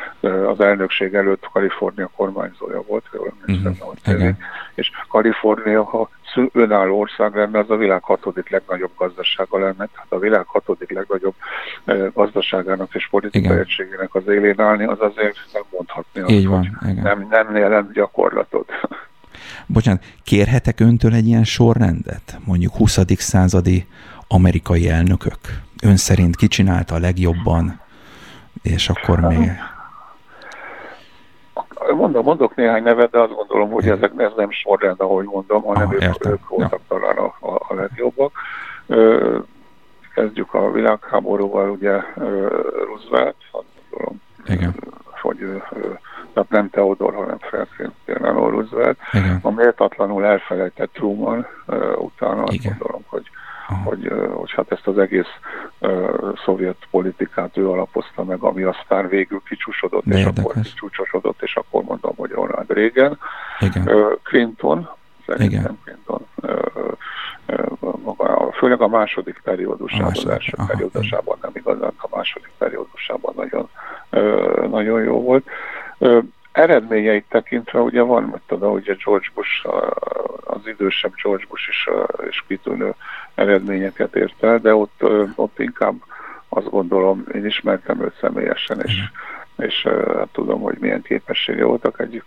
az 0.46 0.60
elnökség 0.60 1.14
előtt 1.14 1.48
Kalifornia 1.52 2.10
kormányzója 2.16 2.82
volt, 2.82 3.04
jól 3.12 3.32
emlékszem, 3.46 3.88
uh-huh. 4.04 4.34
és 4.74 4.90
Kalifornia, 5.08 5.84
ha 5.84 6.10
önálló 6.52 6.98
ország 6.98 7.34
lenne, 7.34 7.58
az 7.58 7.70
a 7.70 7.76
világ 7.76 8.02
hatodik 8.02 8.48
legnagyobb 8.48 8.90
gazdasága 8.96 9.58
lenne, 9.58 9.86
tehát 9.86 10.06
a 10.08 10.18
világ 10.18 10.46
hatodik 10.46 10.90
legnagyobb 10.90 11.34
gazdaságának 12.12 12.94
és 12.94 13.08
politikai 13.08 13.58
egységének 13.58 14.14
az 14.14 14.26
élén 14.26 14.60
állni, 14.60 14.84
az 14.84 15.00
azért 15.00 15.36
nem 15.52 15.62
mondhatni, 15.70 16.20
azt, 16.20 16.44
van, 16.44 16.78
hogy 16.84 16.94
nem, 16.94 17.26
nem 17.30 17.56
jelent 17.56 17.92
gyakorlatot. 17.92 18.72
Bocsánat, 19.66 20.04
kérhetek 20.24 20.80
öntől 20.80 21.14
egy 21.14 21.26
ilyen 21.26 21.44
sorrendet? 21.44 22.38
Mondjuk 22.44 22.74
20. 22.76 22.98
századi 23.16 23.86
amerikai 24.28 24.88
elnökök? 24.88 25.38
Ön 25.82 25.96
szerint 25.96 26.36
ki 26.36 26.46
csinálta 26.46 26.94
a 26.94 26.98
legjobban, 26.98 27.80
és 28.62 28.88
akkor 28.88 29.20
még... 29.20 29.50
Mondom, 31.96 32.24
mondok 32.24 32.54
néhány 32.54 32.82
nevet, 32.82 33.10
de 33.10 33.18
azt 33.18 33.34
gondolom, 33.34 33.70
hogy 33.70 33.88
ezek 33.88 34.12
ez 34.16 34.32
nem 34.36 34.50
sorrend, 34.50 35.00
ahogy 35.00 35.24
mondom, 35.24 35.62
hanem 35.62 35.88
ah, 35.88 35.92
ők, 35.92 36.26
ők 36.26 36.48
voltak 36.48 36.80
ja. 36.88 36.98
talán 36.98 37.16
a, 37.16 37.36
a, 37.40 37.54
a 37.68 37.74
legjobbak. 37.74 38.32
Ö, 38.86 39.38
kezdjük 40.14 40.54
a 40.54 40.70
világháborúval, 40.70 41.70
ugye 41.70 42.00
Roosevelt, 42.84 43.36
azt 43.50 43.66
gondolom, 43.90 44.20
Igen. 44.46 44.74
hogy 45.20 45.62
tehát 46.32 46.50
nem 46.50 46.70
Theodor, 46.70 47.14
hanem 47.14 47.38
Franklin 47.38 47.92
Roosevelt. 48.04 48.98
Igen. 49.12 49.38
A 49.42 49.50
méltatlanul 49.50 50.24
elfelejtett 50.24 50.92
Truman, 50.92 51.46
utána 51.96 52.42
azt 52.42 52.52
Igen. 52.52 52.76
gondolom, 52.78 53.02
hogy 53.06 53.30
hogy, 53.84 54.12
hogy 54.32 54.52
hát 54.52 54.72
ezt 54.72 54.86
az 54.86 54.98
egész 54.98 55.28
uh, 55.78 56.38
szovjet 56.44 56.76
politikát 56.90 57.56
ő 57.56 57.68
alapozta 57.68 58.24
meg, 58.24 58.42
ami 58.42 58.62
aztán 58.62 59.08
végül 59.08 59.42
kicsúsosodott, 59.48 60.06
és 60.06 60.24
akkor 60.24 60.54
kicsúcsosodott, 60.62 61.42
és 61.42 61.56
akkor 61.56 61.82
mondom, 61.82 62.12
hogy 62.16 62.30
Ronald 62.30 62.70
Reagan. 62.70 63.18
Igen. 63.58 63.88
Uh, 63.88 64.18
Clinton, 64.22 64.88
szerintem 65.26 65.60
Igen. 65.60 65.78
Clinton, 65.84 66.26
uh, 66.34 66.92
főleg 68.60 68.80
a 68.80 68.88
második 68.88 69.40
periódusában, 69.44 70.04
a 70.04 70.08
második, 70.08 70.28
az 70.28 70.32
első 70.32 70.52
aha, 70.56 70.66
periódusában 70.66 71.38
nem 71.42 71.50
igazán, 71.54 71.92
a 71.96 72.16
második 72.16 72.50
periódusában 72.58 73.34
nagyon, 73.36 73.68
nagyon 74.70 75.02
jó 75.02 75.22
volt. 75.22 75.46
Eredményeit 76.52 77.24
tekintve 77.28 77.80
ugye 77.80 78.02
van, 78.02 78.22
mert 78.22 78.42
tudom, 78.46 78.72
ugye 78.72 78.96
George 79.04 79.26
Bush, 79.34 79.66
az 80.44 80.66
idősebb 80.66 81.12
George 81.22 81.44
Bush 81.48 81.68
is, 81.68 81.88
is 82.28 82.44
kitűnő 82.46 82.94
eredményeket 83.34 84.16
ért 84.16 84.42
el, 84.42 84.58
de 84.58 84.74
ott, 84.74 85.02
ott 85.34 85.58
inkább 85.58 85.94
azt 86.48 86.70
gondolom, 86.70 87.24
én 87.34 87.46
ismertem 87.46 88.02
őt 88.02 88.16
személyesen, 88.20 88.80
és, 88.80 89.02
és 89.56 89.82
hát 90.16 90.28
tudom, 90.32 90.60
hogy 90.60 90.76
milyen 90.80 91.02
képessége 91.02 91.64
voltak, 91.64 92.00
egy 92.00 92.22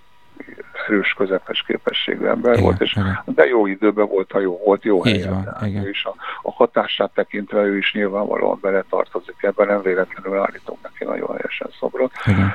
erős, 0.88 1.13
közepes 1.13 1.63
képességű 1.67 2.26
ember 2.26 2.51
igen, 2.51 2.63
volt, 2.63 2.82
és 2.82 2.91
igen. 2.91 3.21
de 3.26 3.45
jó 3.45 3.65
időben 3.65 4.07
volt, 4.07 4.32
ha 4.32 4.39
jó 4.39 4.57
volt, 4.65 4.84
jó 4.84 5.03
helyen. 5.03 5.30
Van, 5.30 5.67
igen. 5.67 5.88
Is 5.88 6.05
a, 6.05 6.15
a 6.41 6.51
hatását 6.51 7.11
tekintve 7.13 7.61
ő 7.61 7.78
is 7.78 7.93
nyilvánvalóan 7.93 8.59
beletartozik 8.61 9.36
ebben, 9.41 9.67
nem 9.67 9.82
véletlenül 9.82 10.39
állítom 10.39 10.78
neki 10.82 11.03
nagyon 11.03 11.36
helyesen 11.36 11.69
szobrot. 11.80 12.11
Igen 12.26 12.53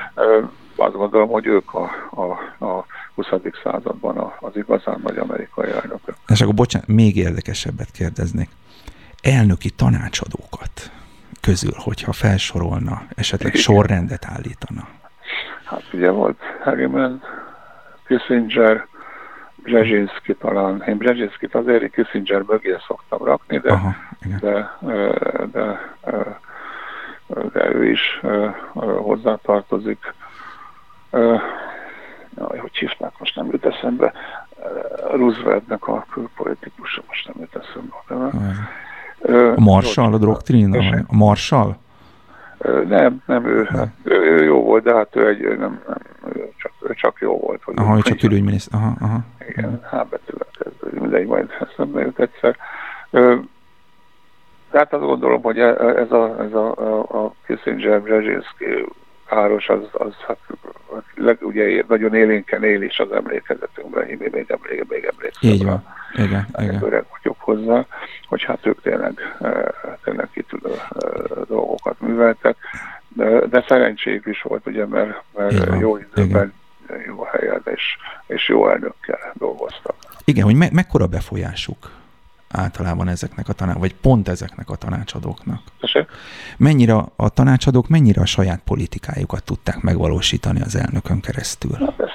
azt 0.79 0.95
gondolom, 0.95 1.29
hogy 1.29 1.45
ők 1.45 1.73
a, 1.73 1.89
a, 2.11 2.65
a 2.65 2.85
20. 3.15 3.27
században 3.63 4.33
az 4.39 4.55
igazán 4.55 4.99
nagy 5.03 5.17
amerikai 5.17 5.69
elnökök. 5.69 6.15
És 6.27 6.41
akkor 6.41 6.53
bocsánat, 6.53 6.87
még 6.87 7.15
érdekesebbet 7.15 7.91
kérdeznék. 7.91 8.49
Elnöki 9.21 9.69
tanácsadókat 9.69 10.91
közül, 11.41 11.73
hogyha 11.75 12.11
felsorolna, 12.11 13.01
esetleg 13.15 13.55
sorrendet 13.55 14.25
állítana? 14.25 14.87
Hát 15.63 15.83
ugye 15.93 16.09
volt 16.09 16.37
Harriman, 16.63 17.21
Kissinger, 18.07 18.87
Brzezinski 19.55 20.35
talán. 20.35 20.83
Én 20.87 20.97
Brzezinskit 20.97 21.55
azért 21.55 21.91
Kissinger 21.91 22.41
mögé 22.41 22.77
szoktam 22.87 23.23
rakni, 23.23 23.57
de, 23.57 23.79
igen. 24.25 24.39
De, 24.39 24.77
de, 25.51 25.95
de 27.53 27.73
ő 27.73 27.89
is 27.89 28.19
hozzátartozik. 29.01 30.13
Hogy 32.35 32.77
hívták, 32.77 33.11
most 33.19 33.35
nem 33.35 33.45
jut 33.51 33.65
eszembe. 33.65 34.13
Rooseveltnek 35.11 35.87
a 35.87 36.05
külpolitikusa, 36.11 37.01
most 37.07 37.27
nem 37.27 37.35
jut 37.39 37.63
eszembe. 37.63 37.95
A 39.55 39.59
Marshall, 39.59 40.13
a 40.13 40.17
doktrín? 40.17 40.75
A 41.07 41.15
Marshall? 41.15 41.75
Nem, 42.87 43.21
nem 43.25 43.45
ő, 43.45 43.63
hát, 43.63 43.87
ő, 44.03 44.15
ő 44.15 44.43
jó 44.43 44.63
volt, 44.63 44.83
de 44.83 44.93
hát 44.93 45.15
ő 45.15 45.27
egy, 45.27 45.39
nem, 45.39 45.81
nem 45.87 46.31
ő 46.33 46.49
csak, 46.57 46.71
ő 46.81 46.93
csak 46.93 47.17
jó 47.19 47.37
volt. 47.39 47.63
Hogy 47.63 47.73
aha, 47.77 47.97
ő 47.97 48.01
csak 48.01 48.17
külügyminiszter, 48.17 48.79
aha, 48.79 48.93
aha. 48.99 49.19
Igen, 49.49 49.81
H 49.89 49.95
betűvel 50.09 50.47
kezdődik, 50.59 50.99
mindegy, 50.99 51.27
majd 51.27 51.49
eszembe 51.59 52.01
jut 52.01 52.19
egyszer. 52.19 52.55
Tehát 54.71 54.93
azt 54.93 55.03
gondolom, 55.03 55.41
hogy 55.41 55.59
e, 55.59 55.75
ez 55.77 56.11
a, 56.11 56.43
ez 56.43 56.53
a, 56.53 56.75
a, 56.75 57.25
a 57.25 57.33
Kissinger, 57.45 58.01
Brzezinski 58.01 58.85
páros, 59.29 59.69
az, 59.69 59.79
az 59.91 60.13
hát, 60.27 60.37
leg, 61.15 61.37
ugye 61.41 61.83
nagyon 61.87 62.15
élénken 62.15 62.63
él 62.63 62.81
is 62.81 62.99
az 62.99 63.11
emlékezetünkben, 63.11 64.07
én 64.07 64.17
még, 64.19 64.33
emléke, 64.33 64.83
még 64.87 65.03
emlékszem. 65.15 65.49
Így 65.49 65.65
van, 65.65 65.85
igen, 66.13 66.47
igen. 66.57 66.83
Öreg 66.83 67.05
vagyok 67.17 67.35
hozzá, 67.39 67.85
hogy 68.27 68.43
hát 68.43 68.65
ők 68.65 68.81
tényleg, 68.81 69.35
e, 69.41 69.73
tényleg 70.03 70.29
kitűnő 70.33 70.73
e, 70.73 70.99
dolgokat 71.47 72.01
műveltek, 72.01 72.55
de, 73.07 73.45
de 73.45 73.65
szerencséjük 73.67 74.25
is 74.25 74.41
volt, 74.41 74.67
ugye, 74.67 74.85
mert, 74.85 75.23
mert 75.35 75.79
jó 75.79 75.97
időben, 75.97 76.53
igen. 76.87 77.01
jó 77.05 77.23
helyen 77.23 77.61
és, 77.65 77.97
és 78.27 78.47
jó 78.47 78.69
elnökkel 78.69 79.33
dolgoztak. 79.33 79.95
Igen, 80.23 80.43
hogy 80.43 80.55
me- 80.55 80.71
mekkora 80.71 81.07
befolyásuk 81.07 81.91
általában 82.51 83.07
ezeknek 83.07 83.49
a 83.49 83.53
tanács, 83.53 83.77
vagy 83.77 83.95
pont 83.95 84.27
ezeknek 84.27 84.69
a 84.69 84.75
tanácsadóknak? 84.75 85.61
Mennyire 86.57 86.93
a 87.15 87.29
tanácsadók 87.29 87.87
mennyire 87.87 88.21
a 88.21 88.25
saját 88.25 88.61
politikájukat 88.65 89.43
tudták 89.43 89.81
megvalósítani 89.81 90.61
az 90.61 90.75
elnökön 90.75 91.19
keresztül? 91.19 91.71
Hát 91.79 91.99
ez, 91.99 92.09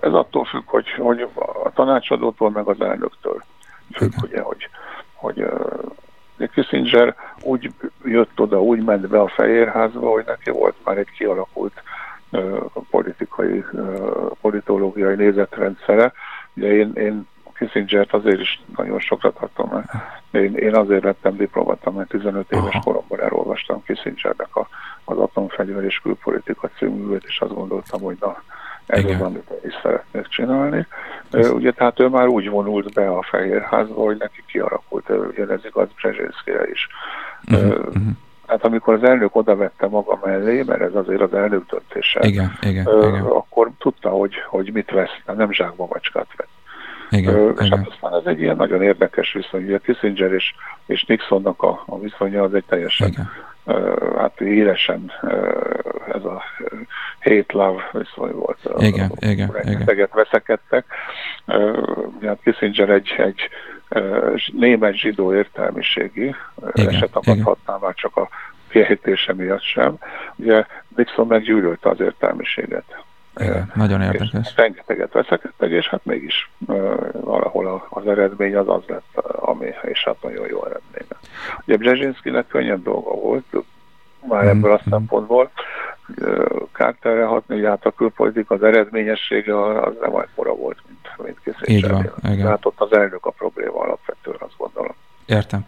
ez 0.00 0.12
attól 0.12 0.44
függ, 0.44 0.62
hogy, 0.66 0.90
hogy 0.90 1.28
a 1.64 1.72
tanácsadótól 1.72 2.50
meg 2.50 2.66
az 2.66 2.80
elnöktől 2.80 3.44
függ, 3.92 4.12
Igen. 4.12 4.24
ugye, 4.24 4.40
hogy, 4.40 4.68
hogy 5.14 5.42
uh, 5.42 6.50
Kissinger 6.52 7.14
úgy 7.42 7.72
jött 8.04 8.40
oda, 8.40 8.62
úgy 8.62 8.84
ment 8.84 9.08
be 9.08 9.20
a 9.20 9.28
Fehérházba, 9.28 10.10
hogy 10.10 10.24
neki 10.26 10.50
volt 10.50 10.74
már 10.84 10.98
egy 10.98 11.10
kialakult 11.10 11.82
uh, 12.30 12.58
politikai, 12.90 13.64
uh, 13.72 14.30
politológiai 14.40 15.14
nézetrendszere. 15.14 16.12
Ugye 16.54 16.72
én, 16.72 16.92
én 16.94 17.26
Kissinger-t 17.58 18.12
azért 18.12 18.40
is 18.40 18.60
nagyon 18.76 18.98
sokra 18.98 19.32
tartom, 19.32 19.68
mert 19.72 19.86
én, 20.30 20.54
én 20.54 20.74
azért 20.74 21.02
lettem 21.02 21.36
diplomata, 21.36 21.90
mert 21.90 22.08
15 22.08 22.52
éves 22.52 22.74
Aha. 22.74 22.80
koromban 22.84 23.20
elolvastam 23.20 23.82
Kissingernek 23.84 24.56
a, 24.56 24.68
az 25.04 25.18
atomfegyver 25.18 25.84
és 25.84 25.98
külpolitika 25.98 26.70
cíművét, 26.78 27.24
és 27.26 27.40
azt 27.40 27.54
gondoltam, 27.54 28.00
hogy 28.00 28.16
na, 28.20 28.42
ez 28.86 28.98
Igen. 28.98 29.14
az, 29.14 29.20
amit 29.20 29.50
én 29.50 29.70
is 29.70 29.74
szeretnék 29.82 30.26
csinálni. 30.26 30.86
Ez... 31.30 31.50
Ugye, 31.50 31.72
tehát 31.72 32.00
ő 32.00 32.08
már 32.08 32.26
úgy 32.26 32.48
vonult 32.48 32.92
be 32.92 33.10
a 33.10 33.22
Fehérházba, 33.22 34.02
hogy 34.02 34.16
neki 34.16 34.44
kialakult, 34.46 35.08
ugye 35.08 35.46
ez 35.46 35.64
igaz 35.64 35.88
Brzezinszkire 35.96 36.68
is. 36.70 36.88
Uh-huh, 37.50 37.78
uh-huh. 37.78 38.02
Hát 38.46 38.64
amikor 38.64 38.94
az 38.94 39.02
elnök 39.02 39.36
oda 39.36 39.56
vette 39.56 39.86
maga 39.86 40.18
mellé, 40.24 40.62
mert 40.62 40.80
ez 40.80 40.94
azért 40.94 41.20
az 41.20 41.34
elnök 41.34 41.66
döntése, 41.70 42.20
igen, 42.26 42.58
igen, 42.60 42.86
ö, 42.86 43.08
igen. 43.08 43.24
akkor 43.24 43.70
tudta, 43.78 44.08
hogy, 44.08 44.34
hogy 44.46 44.72
mit 44.72 44.90
vesz, 44.90 45.36
nem 45.36 45.52
zsákba 45.52 45.86
macskát 45.90 46.28
vett. 46.36 46.48
Igen, 47.10 47.34
Ö, 47.34 47.50
és 47.50 47.68
hát 47.68 47.88
aztán 47.88 48.20
ez 48.20 48.26
egy 48.26 48.40
ilyen 48.40 48.56
nagyon 48.56 48.82
érdekes 48.82 49.32
viszony. 49.32 49.64
Ugye 49.64 49.78
Kissinger 49.78 50.32
és, 50.32 50.54
és 50.86 51.04
Nixonnak 51.04 51.62
a, 51.62 51.82
a 51.86 51.98
viszonya 51.98 52.42
az 52.42 52.54
egy 52.54 52.64
teljesen 52.64 53.08
igen. 53.08 53.30
Uh, 53.64 54.16
hát 54.16 54.38
híresen 54.38 55.12
uh, 55.22 55.32
ez 56.14 56.24
a 56.24 56.42
hate 57.20 57.52
love 57.52 57.90
viszony 57.92 58.32
volt. 58.32 58.58
Igen, 58.78 59.10
uh, 59.10 59.30
igen, 59.30 59.56
igen. 59.62 60.08
veszekedtek. 60.12 60.84
Hát 62.22 62.38
Kissinger 62.42 62.90
egy, 62.90 63.14
egy 63.18 63.50
német 64.52 64.94
zsidó 64.94 65.34
értelmiségi 65.34 66.34
igen, 66.72 66.94
eset 66.94 67.16
akadhatná 67.16 67.76
már 67.80 67.94
csak 67.94 68.16
a 68.16 68.28
kiejtése 68.68 69.34
miatt 69.34 69.62
sem. 69.62 69.98
Ugye 70.36 70.64
Nixon 70.96 71.26
meggyűlölte 71.26 71.88
az 71.88 72.00
értelmiséget. 72.00 72.84
Igen, 73.38 73.72
nagyon 73.74 74.02
érdekes. 74.02 74.52
rengeteget 74.56 75.12
veszekedtek, 75.12 75.70
és 75.70 75.88
hát 75.88 76.04
mégis 76.04 76.50
valahol 77.12 77.86
az 77.90 78.06
eredmény 78.06 78.56
az 78.56 78.68
az 78.68 78.82
lett, 78.86 79.16
ami, 79.24 79.70
és 79.82 80.04
hát 80.04 80.22
nagyon 80.22 80.46
jó 80.48 80.64
eredmény. 80.64 81.06
Ugye 81.66 81.76
Brzezinskinek 81.76 82.46
könnyebb 82.46 82.82
dolga 82.82 83.10
volt, 83.10 83.44
már 84.28 84.44
mm, 84.44 84.48
ebből 84.48 84.72
a 84.72 84.80
mm. 84.86 84.90
szempontból. 84.90 85.50
Carterre 86.72 87.24
hatni, 87.24 87.64
hát 87.64 87.86
a 87.86 87.90
külpolitika, 87.90 88.54
az 88.54 88.62
eredményessége 88.62 89.80
az 89.80 89.92
nem 90.00 90.14
akkora 90.14 90.54
volt, 90.54 90.78
mint, 90.86 91.36
mint 91.44 91.58
Kissinger. 91.58 92.12
Hát 92.22 92.66
ott 92.66 92.80
az 92.80 92.92
elnök 92.92 93.26
a 93.26 93.30
probléma 93.30 93.80
alapvetően, 93.80 94.36
azt 94.38 94.56
gondolom. 94.56 94.94
Értem. 95.26 95.66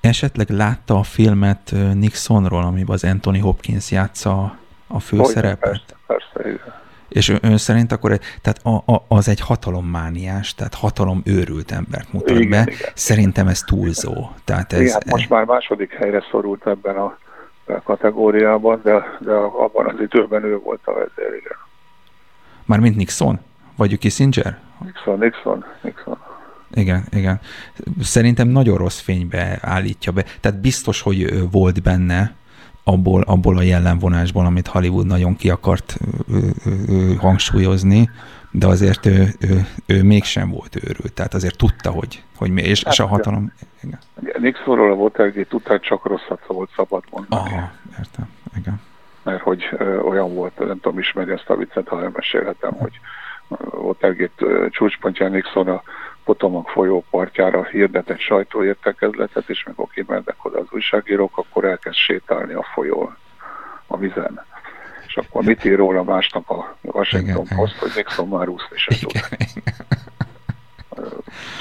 Esetleg 0.00 0.48
látta 0.48 0.98
a 0.98 1.02
filmet 1.02 1.74
Nixonról, 1.94 2.62
amiben 2.62 2.94
az 2.94 3.04
Anthony 3.04 3.40
Hopkins 3.40 3.90
játsza 3.90 4.56
a 4.86 5.00
főszerepet? 5.00 5.58
Persze, 5.58 5.96
persze, 6.06 6.48
igen. 6.48 6.80
És 7.12 7.32
ön 7.40 7.56
szerint 7.56 7.92
akkor 7.92 8.18
tehát 8.42 8.60
a, 8.62 8.92
a, 8.92 9.04
az 9.08 9.28
egy 9.28 9.40
hatalommániás, 9.40 10.54
tehát 10.54 10.74
hatalom 10.74 11.22
őrült 11.24 11.70
embert 11.70 12.12
mutat 12.12 12.38
igen, 12.38 12.50
be. 12.50 12.72
Igen. 12.72 12.90
Szerintem 12.94 13.48
ez 13.48 13.60
túlzó. 13.60 14.30
Tehát 14.44 14.72
ez, 14.72 14.80
igen, 14.80 14.92
hát 14.92 15.10
most 15.10 15.28
már 15.28 15.44
második 15.44 15.92
helyre 15.92 16.24
szorult 16.30 16.66
ebben 16.66 16.96
a, 16.96 17.18
a 17.64 17.82
kategóriában, 17.82 18.80
de, 18.84 19.18
de 19.20 19.32
abban 19.32 19.86
az 19.86 20.00
időben 20.00 20.44
ő 20.44 20.58
volt 20.58 20.80
a 20.84 20.92
vezér, 20.92 21.34
igen. 21.38 21.56
Mármint 22.64 22.96
Nixon? 22.96 23.40
Vagy 23.76 23.98
Kissinger? 23.98 24.58
Nixon, 24.84 25.18
Nixon, 25.18 25.64
Nixon. 25.80 26.18
Igen, 26.74 27.04
igen. 27.10 27.40
Szerintem 28.00 28.48
nagyon 28.48 28.76
rossz 28.76 29.00
fénybe 29.00 29.58
állítja 29.60 30.12
be. 30.12 30.24
Tehát 30.40 30.60
biztos, 30.60 31.00
hogy 31.00 31.50
volt 31.50 31.82
benne, 31.82 32.34
abból, 32.84 33.22
abból 33.22 33.56
a 33.56 33.62
jellemvonásból, 33.62 34.44
amit 34.44 34.66
Hollywood 34.66 35.06
nagyon 35.06 35.36
ki 35.36 35.50
akart 35.50 35.96
ő, 36.28 36.52
ő, 36.88 37.14
hangsúlyozni, 37.14 38.10
de 38.50 38.66
azért 38.66 39.06
ő, 39.06 39.26
ő, 39.40 39.66
ő 39.86 40.02
mégsem 40.02 40.50
volt 40.50 40.76
őrült, 40.76 41.12
tehát 41.12 41.34
azért 41.34 41.56
tudta, 41.56 41.90
hogy, 41.90 42.22
hogy 42.36 42.50
mi, 42.50 42.62
és, 42.62 42.82
hát, 42.84 42.92
és 42.92 43.00
a 43.00 43.06
hát, 43.06 43.12
hatalom... 43.12 43.52
Igen. 43.82 43.98
Nixonról 44.38 44.92
a 44.92 44.94
Watergate 44.94 45.48
tudta, 45.48 45.78
csak 45.80 46.06
rosszat 46.06 46.46
volt 46.46 46.70
szabad 46.76 47.02
mondani. 47.10 47.50
Aha, 47.50 47.70
értem, 47.98 48.28
igen. 48.56 48.80
Mert 49.22 49.42
hogy 49.42 49.62
ö, 49.78 49.98
olyan 49.98 50.34
volt, 50.34 50.58
nem 50.58 50.80
tudom 50.80 50.98
ismerni 50.98 51.32
ezt 51.32 51.50
a 51.50 51.56
viccet, 51.56 51.88
ha 51.88 52.02
elmesélhetem, 52.02 52.72
hogy 52.72 53.00
Watergate 53.72 54.68
csúcspontján 54.68 55.30
Nixon 55.30 55.68
a 55.68 55.82
Potomac 56.24 56.70
folyó 56.70 57.04
partjára 57.10 57.64
hirdetett 57.64 58.18
sajtóértekezletet, 58.18 59.48
és 59.48 59.64
mikor 59.64 59.86
kimennek 59.88 60.44
oda 60.44 60.58
az 60.58 60.66
újságírók, 60.70 61.38
akkor 61.38 61.64
elkezd 61.64 61.96
sétálni 61.96 62.52
a 62.52 62.66
folyón, 62.74 63.16
a 63.86 63.96
vizen. 63.96 64.44
És 65.06 65.16
akkor 65.16 65.42
mit 65.42 65.64
ír 65.64 65.76
róla 65.76 66.02
másnap 66.02 66.50
a 66.50 66.76
Washington 66.80 67.44
igen, 67.44 67.56
Post, 67.56 67.78
hogy 67.78 67.92
Nixon 67.94 68.28
már 68.28 68.48
úszni 68.48 68.76
sem 68.76 68.98
tud. 69.00 69.22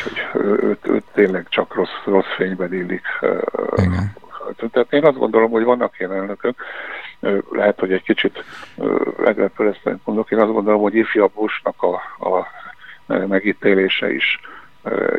Úgyhogy 0.05 0.41
őt, 0.43 0.87
őt 0.87 1.03
tényleg 1.13 1.45
csak 1.49 1.73
rossz, 1.73 2.03
rossz 2.05 2.33
fényben 2.35 2.73
illik. 2.73 3.05
Igen. 3.75 4.13
Tehát 4.71 4.93
én 4.93 5.05
azt 5.05 5.17
gondolom, 5.17 5.51
hogy 5.51 5.63
vannak 5.63 5.99
ilyen 5.99 6.13
elnökök, 6.13 6.63
lehet, 7.51 7.79
hogy 7.79 7.91
egy 7.91 8.03
kicsit 8.03 8.43
meglepő 9.17 9.67
ezt 9.67 9.97
mondok, 10.03 10.31
én 10.31 10.39
azt 10.39 10.51
gondolom, 10.51 10.81
hogy 10.81 10.95
ifjabb 10.95 11.31
Bushnak 11.33 11.83
a, 11.83 11.93
a 12.29 12.47
megítélése 13.27 14.13
is 14.13 14.39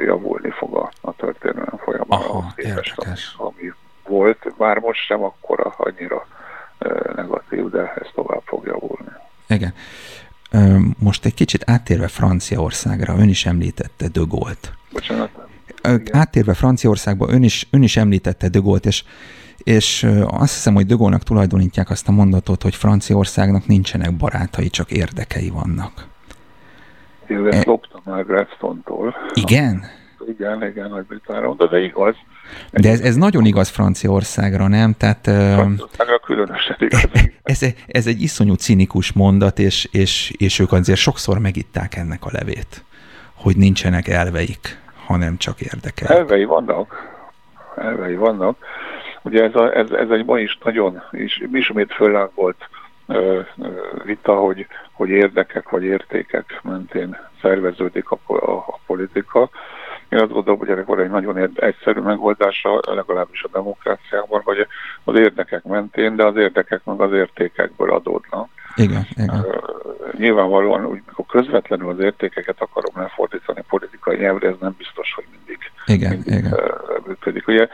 javulni 0.04 0.50
fog 0.50 0.76
a, 0.76 0.92
a 1.00 1.12
történelem 1.16 1.76
folyamán. 1.84 2.52
képest, 2.56 2.94
ami, 2.96 3.14
ami 3.36 3.72
volt, 4.06 4.58
már 4.58 4.78
most 4.78 5.06
sem 5.06 5.22
akkora 5.22 5.74
annyira 5.76 6.26
negatív, 7.16 7.70
de 7.70 7.92
ez 7.94 8.06
tovább 8.14 8.42
fog 8.44 8.66
javulni. 8.66 9.12
Igen. 9.48 9.74
Most 10.98 11.24
egy 11.24 11.34
kicsit 11.34 11.62
áttérve 11.66 12.08
Franciaországra, 12.08 13.14
ön 13.18 13.28
is 13.28 13.46
említette 13.46 14.08
De 14.08 14.20
Gaulle-t. 14.28 14.72
Bocsánat. 14.92 15.30
Áttérve 16.10 16.54
Franciaországba, 16.54 17.28
ön 17.28 17.42
is, 17.42 17.66
ön 17.70 17.82
is 17.82 17.96
említette 17.96 18.48
De 18.48 18.58
Gaulle-t, 18.58 18.86
és, 18.86 19.04
és 19.56 20.06
azt 20.26 20.54
hiszem, 20.54 20.74
hogy 20.74 20.86
De 20.86 20.94
Gaulle-nak 20.94 21.22
tulajdonítják 21.22 21.90
azt 21.90 22.08
a 22.08 22.12
mondatot, 22.12 22.62
hogy 22.62 22.74
Franciaországnak 22.74 23.66
nincsenek 23.66 24.16
barátai, 24.16 24.68
csak 24.68 24.90
érdekei 24.90 25.50
vannak. 25.50 26.10
Ezt 27.32 27.66
e... 27.66 27.70
loptam 27.70 28.00
már 28.04 28.24
Gladstone-tól. 28.26 29.14
Igen? 29.34 29.84
Igen, 30.26 30.66
igen, 30.66 30.90
Nagy-Británia, 30.90 31.54
de, 31.54 31.66
de 31.66 31.80
igaz. 31.80 32.14
De 32.72 32.90
ez, 32.90 33.00
ez 33.00 33.16
nagyon 33.16 33.44
igaz 33.44 33.68
Franciaországra, 33.68 34.68
nem? 34.68 34.92
Tehát, 34.92 35.20
Franciaországra 35.22 36.18
különösen 36.18 36.76
igaz. 36.78 37.08
Ez, 37.42 37.60
ez 37.86 38.06
egy 38.06 38.22
iszonyú 38.22 38.54
cinikus 38.54 39.12
mondat, 39.12 39.58
és, 39.58 39.88
és, 39.90 40.32
és 40.36 40.58
ők 40.58 40.72
azért 40.72 40.98
sokszor 40.98 41.38
megitták 41.38 41.96
ennek 41.96 42.24
a 42.24 42.28
levét, 42.32 42.84
hogy 43.34 43.56
nincsenek 43.56 44.08
elveik, 44.08 44.80
hanem 45.06 45.36
csak 45.36 45.60
érdekeik. 45.60 46.10
Elvei 46.10 46.44
vannak, 46.44 46.94
elvei 47.76 48.14
vannak. 48.14 48.56
Ugye 49.22 49.42
ez, 49.42 49.54
a, 49.54 49.76
ez, 49.76 49.90
ez 49.90 50.10
egy 50.10 50.24
ma 50.24 50.38
is 50.38 50.58
nagyon, 50.64 51.02
is, 51.10 51.42
ismét 51.52 51.96
volt 52.34 52.68
vita, 54.04 54.34
hogy, 54.34 54.66
hogy 54.92 55.08
érdekek 55.08 55.68
vagy 55.68 55.82
értékek 55.82 56.60
mentén 56.62 57.16
szerveződik 57.40 58.10
a, 58.10 58.18
a, 58.26 58.52
a 58.52 58.78
politika. 58.86 59.50
Én 60.08 60.18
azt 60.18 60.32
gondolom, 60.32 60.58
hogy 60.58 60.68
ennek 60.68 60.86
van 60.86 61.00
egy 61.00 61.10
nagyon 61.10 61.50
egyszerű 61.54 62.00
megoldása, 62.00 62.80
legalábbis 62.94 63.42
a 63.42 63.48
demokráciában, 63.52 64.40
hogy 64.44 64.66
az 65.04 65.18
érdekek 65.18 65.64
mentén, 65.64 66.16
de 66.16 66.24
az 66.24 66.36
érdekek 66.36 66.84
meg 66.84 67.00
az 67.00 67.12
értékekből 67.12 67.92
adódnak. 67.92 68.48
Igen, 68.76 69.06
igen. 69.14 69.46
Nyilvánvalóan, 70.18 70.84
úgy, 70.84 71.02
mikor 71.06 71.26
közvetlenül 71.26 71.88
az 71.88 71.98
értékeket 71.98 72.60
akarom 72.60 72.92
lefordítani 72.94 73.64
politikai 73.68 74.16
nyelvre, 74.16 74.48
ez 74.48 74.54
nem 74.60 74.74
biztos, 74.78 75.14
hogy 75.14 75.24
mindig, 75.30 75.58
igen, 75.86 76.10
mindig 76.10 76.34
igen. 76.34 76.58
működik. 77.06 77.48
Ugye 77.48 77.68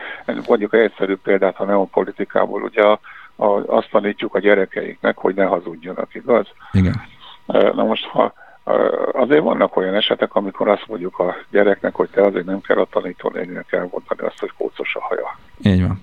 mondjuk 0.46 0.74
egy 0.74 0.80
egyszerű 0.80 1.16
példát, 1.16 1.56
ha 1.56 1.64
nem 1.64 1.78
a 1.78 1.84
politikából, 1.84 2.62
ugye 2.62 2.82
a, 2.82 3.00
a, 3.38 3.76
azt 3.76 3.90
tanítjuk 3.90 4.34
a 4.34 4.38
gyerekeinknek, 4.38 5.16
hogy 5.16 5.34
ne 5.34 5.44
hazudjanak, 5.44 6.14
igaz? 6.14 6.46
Igen. 6.72 7.00
Na 7.46 7.84
most, 7.84 8.04
ha 8.04 8.32
Azért 9.12 9.42
vannak 9.42 9.76
olyan 9.76 9.94
esetek, 9.94 10.34
amikor 10.34 10.68
azt 10.68 10.84
mondjuk 10.88 11.18
a 11.18 11.36
gyereknek, 11.50 11.94
hogy 11.94 12.08
te 12.08 12.22
azért 12.22 12.44
nem 12.44 12.60
kell 12.60 12.78
a 12.78 12.86
tanítónéninek 12.90 13.72
elmondani 13.72 14.20
azt, 14.20 14.38
hogy 14.38 14.52
kócos 14.56 14.94
a 14.94 15.00
haja. 15.00 15.38
Így 15.62 15.86
van. 15.86 16.02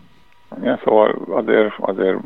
Ja, 0.64 0.80
szóval 0.84 1.26
azért, 1.30 1.74
azért 1.80 2.18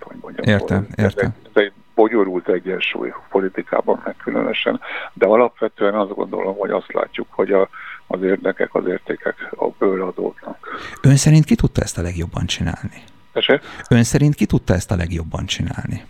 hogy 0.00 0.16
mondjam, 0.20 0.46
értem, 0.46 0.86
ez 0.90 1.04
értem. 1.04 1.34
Egy, 1.38 1.50
ez 1.52 1.62
egy 1.62 1.72
bonyolult 1.94 2.48
egyensúly 2.48 3.12
politikában 3.28 4.00
meg 4.04 4.16
különösen, 4.16 4.80
de 5.12 5.26
alapvetően 5.26 5.94
azt 5.94 6.14
gondolom, 6.14 6.56
hogy 6.56 6.70
azt 6.70 6.92
látjuk, 6.92 7.26
hogy 7.30 7.52
a, 7.52 7.68
az 8.06 8.22
érdekek, 8.22 8.74
az 8.74 8.86
értékek 8.86 9.52
a 9.56 9.66
ből 9.78 10.02
adódnak. 10.02 10.68
Ön 11.02 11.16
szerint 11.16 11.44
ki 11.44 11.54
tudta 11.54 11.82
ezt 11.82 11.98
a 11.98 12.02
legjobban 12.02 12.46
csinálni? 12.46 13.02
Eset? 13.36 13.64
Ön 13.90 14.02
szerint 14.02 14.34
ki 14.34 14.46
tudta 14.46 14.74
ezt 14.74 14.90
a 14.90 14.96
legjobban 14.96 15.46
csinálni? 15.46 16.02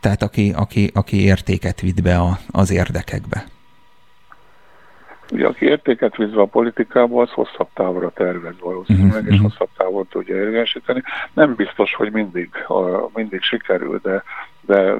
Tehát 0.00 0.22
aki, 0.22 0.52
aki, 0.56 0.90
aki 0.94 1.24
értéket 1.24 1.80
vitt 1.80 2.02
be 2.02 2.16
a, 2.16 2.38
az 2.50 2.70
érdekekbe. 2.70 3.44
Ugye 5.32 5.46
aki 5.46 5.66
értéket 5.66 6.16
vízve 6.16 6.40
a 6.40 6.46
politikába, 6.46 7.22
az 7.22 7.30
hosszabb 7.30 7.68
távra 7.74 8.10
tervez 8.10 8.58
valószínűleg, 8.60 9.10
uh-huh. 9.10 9.28
és 9.28 9.34
mhm. 9.34 9.42
hosszabb 9.42 9.68
távon 9.76 10.06
tudja 10.08 10.36
érvényesíteni. 10.36 11.02
Nem 11.32 11.54
biztos, 11.54 11.94
hogy 11.94 12.12
mindig, 12.12 12.48
a, 12.66 13.10
mindig 13.14 13.42
sikerül, 13.42 14.00
de, 14.02 14.22
de 14.60 14.94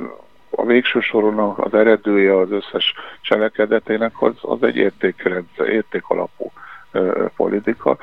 a 0.51 0.65
végső 0.65 1.01
soron 1.01 1.55
az 1.57 1.75
eredője 1.75 2.39
az 2.39 2.51
összes 2.51 2.95
cselekedetének 3.21 4.23
az, 4.23 4.35
az 4.41 4.63
egy 4.63 4.77
értékrendszer, 4.77 5.69
értékalapú 5.69 6.53
ö, 6.91 7.27
politika. 7.37 7.99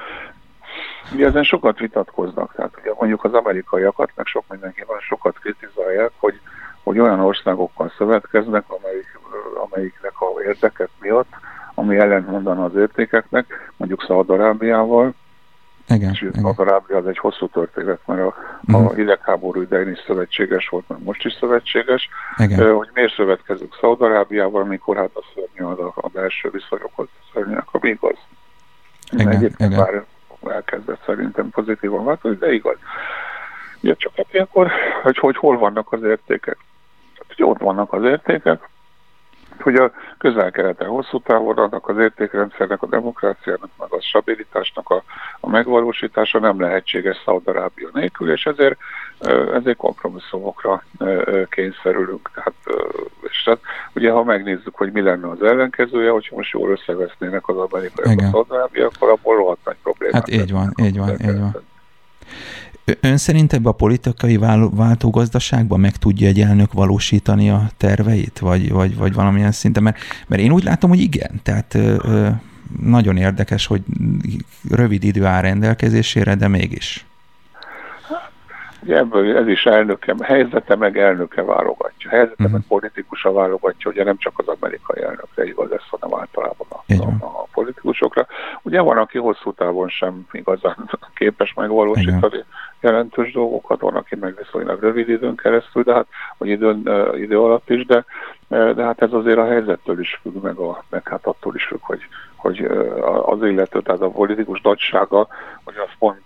Ugye 1.14 1.26
ezen 1.26 1.44
sokat 1.44 1.80
vitatkoznak, 1.80 2.54
tehát 2.56 2.78
ugye 2.82 2.94
mondjuk 3.00 3.24
az 3.24 3.34
amerikaiakat, 3.34 4.12
meg 4.16 4.26
sok 4.26 4.44
mindenki 4.50 4.84
van, 4.88 5.00
sokat 5.00 5.40
kritizálják, 5.40 6.12
hogy, 6.18 6.40
hogy 6.84 7.00
olyan 7.00 7.20
országokkal 7.20 7.92
szövetkeznek, 7.98 8.64
amelyik, 8.68 9.20
amelyiknek 9.70 10.14
a 10.20 10.42
érdekek 10.44 10.90
miatt 11.00 11.30
ami 11.80 11.98
ellentmondana 11.98 12.64
az 12.64 12.76
értékeknek, 12.76 13.72
mondjuk 13.78 14.04
Szaudarábiával, 14.08 15.14
igen, 15.90 16.12
és 16.12 16.30
Szaudarábia 16.42 16.98
az 16.98 17.08
egy 17.08 17.18
hosszú 17.18 17.48
történet, 17.48 18.00
mert 18.06 18.22
a, 18.22 18.26
uh-huh. 18.26 18.76
a 18.76 18.80
mhm. 18.80 18.96
hidegháború 18.96 19.62
idején 19.62 19.90
is 19.90 20.04
szövetséges 20.06 20.70
volt, 20.70 20.88
mert 20.88 21.04
most 21.04 21.26
is 21.26 21.34
szövetséges, 21.40 22.10
igen. 22.38 22.76
hogy 22.76 22.90
miért 22.94 23.14
szövetkezünk 23.14 23.78
Szaudarábiával, 23.80 24.66
mikor 24.66 24.96
hát 24.96 25.10
a 25.14 25.24
szörnyű 25.34 25.72
az 25.74 25.80
a, 25.80 25.94
a 25.96 26.08
belső 26.08 26.50
viszonyokhoz 26.50 27.08
szörnyűnek, 27.34 27.68
ami 27.72 27.90
igaz. 27.90 28.18
Igen, 29.12 29.28
Egyébként 29.28 29.72
igen. 29.72 30.06
Elkezdett 30.50 31.04
szerintem 31.06 31.50
pozitívan 31.50 32.06
változni, 32.06 32.38
de 32.38 32.54
igaz. 32.54 32.78
Ugye 33.82 33.96
csak 33.96 34.16
hát 34.16 34.34
ilyenkor, 34.34 34.72
hogy, 35.04 35.18
hogy 35.18 35.38
hol 35.38 35.58
vannak 35.58 35.92
az 35.92 36.04
értékek. 36.04 36.58
Tehát, 37.14 37.34
hogy 37.36 37.44
ott 37.44 37.60
vannak 37.60 37.94
az 37.94 38.04
értékek, 38.04 38.70
hogy 39.62 39.76
a 39.76 39.92
közel-keleten 40.18 40.88
hosszú 40.88 41.20
távon 41.20 41.58
annak 41.58 41.88
az 41.88 41.98
értékrendszernek, 41.98 42.82
a 42.82 42.88
demokráciának, 42.88 43.70
meg 43.78 43.94
a 43.94 44.02
stabilitásnak 44.02 44.90
a, 44.90 45.04
a 45.40 45.50
megvalósítása 45.50 46.40
nem 46.40 46.62
lehetséges 46.62 47.22
Szaudarábia 47.26 47.90
nélkül, 47.94 48.32
és 48.32 48.46
ezért, 48.46 48.78
ezért 49.54 49.78
kompromisszumokra 49.78 50.84
kényszerülünk. 51.50 52.30
Tehát, 52.34 52.54
és 53.22 53.44
tehát, 53.44 53.60
ugye 53.94 54.12
ha 54.12 54.24
megnézzük, 54.24 54.76
hogy 54.76 54.92
mi 54.92 55.02
lenne 55.02 55.30
az 55.30 55.44
ellenkezője, 55.44 56.10
hogyha 56.10 56.36
most 56.36 56.52
jól 56.52 56.72
összevesznének 56.72 57.48
az 57.48 57.58
amerikai 57.58 58.16
a 58.16 58.30
Szaudarábia, 58.32 58.86
akkor 58.86 59.10
abból 59.10 59.36
rohadt 59.36 59.66
nagy 59.66 59.78
problémák. 59.84 60.16
Hát 60.16 60.30
így 60.30 60.52
van, 60.52 60.74
így 60.82 60.98
van, 60.98 61.10
így 61.10 61.40
van. 61.40 61.56
Ön 63.00 63.18
szerint 63.18 63.54
ebbe 63.54 63.70
a 63.70 63.72
politikai 63.72 64.38
váltógazdaságban 64.72 65.80
meg 65.80 65.98
tudja 65.98 66.28
egy 66.28 66.42
elnök 66.42 66.74
valósítani 66.74 67.50
a 67.50 67.70
terveit, 67.78 68.40
vagy, 68.40 68.72
vagy, 68.72 68.96
vagy 68.96 69.14
valamilyen 69.14 69.52
szinten? 69.52 69.84
Mert, 69.84 69.98
mert 70.28 70.42
én 70.42 70.52
úgy 70.52 70.64
látom, 70.64 70.90
hogy 70.90 71.00
igen. 71.00 71.40
Tehát 71.44 71.74
ö, 71.74 72.30
nagyon 72.82 73.18
érdekes, 73.18 73.66
hogy 73.66 73.82
rövid 74.70 75.04
idő 75.04 75.26
áll 75.26 75.42
rendelkezésére, 75.42 76.36
de 76.36 76.48
mégis. 76.48 77.06
Ebből 78.86 79.38
ez 79.38 79.48
is 79.48 79.66
elnöke, 79.66 80.16
helyzete 80.22 80.76
meg 80.76 80.98
elnöke 80.98 81.44
válogatja. 81.44 82.10
Helyzete 82.10 82.36
uh-huh. 82.38 82.52
meg 82.52 82.62
politikusa 82.68 83.32
válogatja, 83.32 83.92
ugye 83.92 84.04
nem 84.04 84.18
csak 84.18 84.34
az 84.36 84.48
amerikai 84.48 85.02
elnökre 85.02 85.46
igaz 85.46 85.72
ez, 85.72 85.82
hanem 85.90 86.20
általában 86.20 86.68
a, 86.70 86.94
a, 86.94 87.26
a 87.26 87.48
politikusokra. 87.54 88.28
Ugye 88.62 88.82
van, 88.82 88.98
aki 88.98 89.18
hosszú 89.18 89.54
távon 89.54 89.90
sem 89.90 90.28
igazán 90.32 90.90
képes 91.16 91.54
megvalósítani 91.54 92.34
Igen. 92.34 92.46
jelentős 92.80 93.32
dolgokat, 93.32 93.80
van, 93.80 93.96
aki 93.96 94.16
meg 94.16 94.36
viszonylag 94.38 94.82
rövid 94.82 95.10
időn 95.10 95.36
keresztül, 95.36 95.84
de 95.84 95.94
hát, 95.94 96.08
vagy 96.38 96.48
időn, 96.48 96.90
idő 97.16 97.40
alatt 97.40 97.70
is, 97.70 97.86
de, 97.86 98.06
de 98.48 98.84
hát 98.84 99.02
ez 99.02 99.14
azért 99.14 99.38
a 99.38 99.48
helyzettől 99.48 100.00
is 100.00 100.20
függ, 100.22 100.44
meg, 100.44 100.58
a, 100.58 100.84
meg 100.90 101.08
hát 101.08 101.26
attól 101.26 101.56
is 101.56 101.64
függ, 101.64 101.80
hogy, 101.82 102.00
hogy 102.36 102.68
az 103.26 103.44
illető, 103.44 103.82
tehát 103.82 104.02
a 104.02 104.10
politikus 104.10 104.62
nagysága, 104.62 105.28
hogy 105.64 105.76
az 105.78 105.90
pont 106.00 106.22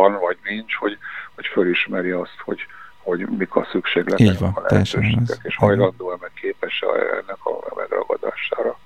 van, 0.00 0.20
vagy 0.20 0.38
nincs, 0.44 0.74
hogy, 0.74 0.98
hogy 1.34 1.46
fölismeri 1.46 2.10
azt, 2.10 2.38
hogy, 2.44 2.60
hogy 3.02 3.26
mik 3.38 3.56
a 3.56 3.66
szükségletek, 3.70 4.40
a 4.40 4.62
lehetőségek, 4.68 5.38
és 5.42 5.56
hajlandó-e 5.56 6.16
meg 6.20 6.30
képes 6.40 6.80
-e 6.80 7.16
ennek 7.16 7.44
a 7.44 7.74
megragadására. 7.76 8.78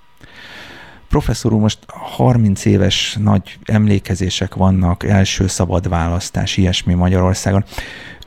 Professzor 1.09 1.53
úr, 1.53 1.61
most 1.61 1.79
30 1.87 2.65
éves 2.65 3.17
nagy 3.23 3.57
emlékezések 3.65 4.55
vannak, 4.55 5.03
első 5.03 5.47
szabad 5.47 5.89
választás, 5.89 6.57
ilyesmi 6.57 6.93
Magyarországon. 6.93 7.63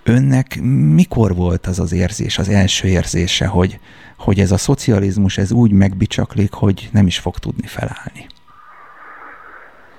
Önnek 0.04 0.58
mikor 0.94 1.34
volt 1.34 1.66
az 1.66 1.78
az 1.78 1.92
érzés, 1.92 2.38
az 2.38 2.48
első 2.48 2.88
érzése, 2.88 3.46
hogy, 3.46 3.78
hogy 4.18 4.38
ez 4.38 4.50
a 4.50 4.56
szocializmus 4.56 5.38
ez 5.38 5.52
úgy 5.52 5.72
megbicsaklik, 5.72 6.52
hogy 6.52 6.88
nem 6.92 7.06
is 7.06 7.18
fog 7.18 7.38
tudni 7.38 7.66
felállni? 7.66 8.26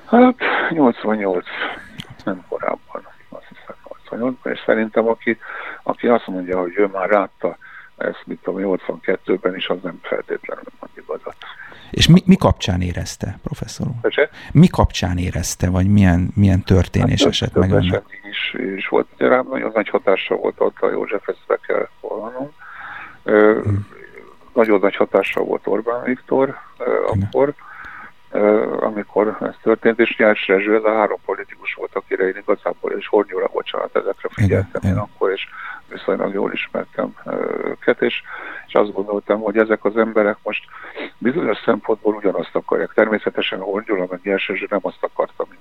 Hát 0.06 0.36
88, 0.70 1.46
nem 2.24 2.46
korábban, 2.50 3.08
azt 3.30 3.46
hiszem 3.48 3.76
88 4.10 4.38
és 4.44 4.64
szerintem 4.66 5.08
aki, 5.08 5.38
aki 5.84 6.08
azt 6.08 6.28
mondja, 6.28 6.60
hogy 6.60 6.74
ő 6.76 6.86
már 6.86 7.10
látta 7.10 7.58
ezt, 7.98 8.24
mit 8.26 8.40
tudom, 8.44 8.78
82-ben 8.82 9.56
is, 9.56 9.68
az 9.68 9.78
nem 9.84 10.00
feltétlenül 10.02 10.64
mond 10.80 10.92
igazat. 10.98 11.36
És 11.92 12.08
mi, 12.08 12.22
mi 12.26 12.36
kapcsán 12.36 12.82
érezte, 12.82 13.40
professzor 13.44 13.88
úr? 13.88 14.30
Mi 14.52 14.68
kapcsán 14.68 15.18
érezte, 15.18 15.70
vagy 15.70 15.88
milyen, 15.88 16.32
milyen 16.36 16.64
történés 16.64 17.20
hát, 17.22 17.30
esett 17.30 17.54
meg 17.54 17.72
önnek? 17.72 18.04
Is, 18.30 18.56
is 18.76 18.88
volt, 18.88 19.08
rám 19.18 19.48
nagyon 19.50 19.72
nagy 19.74 19.90
hatása 19.90 20.36
volt 20.36 20.56
ott 20.58 20.80
a 20.80 20.92
József, 20.92 21.28
ezt 21.28 21.44
be 21.48 21.60
kell 21.68 21.88
vallanom. 22.02 22.52
Hmm. 23.24 23.88
Nagyon 24.54 24.80
nagy 24.80 24.96
hatása 24.96 25.42
volt 25.42 25.68
Orbán 25.68 26.04
Viktor 26.04 26.58
akkor, 27.08 27.54
amikor 28.80 29.38
ez 29.42 29.56
történt, 29.62 30.00
és 30.00 30.18
Nyers 30.18 30.48
Rezső, 30.48 30.76
ez 30.76 30.84
a 30.84 30.94
három 30.94 31.20
politikus 31.26 31.74
volt, 31.74 31.96
akire 31.96 32.28
én 32.28 32.36
igazából, 32.38 32.92
és 32.92 33.08
Hornyóra, 33.08 33.48
bocsánat, 33.54 33.96
ezekre 33.96 34.30
figyeltem 34.32 34.82
Igen. 34.84 34.96
én 34.96 34.98
akkor, 34.98 35.32
és 35.32 35.48
viszonylag 35.88 36.34
jól 36.34 36.54
ismertem 36.54 37.14
őket, 37.64 38.02
és, 38.02 38.22
és 38.68 38.74
azt 38.74 38.94
gondoltam, 38.94 39.42
hogy 39.42 39.58
ezek 39.58 39.86
az 39.86 39.98
emberek 39.98 40.38
most 40.44 40.64
bizonyos 41.18 41.58
szempontból 41.66 42.14
ugyanazt 42.14 42.56
akarják. 42.56 42.92
Természetesen 42.94 43.60
Hornyóra, 43.60 44.06
meg 44.10 44.20
Nyers 44.24 44.48
Rezső 44.48 44.68
nem 44.70 44.80
azt 44.82 45.04
akarta, 45.04 45.46
mint 45.50 45.60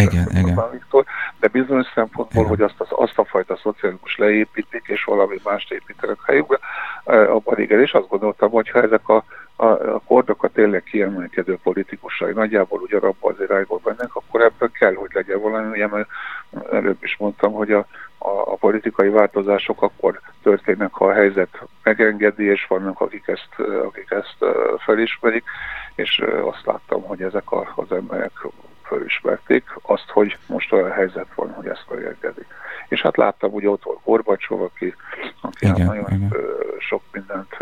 igen, 0.00 0.28
igen. 0.30 0.70
Viktor, 0.72 1.04
de 1.40 1.48
bizonyos 1.48 1.86
szempontból, 1.94 2.44
igen. 2.44 2.48
hogy 2.48 2.60
azt, 2.60 2.80
az, 2.80 2.86
azt 2.90 3.18
a 3.18 3.24
fajta 3.24 3.56
szocializmus 3.56 4.16
leépítik, 4.16 4.82
és 4.86 5.04
valami 5.04 5.36
mást 5.44 5.72
építenek 5.72 6.18
helyükbe, 6.26 6.58
abban 7.04 7.58
igen, 7.58 7.80
és 7.80 7.92
azt 7.92 8.08
gondoltam, 8.08 8.50
hogy 8.50 8.70
ha 8.70 8.82
ezek 8.82 9.08
a 9.08 9.24
a, 9.60 9.94
a 9.94 10.00
kordokat 10.06 10.52
tényleg 10.52 10.82
kiemelkedő 10.82 11.58
politikusai 11.62 12.32
nagyjából 12.32 12.80
ugyanabban 12.80 13.32
az 13.32 13.40
irányból 13.40 13.80
mennek, 13.84 14.14
akkor 14.14 14.40
ebből 14.40 14.70
kell, 14.70 14.94
hogy 14.94 15.10
legyen 15.12 15.40
valami, 15.40 15.68
ugye, 15.68 15.86
mert 15.86 16.08
előbb 16.70 16.98
is 17.00 17.16
mondtam, 17.18 17.52
hogy 17.52 17.72
a, 17.72 17.86
a, 18.18 18.28
a 18.28 18.56
politikai 18.56 19.08
változások 19.08 19.82
akkor 19.82 20.20
történnek, 20.42 20.92
ha 20.92 21.06
a 21.06 21.12
helyzet 21.12 21.60
megengedi, 21.82 22.44
és 22.44 22.66
vannak, 22.66 23.00
akik 23.00 23.28
ezt, 23.28 23.68
akik 23.84 24.10
ezt 24.10 24.36
felismerik, 24.84 25.44
és 25.94 26.22
azt 26.44 26.66
láttam, 26.66 27.02
hogy 27.02 27.22
ezek 27.22 27.50
a, 27.52 27.72
az 27.76 27.92
emberek 27.92 28.32
felismerték 28.90 29.64
azt, 29.82 30.08
hogy 30.08 30.38
most 30.46 30.72
olyan 30.72 30.90
helyzet 30.90 31.26
van, 31.34 31.50
hogy 31.50 31.66
ezt 31.66 31.84
megengedi. 31.90 32.46
És 32.88 33.02
hát 33.02 33.16
láttam, 33.16 33.50
hogy 33.50 33.66
ott 33.66 33.82
volt 33.82 33.98
Gorbacsov, 34.04 34.62
aki, 34.62 34.94
aki 35.40 35.66
igen, 35.66 35.76
hát 35.76 35.86
nagyon 35.86 36.10
igen. 36.10 36.34
sok 36.78 37.02
mindent 37.12 37.56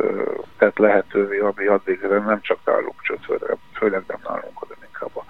tett 0.58 0.78
lehetővé, 0.78 1.38
ami 1.38 1.66
addig 1.66 2.00
nem 2.00 2.40
csak 2.40 2.58
nálunk 2.64 3.02
csötve, 3.02 3.56
főleg 3.72 4.02
nem 4.06 4.18
nálunk, 4.24 4.58
hanem 4.58 4.76
inkább 4.86 5.16
a 5.16 5.24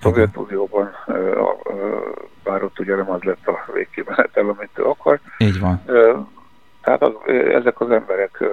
Szovjetunióban, 0.00 0.94
bár 2.42 2.62
ott 2.62 2.78
ugye 2.78 2.94
nem 2.94 3.10
az 3.10 3.22
lett 3.22 3.46
a 3.46 3.64
végkimenetel, 3.72 4.48
amit 4.48 4.78
ő 4.78 4.84
akar. 4.84 5.20
Így 5.38 5.60
van. 5.60 5.84
Tehát 6.82 7.02
az, 7.02 7.12
ezek 7.26 7.80
az 7.80 7.90
emberek, 7.90 8.44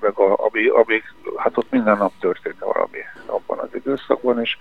meg 0.00 0.18
a, 0.18 0.46
ami, 0.46 0.66
ami, 0.66 1.02
hát 1.36 1.56
ott 1.56 1.70
minden 1.70 1.96
nap 1.96 2.12
történt 2.20 2.58
valami 2.58 2.98
abban 3.26 3.58
az 3.58 3.68
időszakban, 3.74 4.40
és 4.40 4.56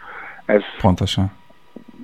ez 0.45 0.61
Pontosan. 0.81 1.31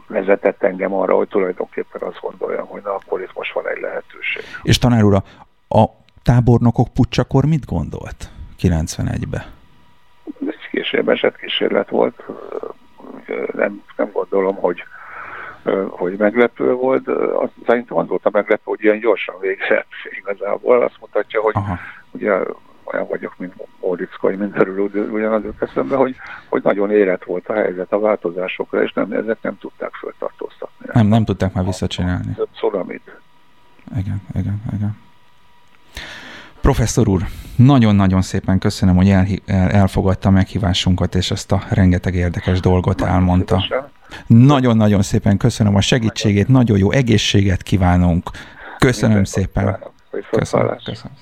Vezetett 0.07 0.63
engem 0.63 0.93
arra, 0.93 1.15
hogy 1.15 1.27
tulajdonképpen 1.27 2.01
azt 2.01 2.19
gondoljam, 2.21 2.67
hogy 2.67 2.81
na, 2.83 2.93
akkor 2.95 3.21
itt 3.21 3.33
most 3.33 3.53
van 3.53 3.67
egy 3.67 3.81
lehetőség. 3.81 4.43
És 4.63 4.77
tanár 4.77 5.03
úr, 5.03 5.21
a 5.67 5.85
tábornokok 6.23 6.87
pucsakor 6.93 7.45
mit 7.45 7.65
gondolt 7.65 8.29
91-be? 8.59 9.51
Ez 10.47 10.69
később 10.71 11.09
esett 11.09 11.37
kísérlet 11.37 11.89
volt. 11.89 12.23
Nem, 13.53 13.83
nem 13.97 14.09
gondolom, 14.11 14.55
hogy 14.55 14.83
hogy 15.89 16.17
meglepő 16.17 16.73
volt. 16.73 17.07
Azt 17.07 17.51
szerintem 17.65 17.97
az 17.97 18.07
volt 18.07 18.25
a 18.25 18.29
meglepő, 18.33 18.61
hogy 18.63 18.83
ilyen 18.83 18.99
gyorsan 18.99 19.35
végzett 19.39 19.87
igazából. 20.19 20.81
Azt 20.81 20.97
mutatja, 20.99 21.41
hogy 21.41 21.53
Aha. 21.55 21.77
ugye 22.11 22.39
olyan 22.83 23.07
vagyok, 23.07 23.33
mint 23.37 23.53
Móriczka, 23.81 24.27
hogy 24.27 24.37
mindenről 24.37 24.79
ugyanaz 25.11 25.43
jut 25.43 25.61
eszembe, 25.61 25.95
hogy, 25.95 26.15
hogy 26.49 26.63
nagyon 26.63 26.91
érett 26.91 27.23
volt 27.23 27.47
a 27.47 27.53
helyzet 27.53 27.91
a 27.91 27.99
változásokra, 27.99 28.83
és 28.83 28.93
nem, 28.93 29.11
ezek 29.11 29.37
nem 29.41 29.57
tudták 29.57 29.93
föltartóztatni. 29.93 30.85
Nem, 30.93 31.07
nem 31.07 31.25
tudták 31.25 31.53
már 31.53 31.65
visszacsinálni. 31.65 32.35
Szolamit. 32.59 33.19
Igen, 33.97 34.21
igen, 34.33 34.61
igen. 34.73 34.97
Professzor 36.61 37.07
úr, 37.07 37.21
nagyon-nagyon 37.55 38.21
szépen 38.21 38.59
köszönöm, 38.59 38.95
hogy 38.95 39.09
el, 39.09 39.25
el, 39.45 39.69
elfogadta 39.69 40.29
a 40.29 40.31
meghívásunkat, 40.31 41.15
és 41.15 41.31
ezt 41.31 41.51
a 41.51 41.63
rengeteg 41.69 42.13
érdekes 42.13 42.59
dolgot 42.59 43.01
elmondta. 43.01 43.63
Nagyon-nagyon 44.27 45.01
szépen 45.01 45.37
köszönöm 45.37 45.75
a 45.75 45.81
segítségét, 45.81 46.47
nagyon 46.47 46.77
jó 46.77 46.91
egészséget 46.91 47.63
kívánunk. 47.63 48.29
Köszönöm 48.77 49.23
szépen. 49.23 49.79
Köszönöm. 50.31 50.77
köszönöm. 50.83 51.17